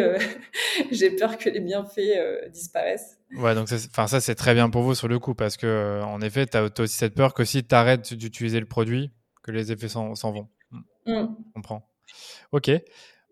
J'ai 0.92 1.12
peur 1.12 1.38
que 1.38 1.50
les 1.50 1.60
bienfaits 1.60 2.50
disparaissent. 2.52 3.20
Ouais, 3.32 3.56
donc 3.56 3.68
enfin 3.72 4.08
ça, 4.08 4.22
c'est 4.22 4.36
très 4.36 4.54
bien 4.54 4.70
pour 4.70 4.84
vous 4.84 4.96
sur 4.96 5.08
le 5.08 5.20
coup 5.20 5.34
parce 5.34 5.58
que 5.58 6.02
en 6.04 6.22
effet, 6.22 6.46
tu 6.46 6.58
as, 6.58 6.70
aussi 6.80 6.96
cette 6.96 7.16
peur 7.16 7.34
que 7.34 7.44
si 7.44 7.66
tu 7.66 7.76
arrêtes 7.76 8.14
d'utiliser 8.14 8.60
le 8.60 8.66
produit, 8.66 9.12
que 9.44 9.52
les 9.52 9.72
effets 9.72 9.90
s'en 9.90 10.14
vont. 10.14 10.48
Mm. 10.72 10.82
Je 11.08 11.54
comprends. 11.54 11.90
Ok. 12.52 12.72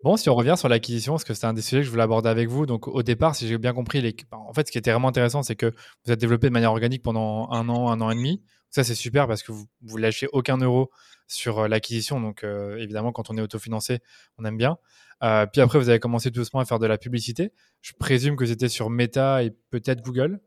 Bon, 0.02 0.18
si 0.18 0.28
on 0.28 0.34
revient 0.34 0.54
sur 0.58 0.68
l'acquisition, 0.68 1.14
parce 1.14 1.24
que 1.24 1.32
c'est 1.32 1.46
un 1.46 1.54
des 1.54 1.62
sujets 1.62 1.78
que 1.80 1.86
je 1.86 1.90
voulais 1.90 2.02
aborder 2.02 2.28
avec 2.28 2.48
vous. 2.48 2.66
Donc, 2.66 2.88
au 2.88 3.02
départ, 3.02 3.34
si 3.34 3.48
j'ai 3.48 3.56
bien 3.56 3.72
compris, 3.72 4.02
les... 4.02 4.14
en 4.32 4.52
fait, 4.52 4.66
ce 4.66 4.72
qui 4.72 4.76
était 4.76 4.90
vraiment 4.90 5.08
intéressant, 5.08 5.42
c'est 5.42 5.56
que 5.56 5.72
vous 6.04 6.12
êtes 6.12 6.20
développé 6.20 6.48
de 6.48 6.52
manière 6.52 6.72
organique 6.72 7.02
pendant 7.02 7.50
un 7.50 7.70
an, 7.70 7.90
un 7.90 8.02
an 8.02 8.10
et 8.10 8.14
demi. 8.14 8.42
Ça, 8.68 8.84
c'est 8.84 8.94
super 8.94 9.26
parce 9.26 9.42
que 9.42 9.52
vous, 9.52 9.64
vous 9.80 9.96
lâchez 9.96 10.28
aucun 10.32 10.58
euro 10.58 10.90
sur 11.26 11.60
euh, 11.60 11.68
l'acquisition. 11.68 12.20
Donc, 12.20 12.44
euh, 12.44 12.76
évidemment, 12.76 13.12
quand 13.12 13.30
on 13.30 13.38
est 13.38 13.40
autofinancé, 13.40 14.00
on 14.36 14.44
aime 14.44 14.58
bien. 14.58 14.76
Euh, 15.22 15.46
puis 15.46 15.60
après, 15.60 15.78
vous 15.78 15.88
avez 15.88 16.00
commencé 16.00 16.30
doucement 16.30 16.60
à 16.60 16.64
faire 16.64 16.78
de 16.78 16.86
la 16.86 16.98
publicité. 16.98 17.52
Je 17.80 17.92
présume 17.98 18.36
que 18.36 18.46
c'était 18.46 18.68
sur 18.68 18.90
Meta 18.90 19.42
et 19.42 19.50
peut-être 19.70 20.02
Google 20.02 20.40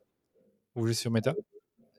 ou 0.76 0.88
juste 0.88 1.02
sur 1.02 1.12
Meta? 1.12 1.34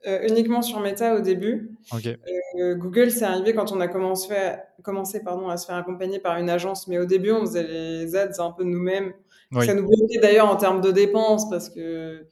Euh, 0.07 0.27
uniquement 0.27 0.61
sur 0.61 0.79
Meta 0.79 1.15
au 1.15 1.19
début. 1.19 1.71
Euh, 1.93 2.75
Google, 2.75 3.11
c'est 3.11 3.25
arrivé 3.25 3.53
quand 3.53 3.71
on 3.71 3.81
a 3.81 3.87
commencé, 3.87 4.33
commencé 4.81 5.21
pardon, 5.21 5.49
à 5.49 5.57
se 5.57 5.65
faire 5.65 5.75
accompagner 5.75 6.19
par 6.19 6.37
une 6.37 6.49
agence, 6.49 6.87
mais 6.87 6.97
au 6.97 7.05
début, 7.05 7.31
on 7.31 7.41
faisait 7.41 7.63
les 7.63 8.15
ads 8.15 8.39
un 8.39 8.51
peu 8.51 8.63
nous-mêmes. 8.63 9.13
Ça 9.61 9.73
nous 9.73 9.87
bloquait 9.87 10.19
d'ailleurs 10.21 10.47
en 10.47 10.55
termes 10.55 10.79
de 10.79 10.91
dépenses 10.91 11.49
parce 11.49 11.69
que 11.69 12.27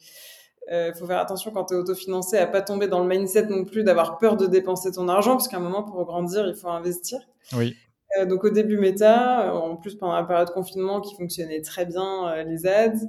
euh, 0.71 0.93
faut 0.93 1.07
faire 1.07 1.19
attention 1.19 1.51
quand 1.51 1.65
tu 1.65 1.73
es 1.73 1.77
autofinancé 1.77 2.37
à 2.37 2.45
pas 2.45 2.61
tomber 2.61 2.87
dans 2.87 3.01
le 3.01 3.07
mindset 3.07 3.47
non 3.47 3.63
plus 3.63 3.83
d'avoir 3.83 4.17
peur 4.17 4.35
de 4.35 4.47
dépenser 4.47 4.91
ton 4.91 5.07
argent 5.07 5.31
parce 5.31 5.47
qu'à 5.47 5.57
un 5.57 5.61
moment 5.61 5.81
pour 5.81 6.03
grandir 6.05 6.45
il 6.45 6.55
faut 6.55 6.67
investir. 6.67 7.19
Oui. 7.53 7.75
Euh, 8.17 8.25
donc 8.25 8.43
au 8.43 8.49
début 8.49 8.77
Meta, 8.77 9.53
en 9.53 9.75
plus 9.75 9.95
pendant 9.95 10.15
la 10.15 10.23
période 10.23 10.47
de 10.47 10.53
confinement 10.53 11.01
qui 11.01 11.15
fonctionnait 11.15 11.61
très 11.61 11.85
bien 11.85 12.29
euh, 12.29 12.43
les 12.43 12.65
ads. 12.65 13.05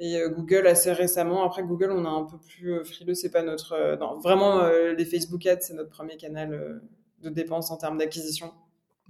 Et 0.00 0.16
euh, 0.16 0.30
Google 0.30 0.66
assez 0.66 0.92
récemment. 0.92 1.44
Après 1.44 1.62
Google, 1.62 1.92
on 1.92 2.06
a 2.06 2.08
un 2.08 2.24
peu 2.24 2.38
plus 2.38 2.72
euh, 2.72 2.84
frileux. 2.84 3.12
C'est 3.12 3.30
pas 3.30 3.42
notre. 3.42 3.72
Euh, 3.72 3.96
vraiment, 4.22 4.66
les 4.96 5.04
Facebook 5.04 5.44
Ads, 5.46 5.60
c'est 5.60 5.74
notre 5.74 5.90
premier 5.90 6.16
canal 6.16 6.80
de 7.22 7.28
dépenses 7.28 7.70
en 7.70 7.76
termes 7.76 7.98
d'acquisition. 7.98 8.52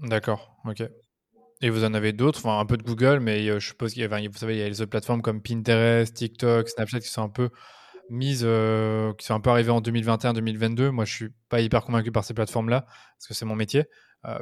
D'accord. 0.02 0.56
Ok. 0.66 0.82
Et 1.62 1.70
vous 1.70 1.84
en 1.84 1.94
avez 1.94 2.12
d'autres, 2.12 2.40
enfin 2.40 2.58
un 2.58 2.66
peu 2.66 2.76
de 2.76 2.82
Google, 2.82 3.20
mais 3.20 3.44
je 3.60 3.66
suppose 3.66 3.92
qu'il 3.92 4.02
y 4.02 4.04
a, 4.04 4.08
vous 4.08 4.38
savez, 4.38 4.56
il 4.56 4.58
y 4.58 4.62
a 4.62 4.68
les 4.68 4.80
autres 4.80 4.90
plateformes 4.90 5.20
comme 5.20 5.42
Pinterest, 5.42 6.12
TikTok, 6.12 6.68
Snapchat 6.70 7.00
qui 7.00 7.08
sont 7.08 7.22
un 7.22 7.28
peu 7.28 7.50
mises, 8.08 8.46
qui 9.18 9.26
sont 9.26 9.34
un 9.34 9.40
peu 9.40 9.50
arrivées 9.50 9.70
en 9.70 9.82
2021-2022. 9.82 10.88
Moi, 10.88 11.04
je 11.04 11.14
suis 11.14 11.28
pas 11.50 11.60
hyper 11.60 11.84
convaincu 11.84 12.10
par 12.10 12.24
ces 12.24 12.32
plateformes-là 12.32 12.86
parce 12.86 13.28
que 13.28 13.34
c'est 13.34 13.44
mon 13.44 13.56
métier. 13.56 13.84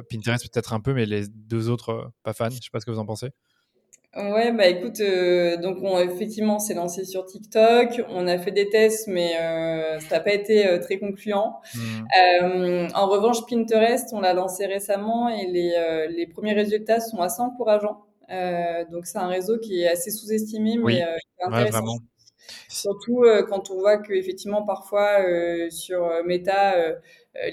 Pinterest 0.09 0.43
peut-être 0.51 0.73
un 0.73 0.79
peu, 0.79 0.93
mais 0.93 1.05
les 1.05 1.27
deux 1.27 1.69
autres, 1.69 2.11
pas 2.23 2.33
fan. 2.33 2.51
Je 2.51 2.57
sais 2.57 2.69
pas 2.71 2.79
ce 2.79 2.85
que 2.85 2.91
vous 2.91 2.99
en 2.99 3.05
pensez. 3.05 3.29
Ouais, 4.15 4.51
bah 4.51 4.65
écoute, 4.65 5.01
euh, 5.01 5.57
donc 5.57 5.77
on 5.83 5.99
effectivement 5.99 6.57
s'est 6.57 6.73
lancé 6.73 7.05
sur 7.05 7.25
TikTok, 7.25 8.01
on 8.09 8.25
a 8.25 8.39
fait 8.39 8.49
des 8.51 8.67
tests, 8.67 9.07
mais 9.07 9.39
euh, 9.39 9.99
ça 9.99 10.15
n'a 10.15 10.21
pas 10.21 10.33
été 10.33 10.67
euh, 10.67 10.79
très 10.79 10.97
concluant. 10.97 11.61
Hmm. 11.75 12.87
en 12.95 13.07
revanche, 13.07 13.45
Pinterest, 13.47 14.09
on 14.11 14.19
l'a 14.19 14.33
lancé 14.33 14.65
récemment 14.65 15.29
et 15.29 15.45
les, 15.45 16.07
les 16.09 16.25
premiers 16.25 16.53
résultats 16.53 16.99
sont 16.99 17.19
assez 17.19 17.41
encourageants. 17.41 18.03
donc 18.91 19.05
c'est 19.05 19.19
un 19.19 19.27
réseau 19.27 19.59
qui 19.59 19.83
est 19.83 19.87
assez 19.87 20.09
sous-estimé, 20.09 20.77
mais 20.77 21.05
intéressant. 21.43 21.77
vraiment. 21.77 21.99
Surtout 22.67 23.25
quand 23.47 23.69
on 23.69 23.75
voit 23.75 23.99
que 23.99 24.13
effectivement 24.13 24.65
parfois 24.65 25.19
sur 25.69 26.09
Meta 26.25 26.95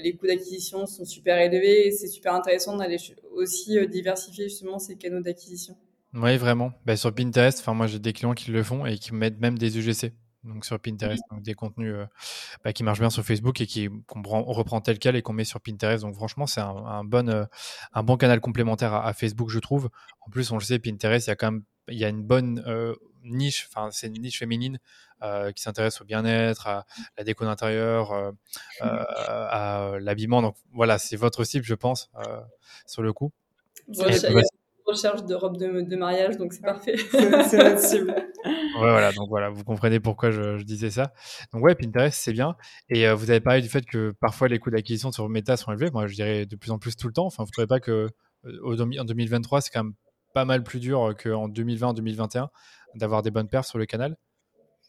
les 0.01 0.15
coûts 0.15 0.27
d'acquisition 0.27 0.85
sont 0.85 1.05
super 1.05 1.37
élevés, 1.37 1.91
c'est 1.91 2.07
super 2.07 2.33
intéressant 2.33 2.77
d'aller 2.77 2.97
aussi 3.31 3.77
diversifier 3.87 4.49
justement 4.49 4.79
ces 4.79 4.97
canaux 4.97 5.21
d'acquisition. 5.21 5.75
Oui, 6.13 6.37
vraiment. 6.37 6.71
Bah, 6.85 6.95
sur 6.95 7.13
Pinterest, 7.13 7.59
enfin, 7.59 7.73
moi 7.73 7.87
j'ai 7.87 7.99
des 7.99 8.13
clients 8.13 8.33
qui 8.33 8.51
le 8.51 8.63
font 8.63 8.85
et 8.85 8.97
qui 8.97 9.13
mettent 9.13 9.39
même 9.39 9.57
des 9.57 9.77
UGC. 9.77 10.13
Donc 10.43 10.65
sur 10.65 10.79
Pinterest, 10.79 11.21
donc 11.31 11.41
des 11.41 11.53
contenus 11.53 11.93
euh, 11.93 12.05
bah, 12.63 12.71
qui 12.71 12.83
marchent 12.83 12.99
bien 12.99 13.09
sur 13.09 13.23
Facebook 13.23 13.59
et 13.59 13.67
qui 13.67 13.89
qu'on 14.07 14.21
reprend 14.21 14.79
tel 14.81 14.97
quel 14.97 15.15
et 15.15 15.21
qu'on 15.21 15.33
met 15.33 15.43
sur 15.43 15.59
Pinterest. 15.59 16.03
Donc 16.03 16.15
franchement, 16.15 16.47
c'est 16.47 16.61
un, 16.61 17.03
bon, 17.03 17.27
euh, 17.29 17.45
un 17.93 18.03
bon 18.03 18.17
canal 18.17 18.39
complémentaire 18.39 18.93
à, 18.93 19.13
Facebook, 19.13 19.49
je 19.49 19.59
trouve. 19.59 19.89
En 20.21 20.29
plus, 20.29 20.51
on 20.51 20.55
le 20.55 20.63
sait, 20.63 20.79
Pinterest, 20.79 21.27
il 21.27 21.29
y 21.29 21.33
a 21.33 21.35
quand 21.35 21.51
même 21.51 21.63
il 21.89 21.97
y 21.97 22.05
a 22.05 22.09
une 22.09 22.23
bonne 22.23 22.63
euh, 22.67 22.95
niche, 23.23 23.67
enfin 23.69 23.89
c'est 23.91 24.07
une 24.07 24.21
niche 24.21 24.39
féminine 24.39 24.79
qui 25.55 25.61
s'intéresse 25.61 26.01
au 26.01 26.05
bien-être, 26.05 26.67
à 26.67 26.85
la 27.17 27.23
déco 27.23 27.45
d'intérieur, 27.45 28.33
à 28.81 29.93
l'habillement. 29.99 30.41
Donc 30.41 30.55
voilà, 30.73 30.97
c'est 30.97 31.15
votre 31.15 31.43
cible, 31.43 31.65
je 31.65 31.75
pense, 31.75 32.11
sur 32.85 33.01
le 33.01 33.13
coup 33.13 33.31
recherche 34.87 35.25
de 35.25 35.35
robe 35.35 35.57
de, 35.57 35.95
mariage, 35.95 36.37
donc 36.37 36.53
c'est 36.53 36.61
parfait. 36.61 36.95
c'est 37.11 37.57
notre 37.57 37.79
cible. 37.79 38.15
Ouais, 38.45 38.89
voilà, 38.89 39.11
donc 39.11 39.27
voilà, 39.29 39.49
vous 39.49 39.63
comprenez 39.63 39.99
pourquoi 39.99 40.31
je, 40.31 40.63
disais 40.63 40.89
ça. 40.89 41.13
Donc 41.53 41.63
ouais, 41.63 41.75
Pinterest, 41.75 42.17
c'est 42.17 42.31
bien. 42.31 42.55
Et 42.89 43.07
euh, 43.07 43.13
vous 43.13 43.29
avez 43.29 43.41
parlé 43.41 43.61
du 43.61 43.69
fait 43.69 43.85
que 43.85 44.13
parfois 44.19 44.47
les 44.47 44.59
coûts 44.59 44.69
d'acquisition 44.69 45.11
sur 45.11 45.27
Meta 45.29 45.57
sont 45.57 45.71
élevés. 45.71 45.91
Moi, 45.91 46.07
je 46.07 46.15
dirais 46.15 46.45
de 46.45 46.55
plus 46.55 46.71
en 46.71 46.79
plus 46.79 46.95
tout 46.95 47.07
le 47.07 47.13
temps. 47.13 47.25
Enfin, 47.25 47.43
vous 47.43 47.49
ne 47.49 47.51
trouvez 47.51 47.67
pas 47.67 47.79
que 47.79 48.09
euh, 48.45 48.99
en 48.99 49.03
2023, 49.03 49.61
c'est 49.61 49.71
quand 49.71 49.83
même 49.83 49.93
pas 50.33 50.45
mal 50.45 50.63
plus 50.63 50.79
dur 50.79 51.13
qu'en 51.21 51.49
2020-2021 51.49 52.47
d'avoir 52.95 53.21
des 53.21 53.31
bonnes 53.31 53.49
perfs 53.49 53.67
sur 53.67 53.77
le 53.77 53.85
canal? 53.85 54.15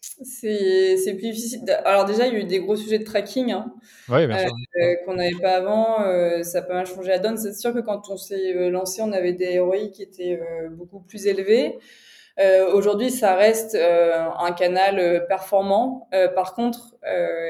C'est 0.01 1.15
plus 1.15 1.31
difficile. 1.31 1.61
Alors 1.85 2.05
déjà, 2.05 2.27
il 2.27 2.33
y 2.33 2.37
a 2.37 2.41
eu 2.41 2.45
des 2.45 2.61
gros 2.61 2.77
sujets 2.77 2.99
de 2.99 3.05
tracking 3.05 3.53
hein, 3.53 3.73
euh, 4.11 4.95
qu'on 5.05 5.15
n'avait 5.15 5.39
pas 5.41 5.57
avant. 5.57 6.03
Euh, 6.03 6.43
ça 6.43 6.59
a 6.59 6.63
pas 6.63 6.75
mal 6.75 6.87
changé 6.87 7.09
la 7.09 7.19
donne. 7.19 7.37
C'est 7.37 7.55
sûr 7.55 7.73
que 7.73 7.81
quand 7.81 8.09
on 8.11 8.17
s'est 8.17 8.57
euh, 8.57 8.71
lancé, 8.71 9.03
on 9.03 9.13
avait 9.13 9.33
des 9.33 9.59
ROI 9.59 9.89
qui 9.93 10.03
étaient 10.03 10.41
beaucoup 10.73 11.01
plus 11.01 11.27
élevés. 11.27 11.79
Aujourd'hui, 12.73 13.11
ça 13.11 13.35
reste 13.35 13.75
un 13.75 14.53
canal 14.53 15.27
performant. 15.27 16.09
par 16.37 16.55
contre, 16.55 16.97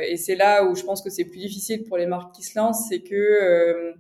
et 0.02 0.16
c'est 0.16 0.34
là 0.34 0.64
où 0.64 0.74
je 0.74 0.82
pense 0.82 1.02
que 1.02 1.10
c'est 1.10 1.26
plus 1.26 1.40
difficile 1.40 1.84
pour 1.84 1.98
les 1.98 2.06
marques 2.06 2.34
qui 2.34 2.42
se 2.42 2.58
lancent, 2.58 2.88
c'est 2.88 3.00
que 3.00 3.92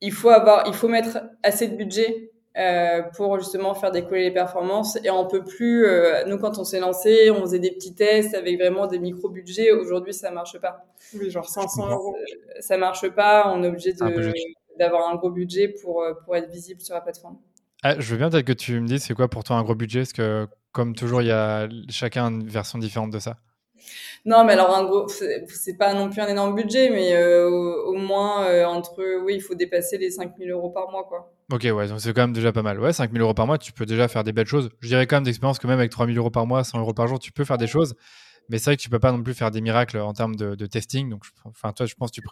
il 0.00 0.12
faut 0.12 0.30
avoir, 0.30 0.68
il 0.68 0.74
faut 0.74 0.86
mettre 0.86 1.18
assez 1.42 1.66
de 1.66 1.74
budget 1.74 2.29
euh, 2.58 3.02
pour 3.16 3.38
justement 3.38 3.74
faire 3.74 3.92
décoller 3.92 4.22
les 4.22 4.30
performances. 4.32 4.98
Et 5.04 5.10
on 5.10 5.26
peut 5.26 5.44
plus, 5.44 5.86
euh, 5.86 6.24
nous 6.26 6.38
quand 6.38 6.58
on 6.58 6.64
s'est 6.64 6.80
lancé, 6.80 7.30
on 7.30 7.42
faisait 7.42 7.58
des 7.58 7.70
petits 7.70 7.94
tests 7.94 8.34
avec 8.34 8.58
vraiment 8.58 8.86
des 8.86 8.98
micro-budgets. 8.98 9.72
Aujourd'hui, 9.72 10.12
ça 10.12 10.30
marche 10.30 10.58
pas. 10.58 10.84
Oui, 11.14 11.30
genre 11.30 11.48
500 11.48 11.90
euros. 11.90 12.16
Euh, 12.16 12.60
ça 12.60 12.76
marche 12.76 13.08
pas. 13.10 13.52
On 13.54 13.62
est 13.62 13.68
obligé 13.68 13.92
d'avoir 14.78 15.08
un 15.10 15.16
gros 15.16 15.30
budget 15.30 15.68
pour, 15.68 16.04
pour 16.24 16.36
être 16.36 16.50
visible 16.50 16.80
sur 16.80 16.94
la 16.94 17.00
plateforme. 17.00 17.38
Ah, 17.82 17.98
je 17.98 18.10
veux 18.10 18.18
bien 18.18 18.28
peut-être 18.30 18.46
que 18.46 18.52
tu 18.52 18.78
me 18.80 18.86
dises 18.86 19.04
c'est 19.04 19.14
quoi 19.14 19.28
pour 19.28 19.44
toi 19.44 19.56
un 19.56 19.62
gros 19.62 19.74
budget, 19.74 20.00
parce 20.00 20.12
que 20.12 20.46
comme 20.72 20.94
toujours, 20.94 21.22
il 21.22 21.28
y 21.28 21.32
a 21.32 21.68
chacun 21.88 22.26
une 22.26 22.46
version 22.46 22.78
différente 22.78 23.10
de 23.10 23.18
ça. 23.18 23.36
Non, 24.24 24.44
mais 24.44 24.52
alors 24.52 24.76
un 24.76 24.84
gros, 24.84 25.08
c'est 25.08 25.76
pas 25.78 25.94
non 25.94 26.10
plus 26.10 26.20
un 26.20 26.28
énorme 26.28 26.54
budget, 26.54 26.90
mais 26.90 27.16
au, 27.44 27.94
moins 27.94 28.66
entre, 28.66 29.22
oui, 29.24 29.34
il 29.36 29.40
faut 29.40 29.54
dépasser 29.54 29.98
les 29.98 30.10
5000 30.10 30.50
euros 30.50 30.70
par 30.70 30.90
mois, 30.90 31.04
quoi. 31.04 31.32
Ok, 31.52 31.62
ouais, 31.64 31.88
donc 31.88 32.00
c'est 32.00 32.12
quand 32.12 32.20
même 32.20 32.32
déjà 32.32 32.52
pas 32.52 32.62
mal. 32.62 32.78
Ouais, 32.78 32.92
5000 32.92 33.20
euros 33.20 33.34
par 33.34 33.46
mois, 33.46 33.58
tu 33.58 33.72
peux 33.72 33.86
déjà 33.86 34.06
faire 34.06 34.22
des 34.22 34.32
belles 34.32 34.46
choses. 34.46 34.70
Je 34.80 34.88
dirais 34.88 35.06
quand 35.06 35.16
même 35.16 35.24
d'expérience 35.24 35.58
que 35.58 35.66
même 35.66 35.78
avec 35.78 35.90
3000 35.90 36.16
euros 36.16 36.30
par 36.30 36.46
mois, 36.46 36.62
100 36.62 36.78
euros 36.78 36.94
par 36.94 37.08
jour, 37.08 37.18
tu 37.18 37.32
peux 37.32 37.44
faire 37.44 37.58
des 37.58 37.66
choses. 37.66 37.94
Mais 38.48 38.58
c'est 38.58 38.66
vrai 38.66 38.76
que 38.76 38.82
tu 38.82 38.90
peux 38.90 38.98
pas 38.98 39.12
non 39.12 39.22
plus 39.22 39.34
faire 39.34 39.50
des 39.50 39.60
miracles 39.60 39.98
en 39.98 40.12
termes 40.12 40.36
de, 40.36 40.66
testing. 40.66 41.08
Donc, 41.10 41.24
enfin, 41.44 41.72
toi, 41.72 41.86
je 41.86 41.94
pense 41.94 42.10
que 42.10 42.20
tu, 42.20 42.22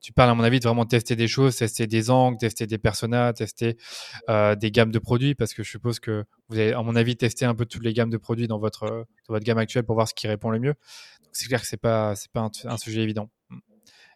tu 0.00 0.12
parles, 0.12 0.30
à 0.30 0.34
mon 0.34 0.42
avis, 0.42 0.60
de 0.60 0.64
vraiment 0.64 0.86
tester 0.86 1.14
des 1.14 1.28
choses, 1.28 1.56
tester 1.56 1.86
des 1.86 2.10
angles, 2.10 2.38
tester 2.38 2.66
des 2.66 2.78
personas, 2.78 3.32
tester 3.32 3.76
euh, 4.28 4.54
des 4.54 4.70
gammes 4.70 4.90
de 4.90 4.98
produits, 4.98 5.34
parce 5.34 5.52
que 5.52 5.62
je 5.62 5.70
suppose 5.70 6.00
que 6.00 6.24
vous 6.48 6.58
avez, 6.58 6.72
à 6.72 6.82
mon 6.82 6.96
avis, 6.96 7.16
testé 7.16 7.44
un 7.44 7.54
peu 7.54 7.66
toutes 7.66 7.84
les 7.84 7.92
gammes 7.92 8.10
de 8.10 8.16
produits 8.16 8.48
dans 8.48 8.58
votre, 8.58 8.86
dans 9.28 9.34
votre 9.34 9.44
gamme 9.44 9.58
actuelle 9.58 9.84
pour 9.84 9.94
voir 9.94 10.08
ce 10.08 10.14
qui 10.14 10.26
répond 10.26 10.50
le 10.50 10.58
mieux. 10.58 10.74
C'est 11.32 11.46
clair 11.46 11.60
que 11.60 11.66
c'est 11.66 11.80
pas, 11.80 12.14
c'est 12.16 12.30
pas 12.32 12.50
un, 12.64 12.76
sujet 12.76 13.02
évident. 13.02 13.30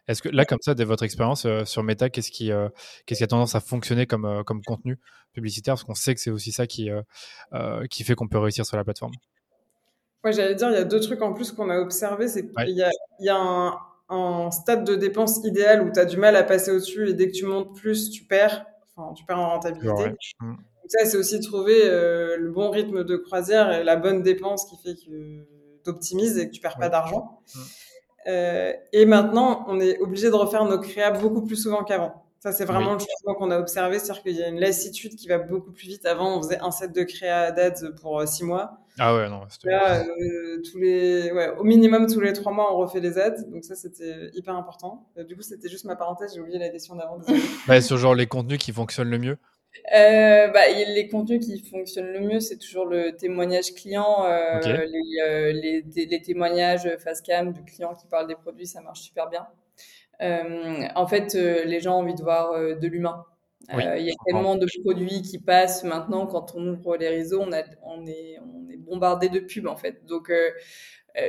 Est-ce 0.07 0.21
que 0.21 0.29
là, 0.29 0.45
comme 0.45 0.59
ça, 0.61 0.75
de 0.75 0.83
votre 0.83 1.03
expérience 1.03 1.45
euh, 1.45 1.65
sur 1.65 1.81
Meta, 1.81 2.09
qu'est-ce 2.09 2.31
qui, 2.31 2.51
euh, 2.51 2.69
qu'est-ce 3.05 3.19
qui 3.19 3.23
a 3.23 3.27
tendance 3.27 3.55
à 3.55 3.59
fonctionner 3.59 4.05
comme, 4.05 4.25
euh, 4.25 4.43
comme 4.43 4.61
contenu 4.63 4.99
publicitaire? 5.33 5.73
Parce 5.73 5.83
qu'on 5.83 5.95
sait 5.95 6.13
que 6.13 6.21
c'est 6.21 6.29
aussi 6.29 6.51
ça 6.51 6.67
qui, 6.67 6.89
qui 7.89 8.03
fait 8.03 8.15
qu'on 8.15 8.27
peut 8.27 8.39
réussir 8.39 8.65
sur 8.65 8.77
la 8.77 8.83
plateforme. 8.83 9.13
Ouais, 10.23 10.33
j'allais 10.33 10.55
dire, 10.55 10.69
il 10.69 10.73
y 10.73 10.77
a 10.77 10.83
deux 10.83 10.99
trucs 10.99 11.21
en 11.21 11.33
plus 11.33 11.51
qu'on 11.51 11.69
a 11.69 11.79
observé. 11.79 12.27
C'est 12.27 12.51
qu'il 12.51 12.75
y 12.75 12.83
a, 12.83 12.89
y 13.19 13.29
a 13.29 13.37
un, 13.37 13.79
un, 14.09 14.51
stade 14.51 14.85
de 14.85 14.95
dépense 14.95 15.39
idéal 15.43 15.81
où 15.81 15.91
tu 15.91 15.99
as 15.99 16.05
du 16.05 16.17
mal 16.17 16.35
à 16.35 16.43
passer 16.43 16.71
au-dessus 16.71 17.09
et 17.09 17.13
dès 17.13 17.27
que 17.27 17.33
tu 17.33 17.45
montes 17.45 17.75
plus, 17.75 18.09
tu 18.09 18.23
perds. 18.23 18.65
Enfin, 18.95 19.13
tu 19.13 19.25
perds 19.25 19.39
en 19.39 19.49
rentabilité. 19.49 20.09
Mmh. 20.39 20.51
Donc 20.51 20.89
ça, 20.89 21.05
c'est 21.05 21.17
aussi 21.17 21.39
trouver 21.39 21.89
le 22.37 22.51
bon 22.51 22.69
rythme 22.69 23.03
de 23.03 23.17
croisière 23.17 23.71
et 23.71 23.83
la 23.83 23.95
bonne 23.95 24.21
dépense 24.21 24.65
qui 24.65 24.77
fait 24.77 24.95
que 24.95 25.01
tu 25.83 25.89
optimises 25.89 26.37
et 26.37 26.47
que 26.47 26.53
tu 26.53 26.61
perds 26.61 26.77
pas 26.77 26.89
d'argent. 26.89 27.41
Mmh. 27.55 27.59
Euh, 28.27 28.73
et 28.91 29.05
maintenant, 29.05 29.65
on 29.67 29.79
est 29.79 29.99
obligé 29.99 30.29
de 30.29 30.35
refaire 30.35 30.65
nos 30.65 30.79
créas 30.79 31.11
beaucoup 31.11 31.43
plus 31.43 31.55
souvent 31.55 31.83
qu'avant. 31.83 32.24
Ça, 32.39 32.51
c'est 32.51 32.65
vraiment 32.65 32.93
le 32.93 32.99
changement 32.99 33.33
qu'on 33.35 33.49
a 33.49 33.59
observé, 33.59 33.97
c'est-à-dire 33.97 34.21
qu'il 34.21 34.35
y 34.35 34.43
a 34.43 34.47
une 34.47 34.59
lassitude 34.59 35.15
qui 35.15 35.27
va 35.27 35.39
beaucoup 35.39 35.71
plus 35.71 35.87
vite. 35.87 36.05
Avant, 36.05 36.37
on 36.37 36.41
faisait 36.43 36.59
un 36.59 36.69
set 36.69 36.93
de 36.93 37.03
créa 37.03 37.51
d'ads 37.51 37.91
pour 38.01 38.19
euh, 38.19 38.25
six 38.27 38.43
mois. 38.43 38.77
Ah 38.99 39.15
ouais, 39.15 39.27
non. 39.29 39.41
Là, 39.63 40.03
euh, 40.03 40.61
tous 40.61 40.77
les, 40.77 41.31
ouais, 41.31 41.49
au 41.57 41.63
minimum 41.63 42.07
tous 42.07 42.21
les 42.21 42.33
trois 42.33 42.51
mois, 42.51 42.73
on 42.73 42.77
refait 42.77 42.99
les 42.99 43.17
ads. 43.17 43.43
Donc 43.47 43.65
ça, 43.65 43.75
c'était 43.75 44.29
hyper 44.33 44.55
important. 44.55 45.07
du 45.27 45.35
coup, 45.35 45.41
c'était 45.41 45.69
juste 45.69 45.85
ma 45.85 45.95
parenthèse. 45.95 46.33
J'ai 46.35 46.41
oublié 46.41 46.59
la 46.59 46.69
question 46.69 46.95
d'avant. 46.95 47.17
bah, 47.67 47.81
sur 47.81 47.97
genre 47.97 48.15
les 48.15 48.27
contenus 48.27 48.59
qui 48.59 48.71
fonctionnent 48.71 49.09
le 49.09 49.19
mieux 49.19 49.37
euh, 49.93 50.47
bah, 50.47 50.67
les 50.69 51.07
contenus 51.07 51.45
qui 51.45 51.59
fonctionnent 51.59 52.11
le 52.11 52.19
mieux, 52.19 52.39
c'est 52.39 52.57
toujours 52.57 52.85
le 52.85 53.15
témoignage 53.15 53.73
client, 53.75 54.25
euh, 54.25 54.59
les, 54.61 55.21
euh, 55.21 55.51
les, 55.51 56.05
les, 56.05 56.21
témoignages 56.21 56.89
face 56.97 57.21
cam 57.21 57.51
du 57.53 57.63
client 57.63 57.93
qui 57.93 58.07
parle 58.07 58.27
des 58.27 58.35
produits, 58.35 58.65
ça 58.65 58.81
marche 58.81 59.01
super 59.01 59.29
bien. 59.29 59.45
Euh, 60.21 60.83
en 60.95 61.07
fait, 61.07 61.35
euh, 61.35 61.63
les 61.65 61.79
gens 61.79 61.97
ont 61.97 62.01
envie 62.01 62.15
de 62.15 62.21
voir 62.21 62.51
euh, 62.51 62.75
de 62.75 62.87
l'humain. 62.87 63.25
il 63.73 64.05
y 64.05 64.11
a 64.11 64.15
tellement 64.25 64.55
de 64.55 64.67
produits 64.83 65.21
qui 65.21 65.39
passent 65.39 65.83
maintenant. 65.83 66.27
Quand 66.27 66.53
on 66.55 66.67
ouvre 66.67 66.97
les 66.97 67.09
réseaux, 67.09 67.41
on, 67.41 67.51
a, 67.51 67.63
on, 67.83 68.05
est, 68.05 68.37
on 68.39 68.69
est 68.69 68.77
bombardé 68.77 69.29
de 69.29 69.39
pubs 69.39 69.67
en 69.67 69.75
fait. 69.75 70.05
Donc 70.05 70.31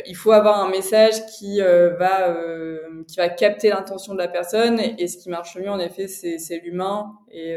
il 0.06 0.16
faut 0.16 0.32
avoir 0.32 0.58
un 0.64 0.70
message 0.70 1.26
qui 1.26 1.60
euh, 1.60 1.94
va 1.96 2.30
euh, 2.30 3.04
qui 3.06 3.16
va 3.16 3.28
capter 3.28 3.70
l'intention 3.70 4.14
de 4.14 4.18
la 4.18 4.28
personne 4.28 4.80
et, 4.80 5.06
ce 5.06 5.16
qui 5.16 5.28
marche 5.28 5.56
mieux 5.56 5.70
en 5.70 5.78
effet 5.78 6.08
c'est 6.08 6.58
l'humain 6.58 7.12
et 7.30 7.56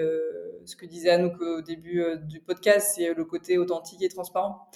ce 0.65 0.75
que 0.75 0.85
disait 0.85 1.09
Anouk 1.09 1.41
au 1.41 1.61
début 1.61 2.03
du 2.23 2.39
podcast 2.39 2.93
c'est 2.95 3.13
le 3.13 3.25
côté 3.25 3.57
authentique 3.57 4.03
et 4.03 4.09
transparent 4.09 4.69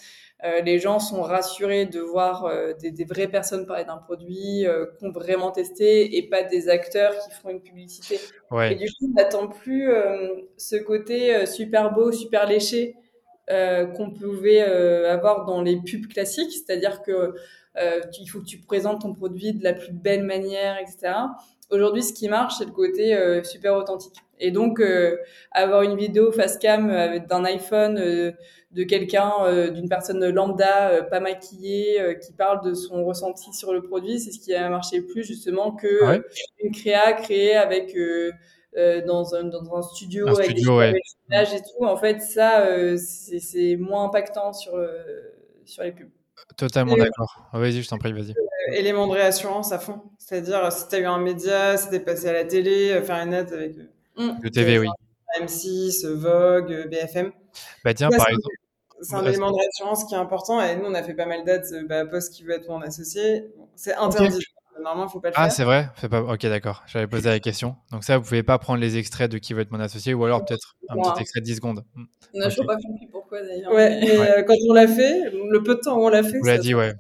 les 0.66 0.78
gens 0.78 1.00
sont 1.00 1.22
rassurés 1.22 1.86
de 1.86 2.02
voir 2.02 2.52
des, 2.82 2.92
des, 2.92 3.06
vraies 3.06 3.30
personnes 3.30 3.66
parler 3.66 3.86
d'un 3.86 3.98
produit 3.98 4.66
qu'on 5.00 5.12
vraiment 5.12 5.52
testé 5.52 6.18
et 6.18 6.28
pas 6.28 6.44
des 6.44 6.68
acteurs 6.68 7.14
qui 7.18 7.32
font 7.32 7.50
une 7.50 7.62
publicité. 7.62 8.20
Ouais. 8.52 8.74
Et 8.74 8.76
du 8.76 8.88
coup, 8.88 9.08
on 9.10 9.14
n'attend 9.14 9.48
plus 9.48 9.90
ce 10.58 10.76
côté 10.76 11.46
super 11.46 11.94
beau, 11.94 12.12
super 12.12 12.46
léché 12.46 12.98
euh, 13.50 13.88
qu'on 13.88 14.10
pouvait 14.10 14.64
euh, 14.66 15.12
avoir 15.12 15.44
dans 15.44 15.62
les 15.62 15.76
pubs 15.76 16.08
classiques, 16.08 16.54
c'est-à-dire 16.54 17.02
que 17.02 17.34
euh, 17.76 18.00
il 18.18 18.26
faut 18.28 18.40
que 18.40 18.46
tu 18.46 18.60
présentes 18.60 19.02
ton 19.02 19.14
produit 19.14 19.52
de 19.52 19.62
la 19.66 19.74
plus 19.74 19.92
belle 19.92 20.24
manière, 20.24 20.78
etc. 20.80 21.14
Aujourd'hui, 21.70 22.04
ce 22.04 22.14
qui 22.14 22.30
marche, 22.30 22.56
c'est 22.60 22.66
le 22.66 22.72
côté 22.72 23.18
super 23.44 23.74
authentique. 23.74 24.16
Et 24.40 24.52
donc, 24.52 24.82
avoir 25.52 25.82
une 25.82 25.98
vidéo 25.98 26.32
face 26.32 26.58
cam 26.58 26.88
d'un 27.28 27.44
iPhone 27.46 28.34
de 28.74 28.84
quelqu'un, 28.84 29.70
d'une 29.72 29.88
personne 29.88 30.28
lambda, 30.30 31.04
pas 31.04 31.20
maquillée, 31.20 32.18
qui 32.26 32.34
parle 32.34 32.66
de 32.66 32.74
son 32.74 33.06
ressenti 33.06 33.54
sur 33.54 33.74
le 33.74 33.82
produit, 33.82 34.20
c'est 34.20 34.32
ce 34.32 34.40
qui 34.40 34.54
a 34.54 34.70
marché 34.70 35.02
plus 35.02 35.24
justement 35.24 35.72
que 35.72 36.22
une 36.64 36.72
créa 36.72 37.14
créée 37.14 37.56
avec 37.56 37.96
dans, 39.06 39.36
un, 39.36 39.44
dans 39.44 39.76
un 39.76 39.82
studio 39.82 40.28
avec 40.28 40.56
des 40.56 40.62
images 40.62 41.54
et 41.54 41.62
tout, 41.62 41.86
en 41.86 41.98
fait, 41.98 42.22
ça, 42.22 42.68
c'est 42.98 43.76
moins 43.76 44.06
impactant 44.06 44.54
sur, 44.54 44.74
sur 45.66 45.84
les 45.84 45.92
pubs. 45.92 46.10
Totalement 46.58 46.98
d'accord. 46.98 47.48
Vas-y, 47.54 47.82
je 47.82 47.90
t'en 47.90 47.98
prie, 47.98 48.12
vas-y. 48.12 48.34
élément 48.74 49.08
de 49.08 49.14
réassurance 49.14 49.72
à 49.72 49.80
fond. 49.80 50.02
C'est-à-dire, 50.18 50.72
si 50.72 50.88
tu 50.88 50.96
as 50.96 51.00
eu 51.00 51.06
un 51.06 51.20
média, 51.20 51.78
si 51.78 51.90
tu 51.90 52.00
passé 52.00 52.28
à 52.28 52.34
la 52.34 52.44
télé, 52.44 53.02
faire 53.02 53.16
une 53.18 53.34
ad 53.34 53.52
avec. 53.54 53.76
Le 54.18 54.50
TV, 54.50 54.80
oui. 54.80 54.88
M6, 55.42 56.06
Vogue, 56.08 56.90
BFM. 56.90 57.32
Bah 57.84 57.94
tiens, 57.94 58.10
par 58.10 58.30
exemple. 58.30 58.56
C'est 59.04 59.16
un 59.16 59.26
élément 59.26 59.52
de 59.52 59.58
réassurance 59.58 60.06
qui 60.06 60.16
est 60.16 60.18
important. 60.18 60.62
Et 60.62 60.76
nous, 60.76 60.86
on 60.86 60.94
a 60.94 61.04
fait 61.04 61.14
pas 61.14 61.26
mal 61.26 61.44
d'ads. 61.44 61.84
Bah, 61.88 62.06
Post 62.06 62.34
qui 62.34 62.44
veut 62.44 62.54
être 62.54 62.68
mon 62.70 62.82
associé. 62.82 63.46
C'est 63.76 63.96
interdit. 63.96 64.44
Normalement, 64.82 65.08
faut 65.08 65.20
pas 65.20 65.30
le 65.30 65.34
ah, 65.36 65.42
faire. 65.42 65.46
Ah, 65.46 65.50
c'est 65.50 65.64
vrai? 65.64 65.90
Pas... 66.10 66.22
Ok, 66.22 66.42
d'accord. 66.42 66.84
J'avais 66.88 67.08
posé 67.08 67.30
la 67.30 67.40
question. 67.40 67.76
Donc 67.92 68.04
ça, 68.04 68.18
vous 68.18 68.24
pouvez 68.24 68.44
pas 68.44 68.58
prendre 68.58 68.80
les 68.80 68.98
extraits 68.98 69.32
de 69.32 69.38
qui 69.38 69.54
veut 69.54 69.62
être 69.62 69.72
mon 69.72 69.80
associé 69.80 70.14
ou 70.14 70.26
alors 70.26 70.44
peut-être 70.44 70.76
un 70.90 70.96
petit 70.96 71.22
extrait 71.22 71.42
de 71.42 71.46
10 71.46 71.56
secondes. 71.58 71.84
On 72.34 72.40
n'a 72.40 72.50
toujours 72.50 72.66
pas 72.66 72.78
compris 72.78 73.08
pourquoi 73.12 73.42
d'ailleurs. 73.42 73.72
Ouais, 73.72 74.00
mais, 74.02 74.18
euh, 74.18 74.44
quand 74.44 74.56
on 74.70 74.74
l'a 74.74 74.88
fait, 74.88 75.32
le 75.32 75.62
peu 75.62 75.76
de 75.76 75.80
temps 75.80 75.98
où 75.98 76.06
on 76.06 76.10
l'a 76.10 76.24
fait. 76.24 76.40
Vous 76.40 76.46
l'a 76.46 76.58
dit, 76.58 76.74
ouais. 76.74 76.94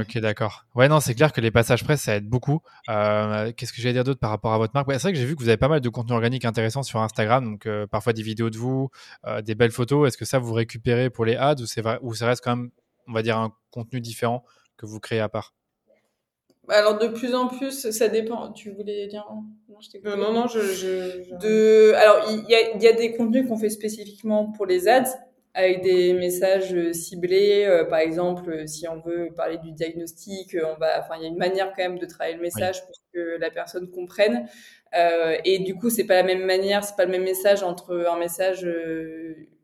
Ok, 0.00 0.18
d'accord. 0.18 0.64
Ouais, 0.74 0.88
non, 0.88 1.00
c'est 1.00 1.14
clair 1.14 1.32
que 1.32 1.40
les 1.40 1.50
passages 1.50 1.84
presse, 1.84 2.02
ça 2.02 2.16
aide 2.16 2.28
beaucoup. 2.28 2.60
Euh, 2.88 3.52
Qu'est-ce 3.56 3.72
que 3.72 3.80
j'allais 3.80 3.94
dire 3.94 4.04
d'autre 4.04 4.20
par 4.20 4.30
rapport 4.30 4.52
à 4.52 4.58
votre 4.58 4.72
marque? 4.74 4.90
C'est 4.92 4.98
vrai 4.98 5.12
que 5.12 5.18
j'ai 5.18 5.24
vu 5.24 5.36
que 5.36 5.42
vous 5.42 5.48
avez 5.48 5.56
pas 5.56 5.68
mal 5.68 5.80
de 5.80 5.88
contenu 5.88 6.14
organique 6.14 6.44
intéressant 6.44 6.82
sur 6.82 7.00
Instagram, 7.00 7.44
donc 7.44 7.66
euh, 7.66 7.86
parfois 7.86 8.12
des 8.12 8.22
vidéos 8.22 8.50
de 8.50 8.58
vous, 8.58 8.90
euh, 9.26 9.42
des 9.42 9.54
belles 9.54 9.70
photos. 9.70 10.08
Est-ce 10.08 10.18
que 10.18 10.24
ça 10.24 10.38
vous 10.38 10.52
récupérez 10.52 11.10
pour 11.10 11.24
les 11.24 11.36
ads 11.36 11.60
ou, 11.60 11.66
c'est 11.66 11.82
ou 12.02 12.14
ça 12.14 12.26
reste 12.26 12.42
quand 12.44 12.56
même, 12.56 12.70
on 13.06 13.12
va 13.12 13.22
dire, 13.22 13.38
un 13.38 13.52
contenu 13.70 14.00
différent 14.00 14.44
que 14.76 14.86
vous 14.86 15.00
créez 15.00 15.20
à 15.20 15.28
part? 15.28 15.54
Alors 16.68 16.98
de 16.98 17.08
plus 17.08 17.34
en 17.34 17.48
plus, 17.48 17.90
ça 17.90 18.08
dépend. 18.08 18.52
Tu 18.52 18.70
voulais 18.70 19.06
dire 19.06 19.24
Non, 19.68 19.78
je 19.80 19.98
euh, 20.06 20.16
non, 20.16 20.32
non, 20.32 20.46
je, 20.46 20.60
je, 20.60 21.34
De... 21.36 21.94
Alors 21.94 22.30
il 22.30 22.44
y 22.48 22.54
a, 22.54 22.76
y 22.76 22.86
a, 22.86 22.92
des 22.92 23.16
contenus 23.16 23.48
qu'on 23.48 23.56
fait 23.56 23.70
spécifiquement 23.70 24.52
pour 24.52 24.66
les 24.66 24.86
ads 24.86 25.08
avec 25.54 25.82
des 25.82 26.12
messages 26.12 26.72
euh, 26.74 26.92
ciblés. 26.92 27.64
Euh, 27.66 27.84
par 27.84 27.98
exemple, 27.98 28.50
euh, 28.50 28.66
si 28.66 28.86
on 28.88 29.00
veut 29.00 29.30
parler 29.34 29.58
du 29.58 29.72
diagnostic, 29.72 30.56
on 30.64 30.78
va, 30.78 31.00
enfin, 31.00 31.14
il 31.16 31.22
y 31.22 31.24
a 31.24 31.28
une 31.28 31.38
manière 31.38 31.72
quand 31.76 31.82
même 31.82 31.98
de 31.98 32.06
travailler 32.06 32.36
le 32.36 32.42
message 32.42 32.84
pour 32.84 32.94
que 33.12 33.38
la 33.38 33.50
personne 33.50 33.90
comprenne. 33.90 34.48
Euh, 34.94 35.36
et 35.44 35.58
du 35.58 35.74
coup, 35.74 35.90
c'est 35.90 36.04
pas 36.04 36.14
la 36.14 36.22
même 36.22 36.44
manière, 36.44 36.84
c'est 36.84 36.96
pas 36.96 37.04
le 37.04 37.10
même 37.10 37.24
message 37.24 37.62
entre 37.62 38.06
un 38.08 38.18
message 38.18 38.66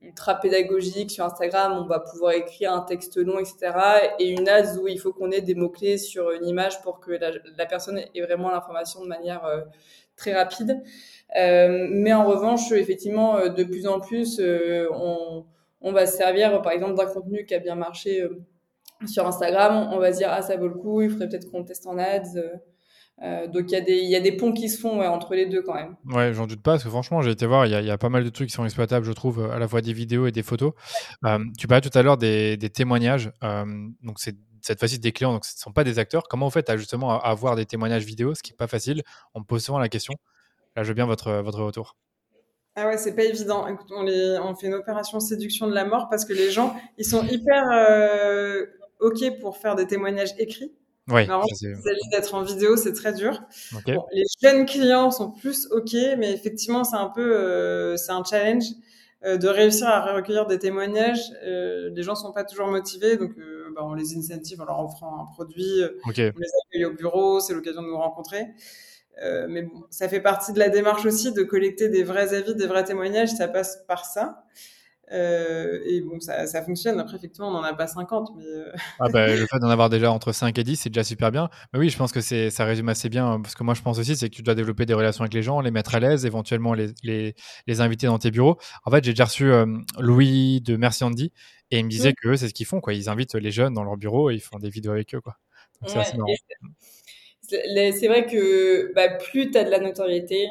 ultra 0.02 0.38
pédagogique 0.38 1.10
sur 1.10 1.24
Instagram, 1.24 1.80
on 1.82 1.86
va 1.86 2.00
pouvoir 2.00 2.32
écrire 2.32 2.72
un 2.72 2.82
texte 2.82 3.16
long, 3.16 3.38
etc., 3.38 3.72
et 4.18 4.28
une 4.28 4.48
ad 4.48 4.66
où 4.82 4.86
il 4.86 4.98
faut 4.98 5.14
qu'on 5.14 5.30
ait 5.30 5.40
des 5.40 5.54
mots 5.54 5.70
clés 5.70 5.96
sur 5.96 6.30
une 6.32 6.46
image 6.46 6.82
pour 6.82 7.00
que 7.00 7.12
la, 7.12 7.30
la 7.56 7.64
personne 7.64 7.98
ait 7.98 8.20
vraiment 8.20 8.50
l'information 8.50 9.02
de 9.02 9.08
manière 9.08 9.48
très 10.16 10.34
rapide. 10.34 10.82
Euh, 11.36 11.86
mais 11.90 12.12
en 12.12 12.26
revanche, 12.26 12.70
effectivement, 12.72 13.48
de 13.48 13.64
plus 13.64 13.86
en 13.86 14.00
plus, 14.00 14.40
on 14.92 15.46
on 15.84 15.92
va 15.92 16.06
se 16.06 16.16
servir 16.16 16.60
par 16.62 16.72
exemple 16.72 16.94
d'un 16.94 17.06
contenu 17.06 17.44
qui 17.44 17.54
a 17.54 17.60
bien 17.60 17.76
marché 17.76 18.22
euh, 18.22 18.42
sur 19.06 19.26
Instagram, 19.26 19.90
on 19.92 19.98
va 19.98 20.12
se 20.12 20.18
dire 20.18 20.28
ah 20.30 20.42
ça 20.42 20.56
vaut 20.56 20.68
le 20.68 20.74
coup, 20.74 21.02
il 21.02 21.10
faudrait 21.10 21.28
peut-être 21.28 21.50
qu'on 21.50 21.62
teste 21.62 21.86
en 21.86 21.98
ads. 21.98 22.36
Euh, 22.36 22.48
euh, 23.22 23.46
donc 23.46 23.66
il 23.68 23.72
y, 23.72 23.76
a 23.76 23.80
des, 23.80 23.98
y 23.98 24.16
a 24.16 24.20
des 24.20 24.32
ponts 24.32 24.52
qui 24.52 24.68
se 24.68 24.80
font 24.80 25.00
entre 25.02 25.34
les 25.34 25.46
deux 25.46 25.62
quand 25.62 25.74
même. 25.74 25.94
Ouais, 26.06 26.32
j'en 26.34 26.48
doute 26.48 26.62
pas, 26.62 26.72
parce 26.72 26.84
que 26.84 26.88
franchement, 26.88 27.22
j'ai 27.22 27.30
été 27.30 27.46
voir, 27.46 27.64
il 27.66 27.70
y, 27.70 27.90
a 27.90 27.98
pas 27.98 28.08
mal 28.08 28.24
de 28.24 28.28
trucs 28.28 28.48
qui 28.48 28.54
sont 28.54 28.64
exploitables, 28.64 29.06
je 29.06 29.12
trouve, 29.12 29.48
à 29.52 29.58
la 29.60 29.68
fois 29.68 29.82
des 29.82 29.92
vidéos 29.92 30.26
et 30.26 30.32
des 30.32 30.42
photos. 30.42 30.72
tu 31.56 31.68
parlais 31.68 31.88
tout 31.88 31.96
à 31.96 32.02
l'heure 32.02 32.16
des, 32.16 32.58
témoignages, 32.74 33.30
donc 34.02 34.18
c'est 34.18 34.34
cette 34.62 34.80
fois-ci 34.80 34.98
des 34.98 35.12
clients, 35.12 35.32
donc 35.32 35.44
ce 35.44 35.54
ne 35.54 35.58
sont 35.58 35.72
pas 35.72 35.84
des 35.84 35.98
acteurs. 35.98 36.24
Comment 36.26 36.46
vous 36.46 36.50
faites 36.50 36.70
à 36.70 36.76
justement 36.76 37.20
avoir 37.20 37.54
des 37.54 37.66
témoignages 37.66 38.04
vidéo, 38.04 38.34
ce 38.34 38.42
qui 38.42 38.50
n'est 38.50 38.56
pas 38.56 38.66
facile? 38.66 39.02
On 39.34 39.40
me 39.40 39.44
pose 39.44 39.62
souvent 39.62 39.78
la 39.78 39.90
question. 39.90 40.14
Là, 40.74 40.82
je 40.82 40.88
veux 40.88 40.94
bien 40.94 41.06
votre, 41.06 41.30
votre 41.42 41.62
retour. 41.62 41.96
Ah 42.76 42.88
ouais, 42.88 42.98
c'est 42.98 43.14
pas 43.14 43.22
évident. 43.22 43.66
on, 43.90 44.02
les, 44.02 44.38
on 44.42 44.54
fait 44.56 44.66
une 44.66 44.74
opération 44.74 45.20
séduction 45.20 45.68
de 45.68 45.74
la 45.74 45.84
mort 45.84 46.08
parce 46.10 46.24
que 46.24 46.32
les 46.32 46.50
gens, 46.50 46.74
ils 46.98 47.04
sont 47.04 47.22
hyper 47.24 47.62
euh, 47.72 48.66
OK 48.98 49.38
pour 49.40 49.58
faire 49.58 49.76
des 49.76 49.86
témoignages 49.86 50.34
écrits. 50.38 50.72
Oui. 51.08 51.26
d'être 52.10 52.34
en 52.34 52.42
vidéo, 52.42 52.76
c'est 52.76 52.94
très 52.94 53.12
dur. 53.12 53.42
les 53.86 54.24
jeunes 54.42 54.64
clients 54.66 55.10
sont 55.10 55.30
plus 55.30 55.68
OK, 55.70 55.92
mais 56.18 56.32
effectivement, 56.32 56.82
c'est 56.82 56.96
un 56.96 57.10
peu, 57.10 57.36
euh, 57.36 57.96
c'est 57.96 58.10
un 58.10 58.24
challenge 58.24 58.64
euh, 59.24 59.36
de 59.36 59.46
réussir 59.46 59.86
à 59.86 60.14
recueillir 60.14 60.46
des 60.46 60.58
témoignages. 60.58 61.30
les 61.44 62.02
gens 62.02 62.14
sont 62.14 62.32
pas 62.32 62.42
toujours 62.42 62.68
motivés, 62.68 63.18
donc 63.18 63.32
bah, 63.76 63.82
on 63.84 63.94
les 63.94 64.16
incentive 64.16 64.62
en 64.62 64.64
leur 64.64 64.80
offrant 64.82 65.20
un 65.20 65.26
produit, 65.26 65.82
on 66.06 66.10
les 66.10 66.32
accueille 66.66 66.86
au 66.86 66.94
bureau, 66.94 67.38
c'est 67.38 67.52
l'occasion 67.52 67.82
de 67.82 67.88
nous 67.88 67.98
rencontrer. 67.98 68.46
Euh, 69.22 69.46
mais 69.48 69.62
bon, 69.62 69.84
ça 69.90 70.08
fait 70.08 70.20
partie 70.20 70.52
de 70.52 70.58
la 70.58 70.68
démarche 70.68 71.04
aussi 71.06 71.32
de 71.32 71.42
collecter 71.42 71.88
des 71.88 72.02
vrais 72.02 72.34
avis, 72.34 72.54
des 72.54 72.66
vrais 72.66 72.84
témoignages, 72.84 73.30
ça 73.30 73.48
passe 73.48 73.84
par 73.86 74.04
ça. 74.04 74.44
Euh, 75.12 75.80
et 75.84 76.00
bon, 76.00 76.18
ça, 76.18 76.46
ça, 76.46 76.62
fonctionne. 76.62 76.98
Après, 76.98 77.16
effectivement, 77.16 77.48
on 77.48 77.52
n'en 77.52 77.62
a 77.62 77.74
pas 77.74 77.86
50. 77.86 78.30
Mais 78.36 78.42
euh, 78.42 78.72
ah 79.00 79.08
bah, 79.10 79.28
le 79.28 79.46
fait 79.46 79.58
d'en 79.58 79.68
avoir 79.68 79.90
déjà 79.90 80.10
entre 80.10 80.32
5 80.32 80.58
et 80.58 80.64
10, 80.64 80.76
c'est 80.76 80.88
déjà 80.88 81.04
super 81.04 81.30
bien. 81.30 81.50
Mais 81.72 81.78
oui, 81.78 81.90
je 81.90 81.98
pense 81.98 82.10
que 82.10 82.20
ça 82.20 82.64
résume 82.64 82.88
assez 82.88 83.10
bien. 83.10 83.38
Parce 83.40 83.54
que 83.54 83.62
moi, 83.62 83.74
je 83.74 83.82
pense 83.82 83.98
aussi, 83.98 84.16
c'est 84.16 84.30
que 84.30 84.34
tu 84.34 84.42
dois 84.42 84.54
développer 84.54 84.86
des 84.86 84.94
relations 84.94 85.22
avec 85.22 85.34
les 85.34 85.42
gens, 85.42 85.60
les 85.60 85.70
mettre 85.70 85.94
à 85.94 86.00
l'aise, 86.00 86.24
éventuellement 86.24 86.72
les, 86.72 86.88
les, 87.02 87.34
les, 87.66 87.80
inviter 87.82 88.06
dans 88.06 88.18
tes 88.18 88.30
bureaux. 88.30 88.56
En 88.84 88.90
fait, 88.90 89.04
j'ai 89.04 89.12
déjà 89.12 89.26
reçu 89.26 89.52
Louis 89.98 90.62
de 90.62 90.76
Merci 90.76 91.04
Andy 91.04 91.32
et 91.70 91.78
il 91.80 91.84
me 91.84 91.90
disait 91.90 92.14
que 92.14 92.34
c'est 92.36 92.48
ce 92.48 92.54
qu'ils 92.54 92.66
font. 92.66 92.80
Quoi. 92.80 92.94
Ils 92.94 93.10
invitent 93.10 93.34
les 93.34 93.50
jeunes 93.50 93.74
dans 93.74 93.84
leur 93.84 93.98
bureau 93.98 94.30
et 94.30 94.34
ils 94.34 94.40
font 94.40 94.58
des 94.58 94.70
vidéos 94.70 94.92
avec 94.92 95.14
eux. 95.14 95.20
Quoi. 95.20 95.36
Donc, 95.82 95.90
c'est 95.90 95.98
assez 95.98 96.16
marrant 96.16 96.32
c'est 97.48 98.08
vrai 98.08 98.26
que 98.26 98.92
bah, 98.94 99.08
plus 99.08 99.50
tu 99.50 99.58
as 99.58 99.64
de 99.64 99.70
la 99.70 99.80
notoriété, 99.80 100.48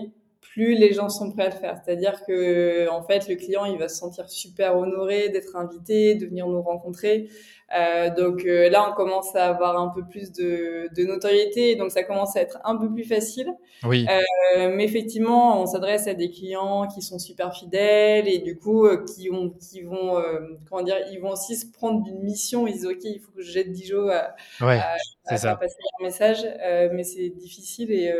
plus 0.53 0.75
les 0.75 0.93
gens 0.93 1.09
sont 1.09 1.31
prêts 1.31 1.45
à 1.45 1.49
le 1.49 1.55
faire. 1.55 1.81
C'est-à-dire 1.83 2.23
que 2.25 2.87
en 2.89 3.01
fait, 3.01 3.27
le 3.27 3.35
client, 3.35 3.65
il 3.65 3.77
va 3.79 3.87
se 3.87 3.97
sentir 3.97 4.29
super 4.29 4.77
honoré 4.77 5.29
d'être 5.29 5.55
invité, 5.55 6.13
de 6.13 6.27
venir 6.27 6.47
nous 6.47 6.61
rencontrer. 6.61 7.27
Euh, 7.75 8.11
donc 8.15 8.45
euh, 8.45 8.69
là, 8.69 8.87
on 8.87 8.93
commence 8.93 9.35
à 9.35 9.47
avoir 9.47 9.79
un 9.79 9.89
peu 9.89 10.03
plus 10.07 10.31
de, 10.31 10.89
de, 10.95 11.05
notoriété, 11.05 11.75
donc 11.75 11.89
ça 11.89 12.03
commence 12.03 12.35
à 12.35 12.41
être 12.41 12.59
un 12.65 12.77
peu 12.77 12.91
plus 12.93 13.03
facile. 13.03 13.51
Oui. 13.83 14.05
Euh, 14.07 14.71
mais 14.75 14.83
effectivement, 14.83 15.59
on 15.59 15.65
s'adresse 15.65 16.05
à 16.07 16.13
des 16.13 16.29
clients 16.29 16.87
qui 16.87 17.01
sont 17.01 17.17
super 17.17 17.55
fidèles 17.55 18.27
et 18.27 18.37
du 18.37 18.59
coup, 18.59 18.85
euh, 18.85 19.03
qui, 19.03 19.31
ont, 19.31 19.49
qui 19.49 19.81
vont, 19.81 20.19
euh, 20.19 20.39
comment 20.69 20.83
dire, 20.83 20.97
ils 21.11 21.19
vont 21.19 21.31
aussi 21.31 21.55
se 21.55 21.65
prendre 21.65 22.03
d'une 22.03 22.21
mission. 22.21 22.67
Ils 22.67 22.73
disent, 22.73 22.85
OK, 22.85 23.03
il 23.05 23.19
faut 23.19 23.31
que 23.31 23.41
je 23.41 23.51
jette 23.51 23.71
Dijon 23.71 24.07
à, 24.07 24.35
ouais, 24.61 24.77
à, 24.77 24.97
à 25.33 25.55
passer 25.55 25.77
un 25.99 26.03
message, 26.03 26.45
mais 26.93 27.03
c'est 27.03 27.29
difficile 27.29 27.91
et 27.91 28.13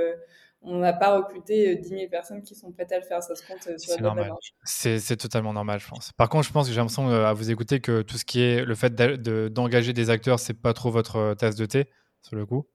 on 0.63 0.79
n'a 0.79 0.93
pas 0.93 1.17
recruté 1.17 1.75
10 1.75 1.93
euh, 1.93 1.97
000 1.97 2.09
personnes 2.09 2.41
qui 2.41 2.55
sont 2.55 2.71
prêtes 2.71 2.91
à 2.91 2.97
le 2.97 3.03
faire. 3.03 3.21
Ça 3.21 3.35
se 3.35 3.45
compte 3.45 3.67
euh, 3.67 3.77
sur 3.77 3.95
la 3.95 4.01
normal. 4.01 4.31
C'est 4.63 5.17
totalement 5.17 5.53
normal, 5.53 5.79
je 5.79 5.87
pense. 5.87 6.11
Par 6.13 6.29
contre, 6.29 6.47
je 6.47 6.53
pense 6.53 6.67
que 6.67 6.73
j'ai 6.73 6.79
l'impression 6.79 7.09
euh, 7.09 7.25
à 7.25 7.33
vous 7.33 7.51
écouter 7.51 7.79
que 7.79 8.01
tout 8.01 8.17
ce 8.17 8.25
qui 8.25 8.41
est 8.41 8.63
le 8.63 8.75
fait 8.75 8.93
d'engager 8.93 9.93
des 9.93 10.09
acteurs, 10.09 10.39
c'est 10.39 10.53
pas 10.53 10.73
trop 10.73 10.91
votre 10.91 11.33
tasse 11.35 11.55
de 11.55 11.65
thé, 11.65 11.89
sur 12.21 12.35
le 12.35 12.45
coup. 12.45 12.67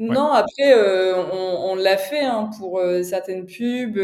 Non, 0.00 0.30
après, 0.32 0.74
on, 1.32 1.74
l'a 1.74 1.96
fait 1.96 2.24
hein, 2.24 2.50
pour 2.58 2.80
certaines 3.02 3.46
pubs. 3.46 3.98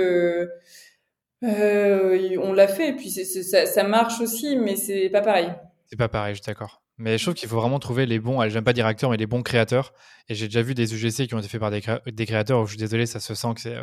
on 1.42 2.52
l'a 2.52 2.68
fait, 2.68 2.88
et 2.88 2.96
puis 2.96 3.10
ça, 3.10 3.66
ça 3.66 3.84
marche 3.84 4.20
aussi, 4.20 4.56
mais 4.56 4.76
c'est 4.76 5.10
pas 5.10 5.20
pareil. 5.20 5.52
C'est 5.86 5.96
pas 5.96 6.08
pareil, 6.08 6.34
je 6.34 6.42
suis 6.42 6.50
d'accord. 6.50 6.83
Mais 6.96 7.18
je 7.18 7.24
trouve 7.24 7.34
qu'il 7.34 7.48
faut 7.48 7.60
vraiment 7.60 7.80
trouver 7.80 8.06
les 8.06 8.20
bons, 8.20 8.48
j'aime 8.48 8.62
pas 8.62 8.72
dire 8.72 8.86
acteurs, 8.86 9.10
mais 9.10 9.16
les 9.16 9.26
bons 9.26 9.42
créateurs. 9.42 9.92
Et 10.28 10.34
j'ai 10.34 10.46
déjà 10.46 10.62
vu 10.62 10.74
des 10.74 10.94
UGC 10.94 11.26
qui 11.26 11.34
ont 11.34 11.40
été 11.40 11.48
faits 11.48 11.60
par 11.60 11.70
des, 11.70 12.26
créateurs 12.26 12.60
où 12.60 12.66
je 12.66 12.70
suis 12.70 12.78
désolé, 12.78 13.06
ça 13.06 13.20
se 13.20 13.34
sent 13.34 13.54
que 13.54 13.60
c'est 13.60 13.76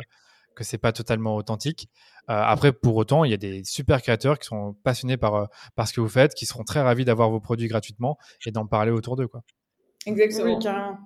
que 0.54 0.64
c'est 0.64 0.78
pas 0.78 0.92
totalement 0.92 1.36
authentique. 1.36 1.88
Euh, 2.30 2.34
après, 2.34 2.72
pour 2.72 2.96
autant, 2.96 3.24
il 3.24 3.30
y 3.30 3.34
a 3.34 3.38
des 3.38 3.64
super 3.64 4.02
créateurs 4.02 4.38
qui 4.38 4.46
sont 4.46 4.74
passionnés 4.84 5.16
par, 5.16 5.34
euh, 5.34 5.46
par 5.74 5.88
ce 5.88 5.94
que 5.94 6.00
vous 6.00 6.08
faites, 6.08 6.34
qui 6.34 6.46
seront 6.46 6.64
très 6.64 6.80
ravis 6.80 7.04
d'avoir 7.04 7.30
vos 7.30 7.40
produits 7.40 7.68
gratuitement 7.68 8.18
et 8.46 8.50
d'en 8.50 8.66
parler 8.66 8.90
autour 8.90 9.16
d'eux. 9.16 9.28
Quoi. 9.28 9.42
Exactement. 10.06 10.54
Oui, 10.54 10.62
carrément. 10.62 10.98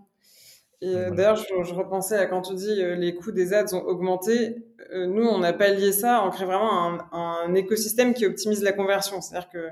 Euh, 0.82 1.11
d'ailleurs, 1.11 1.36
je, 1.36 1.74
repensais 1.74 2.18
à 2.18 2.26
quand 2.26 2.42
tu 2.42 2.54
dis 2.54 2.74
les 2.74 3.14
coûts 3.14 3.32
des 3.32 3.54
ads 3.54 3.74
ont 3.74 3.82
augmenté. 3.84 4.57
nous, 4.94 5.24
on 5.24 5.38
n'a 5.38 5.54
pas 5.54 5.70
lié 5.70 5.90
ça. 5.90 6.22
On 6.26 6.30
crée 6.30 6.44
vraiment 6.44 6.86
un, 6.86 7.09
un, 7.12 7.54
écosystème 7.54 8.12
qui 8.12 8.26
optimise 8.26 8.62
la 8.62 8.72
conversion. 8.72 9.22
C'est-à-dire 9.22 9.48
que 9.48 9.68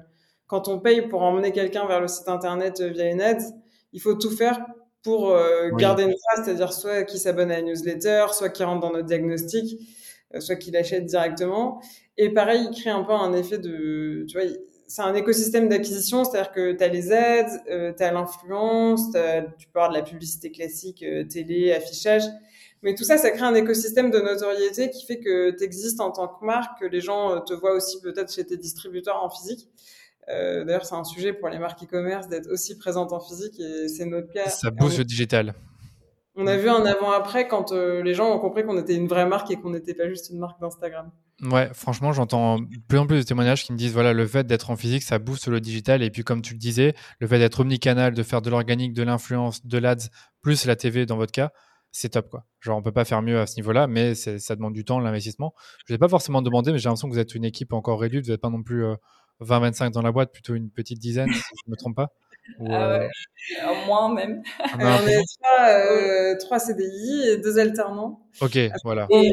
quand 0.46 0.68
on 0.68 0.78
paye 0.78 1.08
pour 1.08 1.22
emmener 1.22 1.52
quelqu'un 1.52 1.86
vers 1.86 2.00
le 2.00 2.08
site 2.08 2.28
internet 2.28 2.80
euh, 2.80 2.88
via 2.88 3.10
une 3.10 3.20
aide, 3.20 3.42
il 3.92 4.00
faut 4.00 4.14
tout 4.14 4.30
faire 4.30 4.60
pour 5.04 5.30
euh, 5.30 5.70
garder 5.70 6.04
une 6.04 6.14
trace, 6.14 6.44
c'est-à-dire 6.44 6.72
soit 6.72 7.04
qu'il 7.04 7.20
s'abonne 7.20 7.52
à 7.52 7.56
la 7.56 7.62
newsletter, 7.62 8.26
soit 8.32 8.48
qu'il 8.48 8.64
rentre 8.64 8.80
dans 8.80 8.92
notre 8.92 9.06
diagnostic, 9.06 9.78
euh, 10.34 10.40
soit 10.40 10.56
qu'il 10.56 10.76
achète 10.76 11.04
directement. 11.04 11.80
Et 12.16 12.30
pareil, 12.30 12.66
il 12.70 12.80
crée 12.80 12.90
un 12.90 13.04
peu 13.04 13.12
un 13.12 13.34
effet 13.34 13.58
de, 13.58 14.24
tu 14.26 14.38
vois, 14.38 14.48
c'est 14.86 15.02
un 15.02 15.14
écosystème 15.14 15.68
d'acquisition, 15.68 16.24
c'est-à-dire 16.24 16.52
que 16.52 16.72
tu 16.72 16.82
as 16.82 16.88
les 16.88 17.12
aides, 17.12 17.50
euh, 17.70 17.92
tu 17.96 18.02
as 18.02 18.12
l'influence, 18.12 19.08
tu 19.58 19.68
peux 19.68 19.78
avoir 19.78 19.90
de 19.90 19.96
la 19.96 20.02
publicité 20.02 20.50
classique, 20.50 21.04
télé, 21.28 21.72
affichage. 21.72 22.22
Mais 22.82 22.94
tout 22.94 23.04
ça, 23.04 23.18
ça 23.18 23.30
crée 23.30 23.44
un 23.44 23.54
écosystème 23.54 24.10
de 24.10 24.20
notoriété 24.20 24.90
qui 24.90 25.06
fait 25.06 25.18
que 25.18 25.50
tu 25.50 25.64
existes 25.64 26.00
en 26.00 26.12
tant 26.12 26.28
que 26.28 26.44
marque, 26.44 26.80
que 26.80 26.86
les 26.86 27.00
gens 27.00 27.40
te 27.40 27.54
voient 27.54 27.74
aussi 27.74 28.00
peut-être 28.00 28.32
chez 28.32 28.44
tes 28.44 28.58
distributeurs 28.58 29.22
en 29.22 29.30
physique. 29.30 29.68
Euh, 30.28 30.64
d'ailleurs, 30.64 30.86
c'est 30.86 30.94
un 30.94 31.04
sujet 31.04 31.32
pour 31.32 31.48
les 31.48 31.58
marques 31.58 31.82
e-commerce 31.82 32.28
d'être 32.28 32.50
aussi 32.50 32.78
présentes 32.78 33.12
en 33.12 33.20
physique 33.20 33.58
et 33.60 33.88
c'est 33.88 34.06
notre 34.06 34.32
cas. 34.32 34.48
Ça 34.48 34.70
booste 34.70 34.98
le 34.98 35.04
digital. 35.04 35.54
On 36.36 36.46
a 36.46 36.56
vu 36.56 36.68
un 36.68 36.84
avant-après 36.84 37.46
quand 37.46 37.72
les 37.72 38.14
gens 38.14 38.34
ont 38.34 38.40
compris 38.40 38.64
qu'on 38.64 38.78
était 38.78 38.96
une 38.96 39.06
vraie 39.06 39.26
marque 39.26 39.50
et 39.50 39.56
qu'on 39.56 39.70
n'était 39.70 39.94
pas 39.94 40.08
juste 40.08 40.30
une 40.30 40.38
marque 40.38 40.60
d'Instagram. 40.60 41.12
Ouais, 41.42 41.68
franchement, 41.74 42.12
j'entends 42.12 42.58
plus 42.88 42.98
en 42.98 43.06
plus 43.06 43.18
de 43.18 43.22
témoignages 43.22 43.64
qui 43.64 43.72
me 43.72 43.76
disent 43.76 43.92
voilà, 43.92 44.12
le 44.12 44.26
fait 44.26 44.46
d'être 44.46 44.70
en 44.70 44.76
physique, 44.76 45.02
ça 45.02 45.18
booste 45.18 45.48
le 45.48 45.60
digital. 45.60 46.02
Et 46.02 46.10
puis, 46.10 46.24
comme 46.24 46.42
tu 46.42 46.54
le 46.54 46.58
disais, 46.58 46.94
le 47.18 47.26
fait 47.26 47.38
d'être 47.38 47.60
omnicanal, 47.60 48.14
de 48.14 48.22
faire 48.22 48.40
de 48.40 48.50
l'organique, 48.50 48.94
de 48.94 49.02
l'influence, 49.02 49.64
de 49.66 49.78
l'ads, 49.78 50.10
plus 50.42 50.64
la 50.64 50.76
TV 50.76 51.06
dans 51.06 51.16
votre 51.16 51.32
cas, 51.32 51.50
c'est 51.90 52.08
top 52.10 52.28
quoi. 52.28 52.44
Genre 52.60 52.76
on 52.76 52.82
peut 52.82 52.92
pas 52.92 53.04
faire 53.04 53.22
mieux 53.22 53.38
à 53.38 53.46
ce 53.46 53.56
niveau-là, 53.56 53.86
mais 53.86 54.14
ça 54.14 54.56
demande 54.56 54.74
du 54.74 54.84
temps, 54.84 54.98
l'investissement. 54.98 55.54
Je 55.86 55.94
vais 55.94 55.98
pas 55.98 56.08
forcément 56.08 56.42
demander, 56.42 56.72
mais 56.72 56.78
j'ai 56.78 56.88
l'impression 56.88 57.08
que 57.08 57.14
vous 57.14 57.20
êtes 57.20 57.34
une 57.34 57.44
équipe 57.44 57.72
encore 57.72 58.00
réduite, 58.00 58.24
vous 58.24 58.32
n'êtes 58.32 58.40
pas 58.40 58.50
non 58.50 58.62
plus 58.62 58.84
20-25 59.40 59.86
euh, 59.86 59.90
dans 59.90 60.02
la 60.02 60.12
boîte, 60.12 60.32
plutôt 60.32 60.54
une 60.54 60.70
petite 60.70 60.98
dizaine, 60.98 61.32
si 61.32 61.42
je 61.66 61.70
me 61.70 61.76
trompe 61.76 61.96
pas. 61.96 62.10
ah 62.68 62.98
ouais, 62.98 63.08
euh, 63.62 63.86
moins 63.86 64.12
même. 64.12 64.42
Ah, 64.60 65.00
on 65.02 65.06
est 65.06 65.22
trois, 65.40 65.68
euh, 65.68 66.36
trois, 66.38 66.58
CDI 66.58 67.28
et 67.28 67.36
deux 67.38 67.58
alternants. 67.58 68.20
Ok, 68.40 68.58
voilà. 68.84 69.06
Et, 69.10 69.32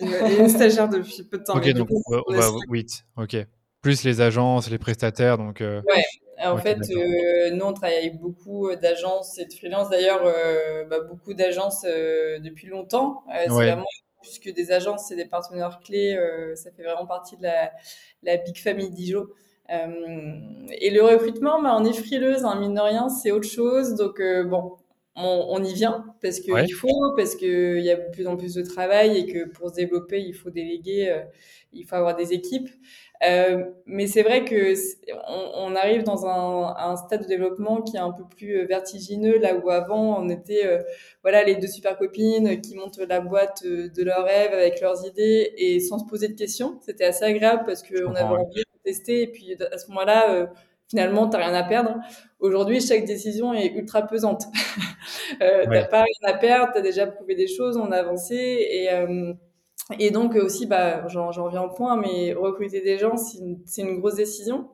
une, 0.00 0.48
stagiaire 0.48 0.88
depuis 0.88 1.22
peu 1.22 1.38
de 1.38 1.44
temps. 1.44 1.56
Ok, 1.56 1.68
donc 1.70 1.88
on 1.90 2.34
va 2.34 2.50
8. 2.68 3.06
Ok. 3.16 3.36
Plus 3.80 4.02
les 4.02 4.20
agences, 4.20 4.70
les 4.70 4.78
prestataires, 4.78 5.38
donc. 5.38 5.60
Ouais. 5.60 6.04
En 6.42 6.58
fait, 6.58 6.78
euh, 6.90 7.50
nous, 7.50 7.64
on 7.64 7.72
travaille 7.72 7.96
avec 7.96 8.20
beaucoup 8.20 8.68
euh, 8.68 8.76
d'agences 8.76 9.38
et 9.38 9.46
de 9.46 9.52
freelance. 9.52 9.90
D'ailleurs, 9.90 10.22
euh, 10.24 10.84
bah, 10.84 11.00
beaucoup 11.00 11.34
d'agences 11.34 11.82
depuis 11.82 12.68
longtemps. 12.68 13.22
c'est 13.32 13.48
vraiment 13.48 13.84
plus 14.24 14.38
que 14.38 14.50
des 14.50 14.72
agences, 14.72 15.06
c'est 15.08 15.16
des 15.16 15.26
partenaires 15.26 15.80
clés. 15.84 16.18
ça 16.54 16.70
fait 16.70 16.82
vraiment 16.82 17.06
partie 17.06 17.36
de 17.36 17.42
la, 17.42 17.72
la 18.22 18.36
Big 18.38 18.56
Family 18.58 18.90
Dijon. 18.90 19.26
et 19.68 20.90
le 20.90 21.02
recrutement, 21.02 21.62
bah, 21.62 21.76
on 21.78 21.84
est 21.84 21.92
frileuse, 21.92 22.44
hein, 22.44 22.58
mine 22.60 22.74
de 22.74 22.80
rien, 22.80 23.08
c'est 23.08 23.30
autre 23.30 23.48
chose. 23.48 23.94
Donc, 23.94 24.20
bon, 24.46 24.76
on, 25.16 25.46
on, 25.50 25.62
y 25.62 25.74
vient 25.74 26.04
parce 26.22 26.40
qu'il 26.40 26.72
faut, 26.74 27.14
parce 27.16 27.36
qu'il 27.36 27.80
y 27.80 27.90
a 27.90 27.96
de 27.96 28.10
plus 28.10 28.26
en 28.26 28.36
plus 28.36 28.54
de 28.54 28.62
travail 28.62 29.18
et 29.18 29.26
que 29.26 29.48
pour 29.48 29.70
se 29.70 29.74
développer, 29.74 30.20
il 30.20 30.34
faut 30.34 30.50
déléguer, 30.50 31.22
il 31.72 31.84
faut 31.84 31.96
avoir 31.96 32.16
des 32.16 32.32
équipes. 32.32 32.70
Euh, 33.22 33.64
mais 33.86 34.06
c'est 34.06 34.22
vrai 34.22 34.44
que 34.44 34.74
on, 35.28 35.72
on, 35.72 35.76
arrive 35.76 36.02
dans 36.02 36.26
un, 36.26 36.74
un, 36.76 36.96
stade 36.96 37.22
de 37.22 37.26
développement 37.26 37.80
qui 37.80 37.96
est 37.96 38.00
un 38.00 38.10
peu 38.10 38.24
plus 38.24 38.58
euh, 38.58 38.66
vertigineux, 38.66 39.38
là 39.38 39.54
où 39.56 39.70
avant 39.70 40.18
on 40.20 40.28
était 40.28 40.66
euh, 40.66 40.82
voilà 41.22 41.44
les 41.44 41.54
deux 41.54 41.68
super 41.68 41.96
copines 41.96 42.60
qui 42.60 42.74
montent 42.74 42.98
la 42.98 43.20
boîte 43.20 43.64
de 43.64 44.02
leurs 44.02 44.24
rêves 44.24 44.52
avec 44.52 44.80
leurs 44.80 45.06
idées 45.06 45.52
et 45.56 45.80
sans 45.80 46.00
se 46.00 46.04
poser 46.06 46.28
de 46.28 46.34
questions. 46.34 46.78
C'était 46.82 47.04
assez 47.04 47.24
agréable 47.24 47.62
parce 47.66 47.82
qu'on 47.82 48.14
avait 48.14 48.24
envie 48.24 48.62
de 48.62 48.82
tester 48.82 49.22
et 49.22 49.26
puis 49.28 49.56
à 49.72 49.78
ce 49.78 49.88
moment-là. 49.88 50.34
Euh, 50.34 50.46
finalement, 50.86 51.28
t'as 51.28 51.38
rien 51.38 51.54
à 51.54 51.64
perdre. 51.64 51.96
Aujourd'hui, 52.40 52.80
chaque 52.80 53.04
décision 53.06 53.54
est 53.54 53.68
ultra 53.68 54.06
pesante. 54.06 54.44
euh, 55.40 55.64
T'as 55.64 55.84
pas 55.86 56.02
rien 56.02 56.34
à 56.34 56.34
perdre, 56.34 56.72
t'as 56.74 56.82
déjà 56.82 57.06
prouvé 57.06 57.34
des 57.34 57.48
choses, 57.48 57.76
on 57.78 57.90
a 57.90 57.96
avancé 57.96 58.36
et 58.36 58.88
et 59.98 60.10
donc 60.10 60.34
aussi, 60.34 60.66
bah, 60.66 61.06
j'en 61.08 61.30
reviens 61.30 61.62
au 61.62 61.68
point, 61.68 61.96
mais 61.96 62.32
recruter 62.32 62.80
des 62.80 62.96
gens, 62.96 63.16
c'est 63.16 63.38
une, 63.38 63.58
une, 63.78 63.98
grosse 64.00 64.14
décision. 64.14 64.70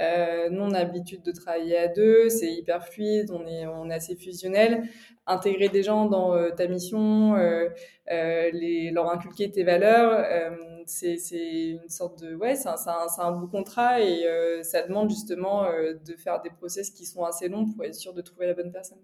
Euh, 0.00 0.48
nous, 0.50 0.62
on 0.62 0.70
a 0.70 0.78
l'habitude 0.78 1.22
de 1.22 1.32
travailler 1.32 1.76
à 1.76 1.88
deux, 1.88 2.30
c'est 2.30 2.50
hyper 2.50 2.86
fluide, 2.86 3.30
on 3.30 3.46
est, 3.46 3.66
on 3.66 3.90
est 3.90 3.94
assez 3.94 4.16
fusionnel. 4.16 4.84
Intégrer 5.26 5.68
des 5.68 5.82
gens 5.82 6.06
dans 6.06 6.34
euh, 6.34 6.50
ta 6.50 6.66
mission, 6.66 7.36
euh, 7.36 7.68
euh, 8.10 8.50
les, 8.52 8.90
leur 8.90 9.10
inculquer 9.10 9.50
tes 9.50 9.64
valeurs, 9.64 10.12
euh, 10.12 10.56
c'est 10.86 11.18
une 11.30 11.88
sorte 11.90 12.22
de... 12.22 12.34
Ouais, 12.34 12.54
c'est 12.56 12.68
un, 12.68 12.76
un, 12.86 13.22
un, 13.22 13.32
beau 13.32 13.46
contrat 13.46 14.00
et 14.00 14.24
ça 14.62 14.82
demande 14.82 15.10
justement 15.10 15.64
de 15.64 16.16
faire 16.16 16.40
des 16.42 16.50
process 16.50 16.90
qui 16.90 17.06
sont 17.06 17.24
assez 17.24 17.48
longs 17.48 17.66
pour 17.70 17.84
être 17.84 17.94
sûr 17.94 18.14
de 18.14 18.22
trouver 18.22 18.46
la 18.46 18.54
bonne 18.54 18.72
personne. 18.72 18.98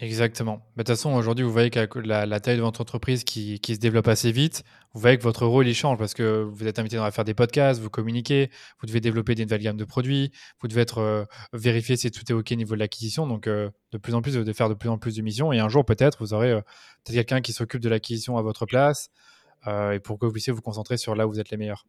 Exactement. 0.00 0.64
De 0.76 0.82
toute 0.82 0.88
façon, 0.88 1.12
aujourd'hui, 1.14 1.44
vous 1.44 1.50
voyez 1.50 1.70
qu'avec 1.70 1.96
la, 1.96 2.38
taille 2.38 2.56
de 2.56 2.62
votre 2.62 2.80
entreprise 2.80 3.24
qui, 3.24 3.58
qui, 3.58 3.74
se 3.74 3.80
développe 3.80 4.06
assez 4.06 4.30
vite, 4.30 4.62
vous 4.94 5.00
voyez 5.00 5.18
que 5.18 5.24
votre 5.24 5.44
rôle, 5.44 5.66
il 5.66 5.74
change 5.74 5.98
parce 5.98 6.14
que 6.14 6.42
vous 6.42 6.68
êtes 6.68 6.78
invité 6.78 6.98
à 6.98 7.10
faire 7.10 7.24
des 7.24 7.34
podcasts, 7.34 7.80
vous 7.80 7.90
communiquez, 7.90 8.48
vous 8.80 8.86
devez 8.86 9.00
développer 9.00 9.34
des 9.34 9.44
nouvelles 9.44 9.62
gammes 9.62 9.76
de 9.76 9.84
produits, 9.84 10.30
vous 10.60 10.68
devez 10.68 10.82
être 10.82 10.98
euh, 10.98 11.24
vérifier 11.52 11.96
si 11.96 12.12
tout 12.12 12.22
est 12.30 12.32
OK 12.32 12.52
au 12.52 12.54
niveau 12.54 12.74
de 12.74 12.78
l'acquisition. 12.78 13.26
Donc, 13.26 13.48
euh, 13.48 13.70
de 13.90 13.98
plus 13.98 14.14
en 14.14 14.22
plus, 14.22 14.36
vous 14.36 14.42
devez 14.42 14.54
faire 14.54 14.68
de 14.68 14.74
plus 14.74 14.88
en 14.88 14.98
plus 14.98 15.16
de 15.16 15.22
missions. 15.22 15.52
Et 15.52 15.58
un 15.58 15.68
jour, 15.68 15.84
peut-être, 15.84 16.18
vous 16.20 16.32
aurez 16.32 16.52
euh, 16.52 16.60
peut-être 17.04 17.16
quelqu'un 17.16 17.40
qui 17.40 17.52
s'occupe 17.52 17.80
de 17.80 17.88
l'acquisition 17.88 18.36
à 18.38 18.42
votre 18.42 18.66
place 18.66 19.10
et 19.66 19.98
pour 19.98 20.18
que 20.18 20.24
vous 20.24 20.32
puissiez 20.32 20.52
vous 20.52 20.62
concentrer 20.62 20.96
sur 20.96 21.16
là 21.16 21.26
où 21.26 21.32
vous 21.32 21.40
êtes 21.40 21.50
les 21.50 21.56
meilleurs. 21.56 21.84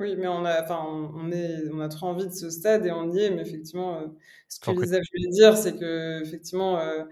Oui, 0.00 0.16
mais 0.16 0.28
on 0.28 0.46
a, 0.46 0.62
enfin, 0.62 0.80
on, 1.14 1.30
est, 1.30 1.68
on 1.74 1.80
a 1.80 1.88
trop 1.88 2.06
envie 2.06 2.26
de 2.26 2.32
ce 2.32 2.48
stade 2.48 2.86
et 2.86 2.90
on 2.90 3.12
y 3.12 3.18
est. 3.20 3.30
Mais 3.30 3.42
effectivement, 3.42 3.98
euh, 3.98 4.06
ce 4.48 4.58
que 4.58 4.70
Lisa 4.70 4.96
voulait 5.12 5.28
dire, 5.30 5.56
c'est 5.58 5.76
que 5.76 6.22
effectivement, 6.22 6.78
euh, 6.80 7.04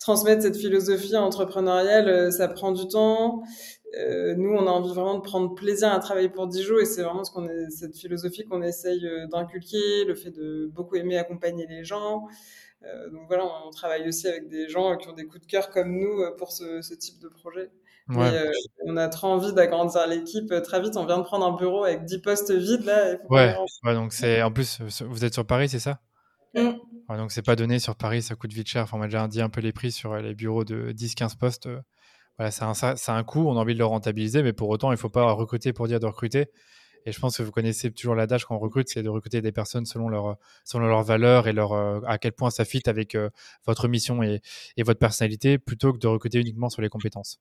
transmettre 0.00 0.42
cette 0.42 0.56
philosophie 0.56 1.16
entrepreneuriale, 1.16 2.08
euh, 2.08 2.30
ça 2.32 2.48
prend 2.48 2.72
du 2.72 2.88
temps. 2.88 3.42
nous, 4.36 4.50
on 4.50 4.66
a 4.66 4.70
envie 4.70 4.88
vraiment 4.92 5.14
de 5.18 5.20
prendre 5.22 5.54
plaisir 5.54 5.92
à 5.92 5.98
travailler 6.00 6.30
pour 6.30 6.48
Dijon 6.48 6.78
et 6.80 6.84
c'est 6.84 7.02
vraiment 7.02 7.24
ce 7.24 7.30
qu'on 7.30 7.46
est, 7.48 7.70
cette 7.70 7.96
philosophie 7.96 8.44
qu'on 8.44 8.62
essaye 8.62 9.02
d'inculquer, 9.30 10.04
le 10.04 10.14
fait 10.14 10.30
de 10.30 10.66
beaucoup 10.72 10.96
aimer 10.96 11.18
accompagner 11.18 11.66
les 11.68 11.84
gens. 11.84 12.26
donc 13.12 13.22
voilà, 13.28 13.44
on 13.66 13.70
travaille 13.70 14.08
aussi 14.08 14.26
avec 14.28 14.48
des 14.48 14.68
gens 14.68 14.96
qui 14.96 15.08
ont 15.08 15.12
des 15.12 15.26
coups 15.26 15.42
de 15.42 15.46
cœur 15.46 15.70
comme 15.70 15.92
nous 15.98 16.22
pour 16.38 16.52
ce, 16.52 16.82
ce 16.82 16.94
type 16.94 17.18
de 17.20 17.28
projet. 17.28 17.70
Euh, 18.16 18.50
on 18.86 18.96
a 18.96 19.08
trop 19.08 19.28
envie 19.28 19.52
d'agrandir 19.52 20.06
l'équipe 20.06 20.50
euh, 20.52 20.60
très 20.60 20.80
vite. 20.80 20.96
On 20.96 21.06
vient 21.06 21.18
de 21.18 21.22
prendre 21.24 21.46
un 21.46 21.56
bureau 21.56 21.84
avec 21.84 22.04
10 22.04 22.18
postes 22.20 22.52
vides 22.52 22.84
là. 22.84 23.16
ouais, 23.30 23.54
donc 23.94 24.12
c'est 24.12 24.42
en 24.42 24.52
plus, 24.52 24.80
vous 25.02 25.24
êtes 25.24 25.34
sur 25.34 25.46
Paris, 25.46 25.68
c'est 25.68 25.78
ça? 25.78 26.00
Mm. 26.54 26.72
Donc 27.16 27.32
c'est 27.32 27.42
pas 27.42 27.56
donné 27.56 27.78
sur 27.78 27.96
Paris, 27.96 28.22
ça 28.22 28.34
coûte 28.34 28.52
vite 28.52 28.68
cher. 28.68 28.84
Enfin, 28.84 28.96
on 28.96 29.00
m'a 29.00 29.06
déjà 29.06 29.26
dit 29.28 29.40
un 29.40 29.48
peu 29.48 29.60
les 29.60 29.72
prix 29.72 29.92
sur 29.92 30.16
les 30.16 30.34
bureaux 30.34 30.64
de 30.64 30.92
10-15 30.92 31.36
postes. 31.36 31.68
Voilà, 32.38 32.50
c'est 32.50 32.64
un, 32.64 33.16
un 33.16 33.24
coût, 33.24 33.46
on 33.46 33.56
a 33.56 33.60
envie 33.60 33.74
de 33.74 33.78
le 33.78 33.84
rentabiliser, 33.84 34.42
mais 34.42 34.52
pour 34.52 34.68
autant, 34.70 34.90
il 34.90 34.98
faut 34.98 35.10
pas 35.10 35.30
recruter 35.32 35.72
pour 35.72 35.86
dire 35.88 36.00
de 36.00 36.06
recruter. 36.06 36.46
Et 37.04 37.12
je 37.12 37.18
pense 37.18 37.36
que 37.36 37.42
vous 37.42 37.50
connaissez 37.50 37.90
toujours 37.90 38.14
l'adage 38.14 38.44
quand 38.44 38.54
on 38.54 38.60
recrute, 38.60 38.88
c'est 38.88 39.02
de 39.02 39.08
recruter 39.08 39.42
des 39.42 39.52
personnes 39.52 39.84
selon 39.86 40.08
leur 40.08 40.36
selon 40.64 40.86
leurs 40.86 41.02
valeurs 41.02 41.48
et 41.48 41.52
leur 41.52 41.72
à 42.06 42.18
quel 42.18 42.32
point 42.32 42.50
ça 42.50 42.64
fit 42.64 42.82
avec 42.86 43.16
votre 43.66 43.88
mission 43.88 44.22
et, 44.22 44.40
et, 44.76 44.82
votre 44.82 45.00
personnalité, 45.00 45.58
plutôt 45.58 45.92
que 45.92 45.98
de 45.98 46.06
recruter 46.06 46.38
uniquement 46.38 46.70
sur 46.70 46.80
les 46.80 46.88
compétences. 46.88 47.40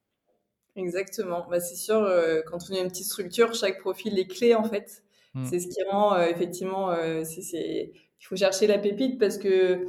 Exactement. 0.76 1.45
Bah, 1.49 1.59
c'est 1.59 1.76
sûr, 1.76 1.97
euh, 1.97 2.41
quand 2.45 2.57
on 2.69 2.76
a 2.76 2.80
une 2.80 2.88
petite 2.88 3.07
structure, 3.07 3.53
chaque 3.53 3.80
profil 3.80 4.17
est 4.17 4.28
clé 4.28 4.55
en 4.55 4.63
fait. 4.63 5.03
Mm. 5.34 5.45
C'est 5.45 5.59
ce 5.59 5.67
qui 5.67 5.84
rend 5.89 6.13
euh, 6.15 6.28
effectivement, 6.28 6.91
euh, 6.91 7.24
c'est, 7.24 7.91
il 8.22 8.26
faut 8.26 8.36
chercher 8.36 8.67
la 8.67 8.78
pépite 8.78 9.19
parce 9.19 9.38
que 9.38 9.88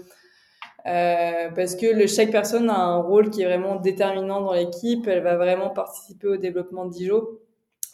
parce 0.84 1.76
que 1.76 1.86
le, 1.86 2.08
chaque 2.08 2.32
personne 2.32 2.68
a 2.68 2.76
un 2.76 3.00
rôle 3.00 3.30
qui 3.30 3.42
est 3.42 3.44
vraiment 3.44 3.76
déterminant 3.76 4.40
dans 4.40 4.54
l'équipe. 4.54 5.06
Elle 5.06 5.22
va 5.22 5.36
vraiment 5.36 5.70
participer 5.70 6.26
au 6.26 6.36
développement 6.36 6.86
de 6.86 6.90
Dijon. 6.90 7.24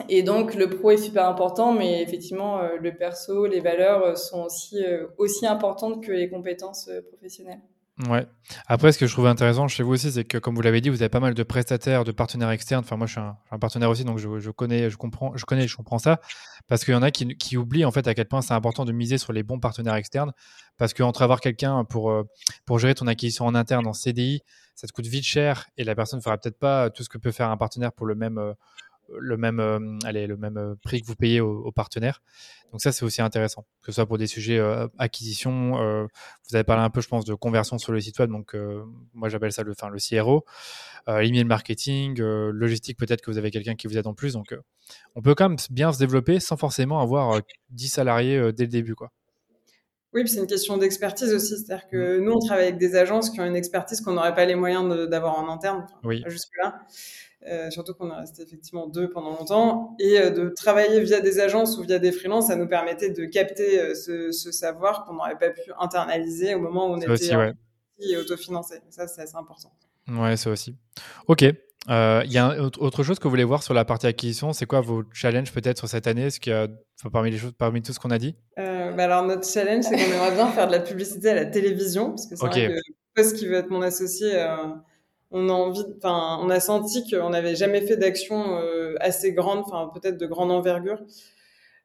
Et 0.09 0.23
donc 0.23 0.55
le 0.55 0.71
pro 0.71 0.93
est 0.93 0.97
super 0.97 1.29
important, 1.29 1.73
mais 1.73 2.03
effectivement 2.03 2.63
le 2.81 2.97
perso, 2.97 3.47
les 3.47 3.61
valeurs 3.61 4.17
sont 4.17 4.45
aussi 4.45 4.83
aussi 5.19 5.47
importantes 5.47 6.03
que 6.03 6.13
les 6.13 6.31
compétences 6.31 6.89
professionnelles. 7.11 7.61
Ouais. 8.07 8.27
Après, 8.69 8.93
ce 8.93 8.99
que 8.99 9.09
je 9.09 9.13
trouve 9.13 9.27
intéressant 9.27 9.67
chez 9.67 9.83
vous 9.83 9.93
aussi, 9.93 10.13
c'est 10.13 10.25
que, 10.25 10.39
comme 10.39 10.55
vous 10.55 10.63
l'avez 10.63 10.81
dit, 10.81 10.89
vous 10.89 11.03
avez 11.03 11.09
pas 11.09 11.19
mal 11.19 11.35
de 11.35 11.43
prestataires, 11.43 12.05
de 12.05 12.13
partenaires 12.13 12.51
externes. 12.51 12.85
Enfin, 12.85 12.97
moi, 12.97 13.09
je 13.09 13.13
suis 13.13 13.21
un, 13.21 13.59
partenaire 13.59 13.91
aussi, 13.91 14.05
donc 14.05 14.19
je, 14.19 14.51
connais, 14.51 14.89
je 14.89 14.97
comprends, 14.97 15.37
je 15.37 15.45
connais, 15.45 15.67
je 15.67 15.77
comprends 15.77 15.99
ça. 15.99 16.21
Parce 16.69 16.85
qu'il 16.85 16.95
y 16.95 16.97
en 16.97 17.03
a 17.03 17.11
qui, 17.11 17.37
qui, 17.37 17.57
oublient 17.57 17.85
en 17.85 17.91
fait 17.91 18.07
à 18.07 18.15
quel 18.15 18.27
point 18.27 18.41
c'est 18.41 18.55
important 18.55 18.85
de 18.85 18.93
miser 18.93 19.19
sur 19.19 19.33
les 19.33 19.43
bons 19.43 19.59
partenaires 19.59 19.97
externes. 19.97 20.33
Parce 20.77 20.95
qu'entre 20.95 21.23
avoir 21.23 21.41
quelqu'un 21.41 21.85
pour 21.85 22.11
euh, 22.11 22.23
pour 22.67 22.79
gérer 22.79 22.95
ton 22.95 23.09
acquisition 23.09 23.47
en 23.47 23.55
interne 23.57 23.87
en 23.87 23.93
CDI, 23.93 24.43
ça 24.77 24.87
te 24.87 24.93
coûte 24.93 25.07
vite 25.07 25.25
cher 25.25 25.67
et 25.77 25.83
la 25.83 25.97
personne 25.97 26.19
ne 26.19 26.23
fera 26.23 26.39
peut-être 26.39 26.59
pas 26.59 26.91
tout 26.91 27.03
ce 27.03 27.09
que 27.09 27.19
peut 27.19 27.33
faire 27.33 27.51
un 27.51 27.57
partenaire 27.57 27.93
pour 27.93 28.07
le 28.07 28.15
même 28.15 28.39
euh, 28.39 28.53
le 29.19 29.37
même, 29.37 29.61
euh, 29.61 29.99
allez, 30.05 30.27
le 30.27 30.37
même 30.37 30.57
euh, 30.57 30.75
prix 30.83 31.01
que 31.01 31.07
vous 31.07 31.15
payez 31.15 31.41
aux, 31.41 31.73
partenaires. 31.73 32.23
Donc 32.73 32.83
ça, 32.83 32.93
c'est 32.93 33.05
aussi 33.05 33.23
intéressant, 33.23 33.65
que 33.83 33.87
ce 33.87 33.93
soit 33.93 34.07
pour 34.07 34.19
des 34.19 34.27
sujets 34.27 34.59
euh, 34.59 34.87
acquisition. 34.99 35.73
vous 35.73 36.55
avez 36.55 36.65
parlé 36.65 36.83
un 36.83 36.91
peu, 36.91 37.01
je 37.01 37.09
pense, 37.09 37.25
de 37.25 37.35
conversion 37.35 37.79
sur 37.79 37.93
le 37.93 38.01
site 38.01 38.19
web. 38.19 38.31
Donc 38.31 38.57
moi, 39.15 39.29
j'appelle 39.29 39.53
ça 39.53 39.63
le, 39.63 39.73
enfin, 39.73 39.89
le 39.89 39.99
CRO, 39.99 40.45
email 41.07 41.45
marketing, 41.45 42.21
logistique. 42.21 42.99
Peut-être 42.99 43.23
que 43.23 43.31
vous 43.31 43.39
avez 43.39 43.51
quelqu'un 43.51 43.75
qui 43.75 43.87
vous 43.87 43.97
aide 43.97 44.07
en 44.07 44.15
plus. 44.15 44.35
Donc 44.35 44.55
on 45.15 45.23
peut 45.23 45.35
quand 45.35 45.49
même 45.49 45.59
bien 45.71 45.93
se 45.93 45.99
développer 45.99 46.41
sans 46.41 46.57
forcément 46.57 47.01
avoir 47.01 47.41
10 47.71 47.89
salariés 47.89 48.53
dès 48.53 48.65
le 48.65 48.71
début, 48.71 48.95
quoi. 48.95 49.11
Oui, 50.15 50.27
c'est 50.27 50.41
une 50.41 50.47
question 50.47 50.79
d'expertise 50.79 51.35
aussi. 51.35 51.57
C'est-à-dire 51.57 51.87
que 51.89 52.19
mmh. 52.19 52.25
nous, 52.25 52.33
on 52.33 52.39
travaille 52.39 52.69
avec 52.69 52.79
des 52.79 52.97
agences 52.97 53.31
qui 53.31 53.41
ont 53.41 53.45
une 53.45 53.57
expertise 53.57 54.01
qu'on 54.01 54.13
n'aurait 54.13 54.35
pas 54.35 54.47
les 54.47 54.55
moyens 54.55 55.09
d'avoir 55.09 55.39
en 55.39 55.49
interne 55.53 55.87
oui. 56.03 56.23
jusque-là. 56.27 56.81
Euh, 57.47 57.71
surtout 57.71 57.95
qu'on 57.95 58.11
est 58.11 58.17
resté 58.17 58.43
effectivement 58.43 58.89
deux 58.89 59.09
pendant 59.09 59.31
longtemps, 59.31 59.97
et 60.01 60.19
euh, 60.19 60.31
de 60.31 60.49
travailler 60.49 61.01
via 61.01 61.21
des 61.21 61.39
agences 61.39 61.79
ou 61.79 61.83
via 61.83 62.01
des 62.01 62.11
freelances, 62.11 62.49
ça 62.49 62.57
nous 62.57 62.67
permettait 62.67 63.11
de 63.11 63.25
capter 63.27 63.81
euh, 63.81 63.95
ce, 63.95 64.33
ce, 64.33 64.51
savoir 64.51 65.05
qu'on 65.05 65.15
n'aurait 65.15 65.39
pas 65.39 65.51
pu 65.51 65.71
internaliser 65.79 66.57
au 66.57 66.59
moment 66.59 66.89
où 66.89 66.95
on 66.95 66.97
était 66.97 67.09
aussi, 67.09 67.37
ouais. 67.37 67.53
et 68.01 68.17
autofinancé. 68.17 68.81
Ça, 68.91 69.07
c'est 69.07 69.23
assez 69.23 69.37
important. 69.37 69.73
Ouais, 70.09 70.37
ça 70.37 70.51
aussi. 70.51 70.75
Ok. 71.29 71.43
Il 71.43 72.33
y 72.33 72.39
a 72.39 72.61
autre 72.61 73.03
chose 73.03 73.19
que 73.19 73.25
vous 73.25 73.31
voulez 73.31 73.45
voir 73.45 73.63
sur 73.63 73.73
la 73.73 73.85
partie 73.85 74.07
acquisition. 74.09 74.53
C'est 74.53 74.67
quoi 74.67 74.81
vos 74.81 75.05
challenges 75.13 75.53
peut-être 75.53 75.79
sur 75.79 75.89
cette 75.89 76.07
année? 76.07 76.29
Y 76.45 76.51
a 76.51 76.67
parmi 77.11 77.31
les 77.31 77.39
choses, 77.39 77.53
parmi 77.57 77.81
tout 77.83 77.93
ce 77.93 78.01
qu'on 78.01 78.11
a 78.11 78.19
dit? 78.19 78.35
Bah 78.57 79.05
Alors 79.05 79.23
notre 79.25 79.49
challenge, 79.49 79.85
c'est 79.85 79.97
qu'on 79.97 80.13
aimerait 80.13 80.35
bien 80.35 80.49
faire 80.49 80.67
de 80.67 80.73
la 80.73 80.81
publicité 80.81 81.31
à 81.31 81.35
la 81.35 81.47
télévision, 81.47 82.11
parce 82.11 82.27
que 82.27 82.37
c'est 82.37 82.47
vrai 82.47 82.69
que 82.69 82.75
poste 83.15 83.37
qui 83.37 83.47
veut 83.47 83.55
être 83.55 83.71
mon 83.71 83.81
associé, 83.81 84.35
on 85.31 85.49
a 85.49 85.53
envie, 85.53 85.85
enfin, 85.99 86.39
on 86.43 86.51
a 86.51 86.61
senti 86.61 87.09
qu'on 87.11 87.31
n'avait 87.31 87.55
jamais 87.55 87.81
fait 87.81 87.97
d'action 87.97 88.61
assez 89.01 89.33
grande, 89.33 89.61
enfin 89.67 89.91
peut-être 89.93 90.17
de 90.17 90.27
grande 90.27 90.51
envergure. 90.51 91.03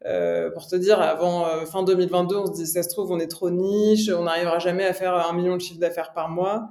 Euh, 0.05 0.51
pour 0.51 0.67
te 0.67 0.75
dire, 0.75 0.99
avant 0.99 1.47
euh, 1.47 1.65
fin 1.65 1.83
2022, 1.83 2.35
on 2.35 2.45
se 2.47 2.53
dit, 2.53 2.67
ça 2.67 2.83
se 2.83 2.89
trouve, 2.89 3.11
on 3.11 3.19
est 3.19 3.27
trop 3.27 3.49
niche, 3.49 4.09
on 4.09 4.23
n'arrivera 4.23 4.59
jamais 4.59 4.85
à 4.85 4.93
faire 4.93 5.13
un 5.15 5.33
million 5.33 5.55
de 5.55 5.61
chiffre 5.61 5.79
d'affaires 5.79 6.13
par 6.13 6.29
mois. 6.29 6.69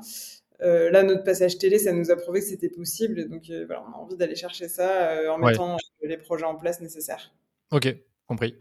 Euh, 0.61 0.91
là, 0.91 1.03
notre 1.03 1.25
passage 1.25 1.59
télé, 1.59 1.79
ça 1.79 1.93
nous 1.93 2.11
a 2.11 2.17
prouvé 2.17 2.41
que 2.41 2.47
c'était 2.47 2.69
possible. 2.69 3.29
Donc, 3.29 3.51
voilà, 3.67 3.85
on 3.89 3.93
a 3.93 3.97
envie 3.97 4.17
d'aller 4.17 4.37
chercher 4.37 4.69
ça 4.69 5.17
en 5.31 5.39
mettant 5.39 5.77
les 6.03 6.17
projets 6.19 6.45
en 6.45 6.57
place 6.57 6.81
nécessaires. 6.81 7.33
Ok, 7.71 7.95
compris. 8.27 8.55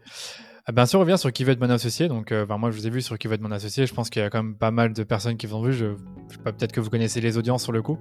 Bien 0.72 0.86
sûr, 0.86 1.00
on 1.00 1.02
revient 1.02 1.18
sur 1.18 1.32
qui 1.32 1.42
veut 1.42 1.52
être 1.52 1.60
mon 1.60 1.70
associé. 1.70 2.08
Donc, 2.08 2.32
moi, 2.32 2.70
je 2.70 2.76
vous 2.76 2.86
ai 2.86 2.90
vu 2.90 3.02
sur 3.02 3.18
qui 3.18 3.26
veut 3.26 3.34
être 3.34 3.40
mon 3.40 3.50
associé. 3.50 3.86
Je 3.86 3.94
pense 3.94 4.10
qu'il 4.10 4.22
y 4.22 4.24
a 4.24 4.30
quand 4.30 4.42
même 4.42 4.54
pas 4.54 4.70
mal 4.70 4.92
de 4.92 5.02
personnes 5.02 5.36
qui 5.36 5.46
vous 5.46 5.56
ont 5.56 5.62
vu. 5.62 5.96
Peut-être 6.44 6.72
que 6.72 6.80
vous 6.80 6.90
connaissez 6.90 7.20
les 7.20 7.36
audiences 7.36 7.64
sur 7.64 7.72
le 7.72 7.82
coup. 7.82 7.98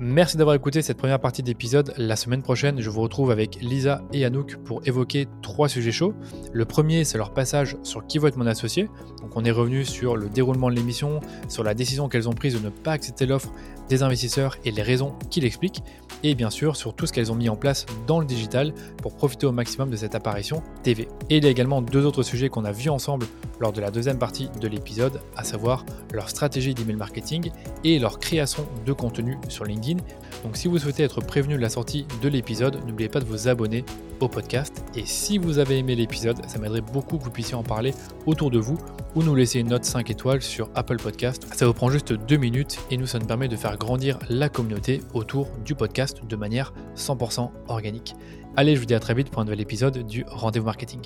Merci 0.00 0.36
d'avoir 0.36 0.56
écouté 0.56 0.82
cette 0.82 0.96
première 0.96 1.20
partie 1.20 1.44
d'épisode. 1.44 1.94
La 1.96 2.16
semaine 2.16 2.42
prochaine, 2.42 2.80
je 2.80 2.90
vous 2.90 3.00
retrouve 3.00 3.30
avec 3.30 3.62
Lisa 3.62 4.02
et 4.12 4.24
Anouk 4.24 4.56
pour 4.64 4.80
évoquer 4.86 5.28
trois 5.40 5.68
sujets 5.68 5.92
chauds. 5.92 6.14
Le 6.52 6.64
premier, 6.64 7.04
c'est 7.04 7.16
leur 7.16 7.32
passage 7.32 7.76
sur 7.84 8.04
qui 8.04 8.18
va 8.18 8.26
être 8.26 8.36
mon 8.36 8.46
associé. 8.46 8.88
Donc 9.20 9.36
on 9.36 9.44
est 9.44 9.52
revenu 9.52 9.84
sur 9.84 10.16
le 10.16 10.28
déroulement 10.28 10.68
de 10.68 10.74
l'émission, 10.74 11.20
sur 11.48 11.62
la 11.62 11.74
décision 11.74 12.08
qu'elles 12.08 12.28
ont 12.28 12.32
prise 12.32 12.54
de 12.54 12.64
ne 12.64 12.70
pas 12.70 12.90
accepter 12.90 13.24
l'offre 13.24 13.52
des 13.88 14.02
investisseurs 14.02 14.56
et 14.64 14.70
les 14.70 14.82
raisons 14.82 15.14
qui 15.30 15.40
l'expliquent, 15.40 15.82
et 16.22 16.34
bien 16.34 16.50
sûr 16.50 16.76
sur 16.76 16.94
tout 16.94 17.06
ce 17.06 17.12
qu'elles 17.12 17.30
ont 17.30 17.34
mis 17.34 17.48
en 17.48 17.56
place 17.56 17.86
dans 18.06 18.18
le 18.18 18.26
digital 18.26 18.72
pour 19.02 19.14
profiter 19.14 19.46
au 19.46 19.52
maximum 19.52 19.90
de 19.90 19.96
cette 19.96 20.14
apparition 20.14 20.62
TV. 20.82 21.08
Et 21.30 21.36
il 21.36 21.44
y 21.44 21.46
a 21.46 21.50
également 21.50 21.82
deux 21.82 22.04
autres 22.06 22.22
sujets 22.22 22.48
qu'on 22.48 22.64
a 22.64 22.72
vus 22.72 22.90
ensemble 22.90 23.26
lors 23.60 23.72
de 23.72 23.80
la 23.80 23.90
deuxième 23.90 24.18
partie 24.18 24.48
de 24.60 24.68
l'épisode, 24.68 25.20
à 25.36 25.44
savoir 25.44 25.84
leur 26.12 26.28
stratégie 26.28 26.74
d'email 26.74 26.96
marketing 26.96 27.50
et 27.84 27.98
leur 27.98 28.18
création 28.18 28.66
de 28.84 28.92
contenu 28.92 29.38
sur 29.48 29.64
LinkedIn. 29.64 30.02
Donc 30.42 30.56
si 30.56 30.68
vous 30.68 30.78
souhaitez 30.78 31.02
être 31.02 31.20
prévenu 31.20 31.54
de 31.54 31.60
la 31.60 31.68
sortie 31.68 32.06
de 32.22 32.28
l'épisode, 32.28 32.78
n'oubliez 32.86 33.08
pas 33.08 33.20
de 33.20 33.26
vous 33.26 33.48
abonner 33.48 33.84
au 34.20 34.28
podcast. 34.28 34.84
Et 34.96 35.04
si 35.04 35.38
vous 35.38 35.58
avez 35.58 35.78
aimé 35.78 35.94
l'épisode, 35.94 36.38
ça 36.46 36.58
m'aiderait 36.58 36.80
beaucoup 36.80 37.18
que 37.18 37.24
vous 37.24 37.30
puissiez 37.30 37.54
en 37.54 37.62
parler 37.62 37.94
autour 38.26 38.50
de 38.50 38.58
vous 38.58 38.78
ou 39.14 39.22
nous 39.22 39.34
laisser 39.34 39.60
une 39.60 39.68
note 39.68 39.84
5 39.84 40.10
étoiles 40.10 40.42
sur 40.42 40.70
Apple 40.74 40.96
Podcast. 40.96 41.46
Ça 41.54 41.66
vous 41.66 41.74
prend 41.74 41.90
juste 41.90 42.12
2 42.12 42.36
minutes 42.36 42.78
et 42.90 42.96
nous, 42.96 43.06
ça 43.06 43.18
nous 43.18 43.26
permet 43.26 43.48
de 43.48 43.56
grandir 43.76 44.18
la 44.28 44.48
communauté 44.48 45.02
autour 45.12 45.48
du 45.64 45.74
podcast 45.74 46.20
de 46.26 46.36
manière 46.36 46.72
100% 46.96 47.50
organique. 47.68 48.14
Allez, 48.56 48.74
je 48.74 48.80
vous 48.80 48.86
dis 48.86 48.94
à 48.94 49.00
très 49.00 49.14
vite 49.14 49.30
pour 49.30 49.42
un 49.42 49.44
nouvel 49.44 49.60
épisode 49.60 50.06
du 50.06 50.24
Rendez-vous 50.28 50.66
Marketing. 50.66 51.00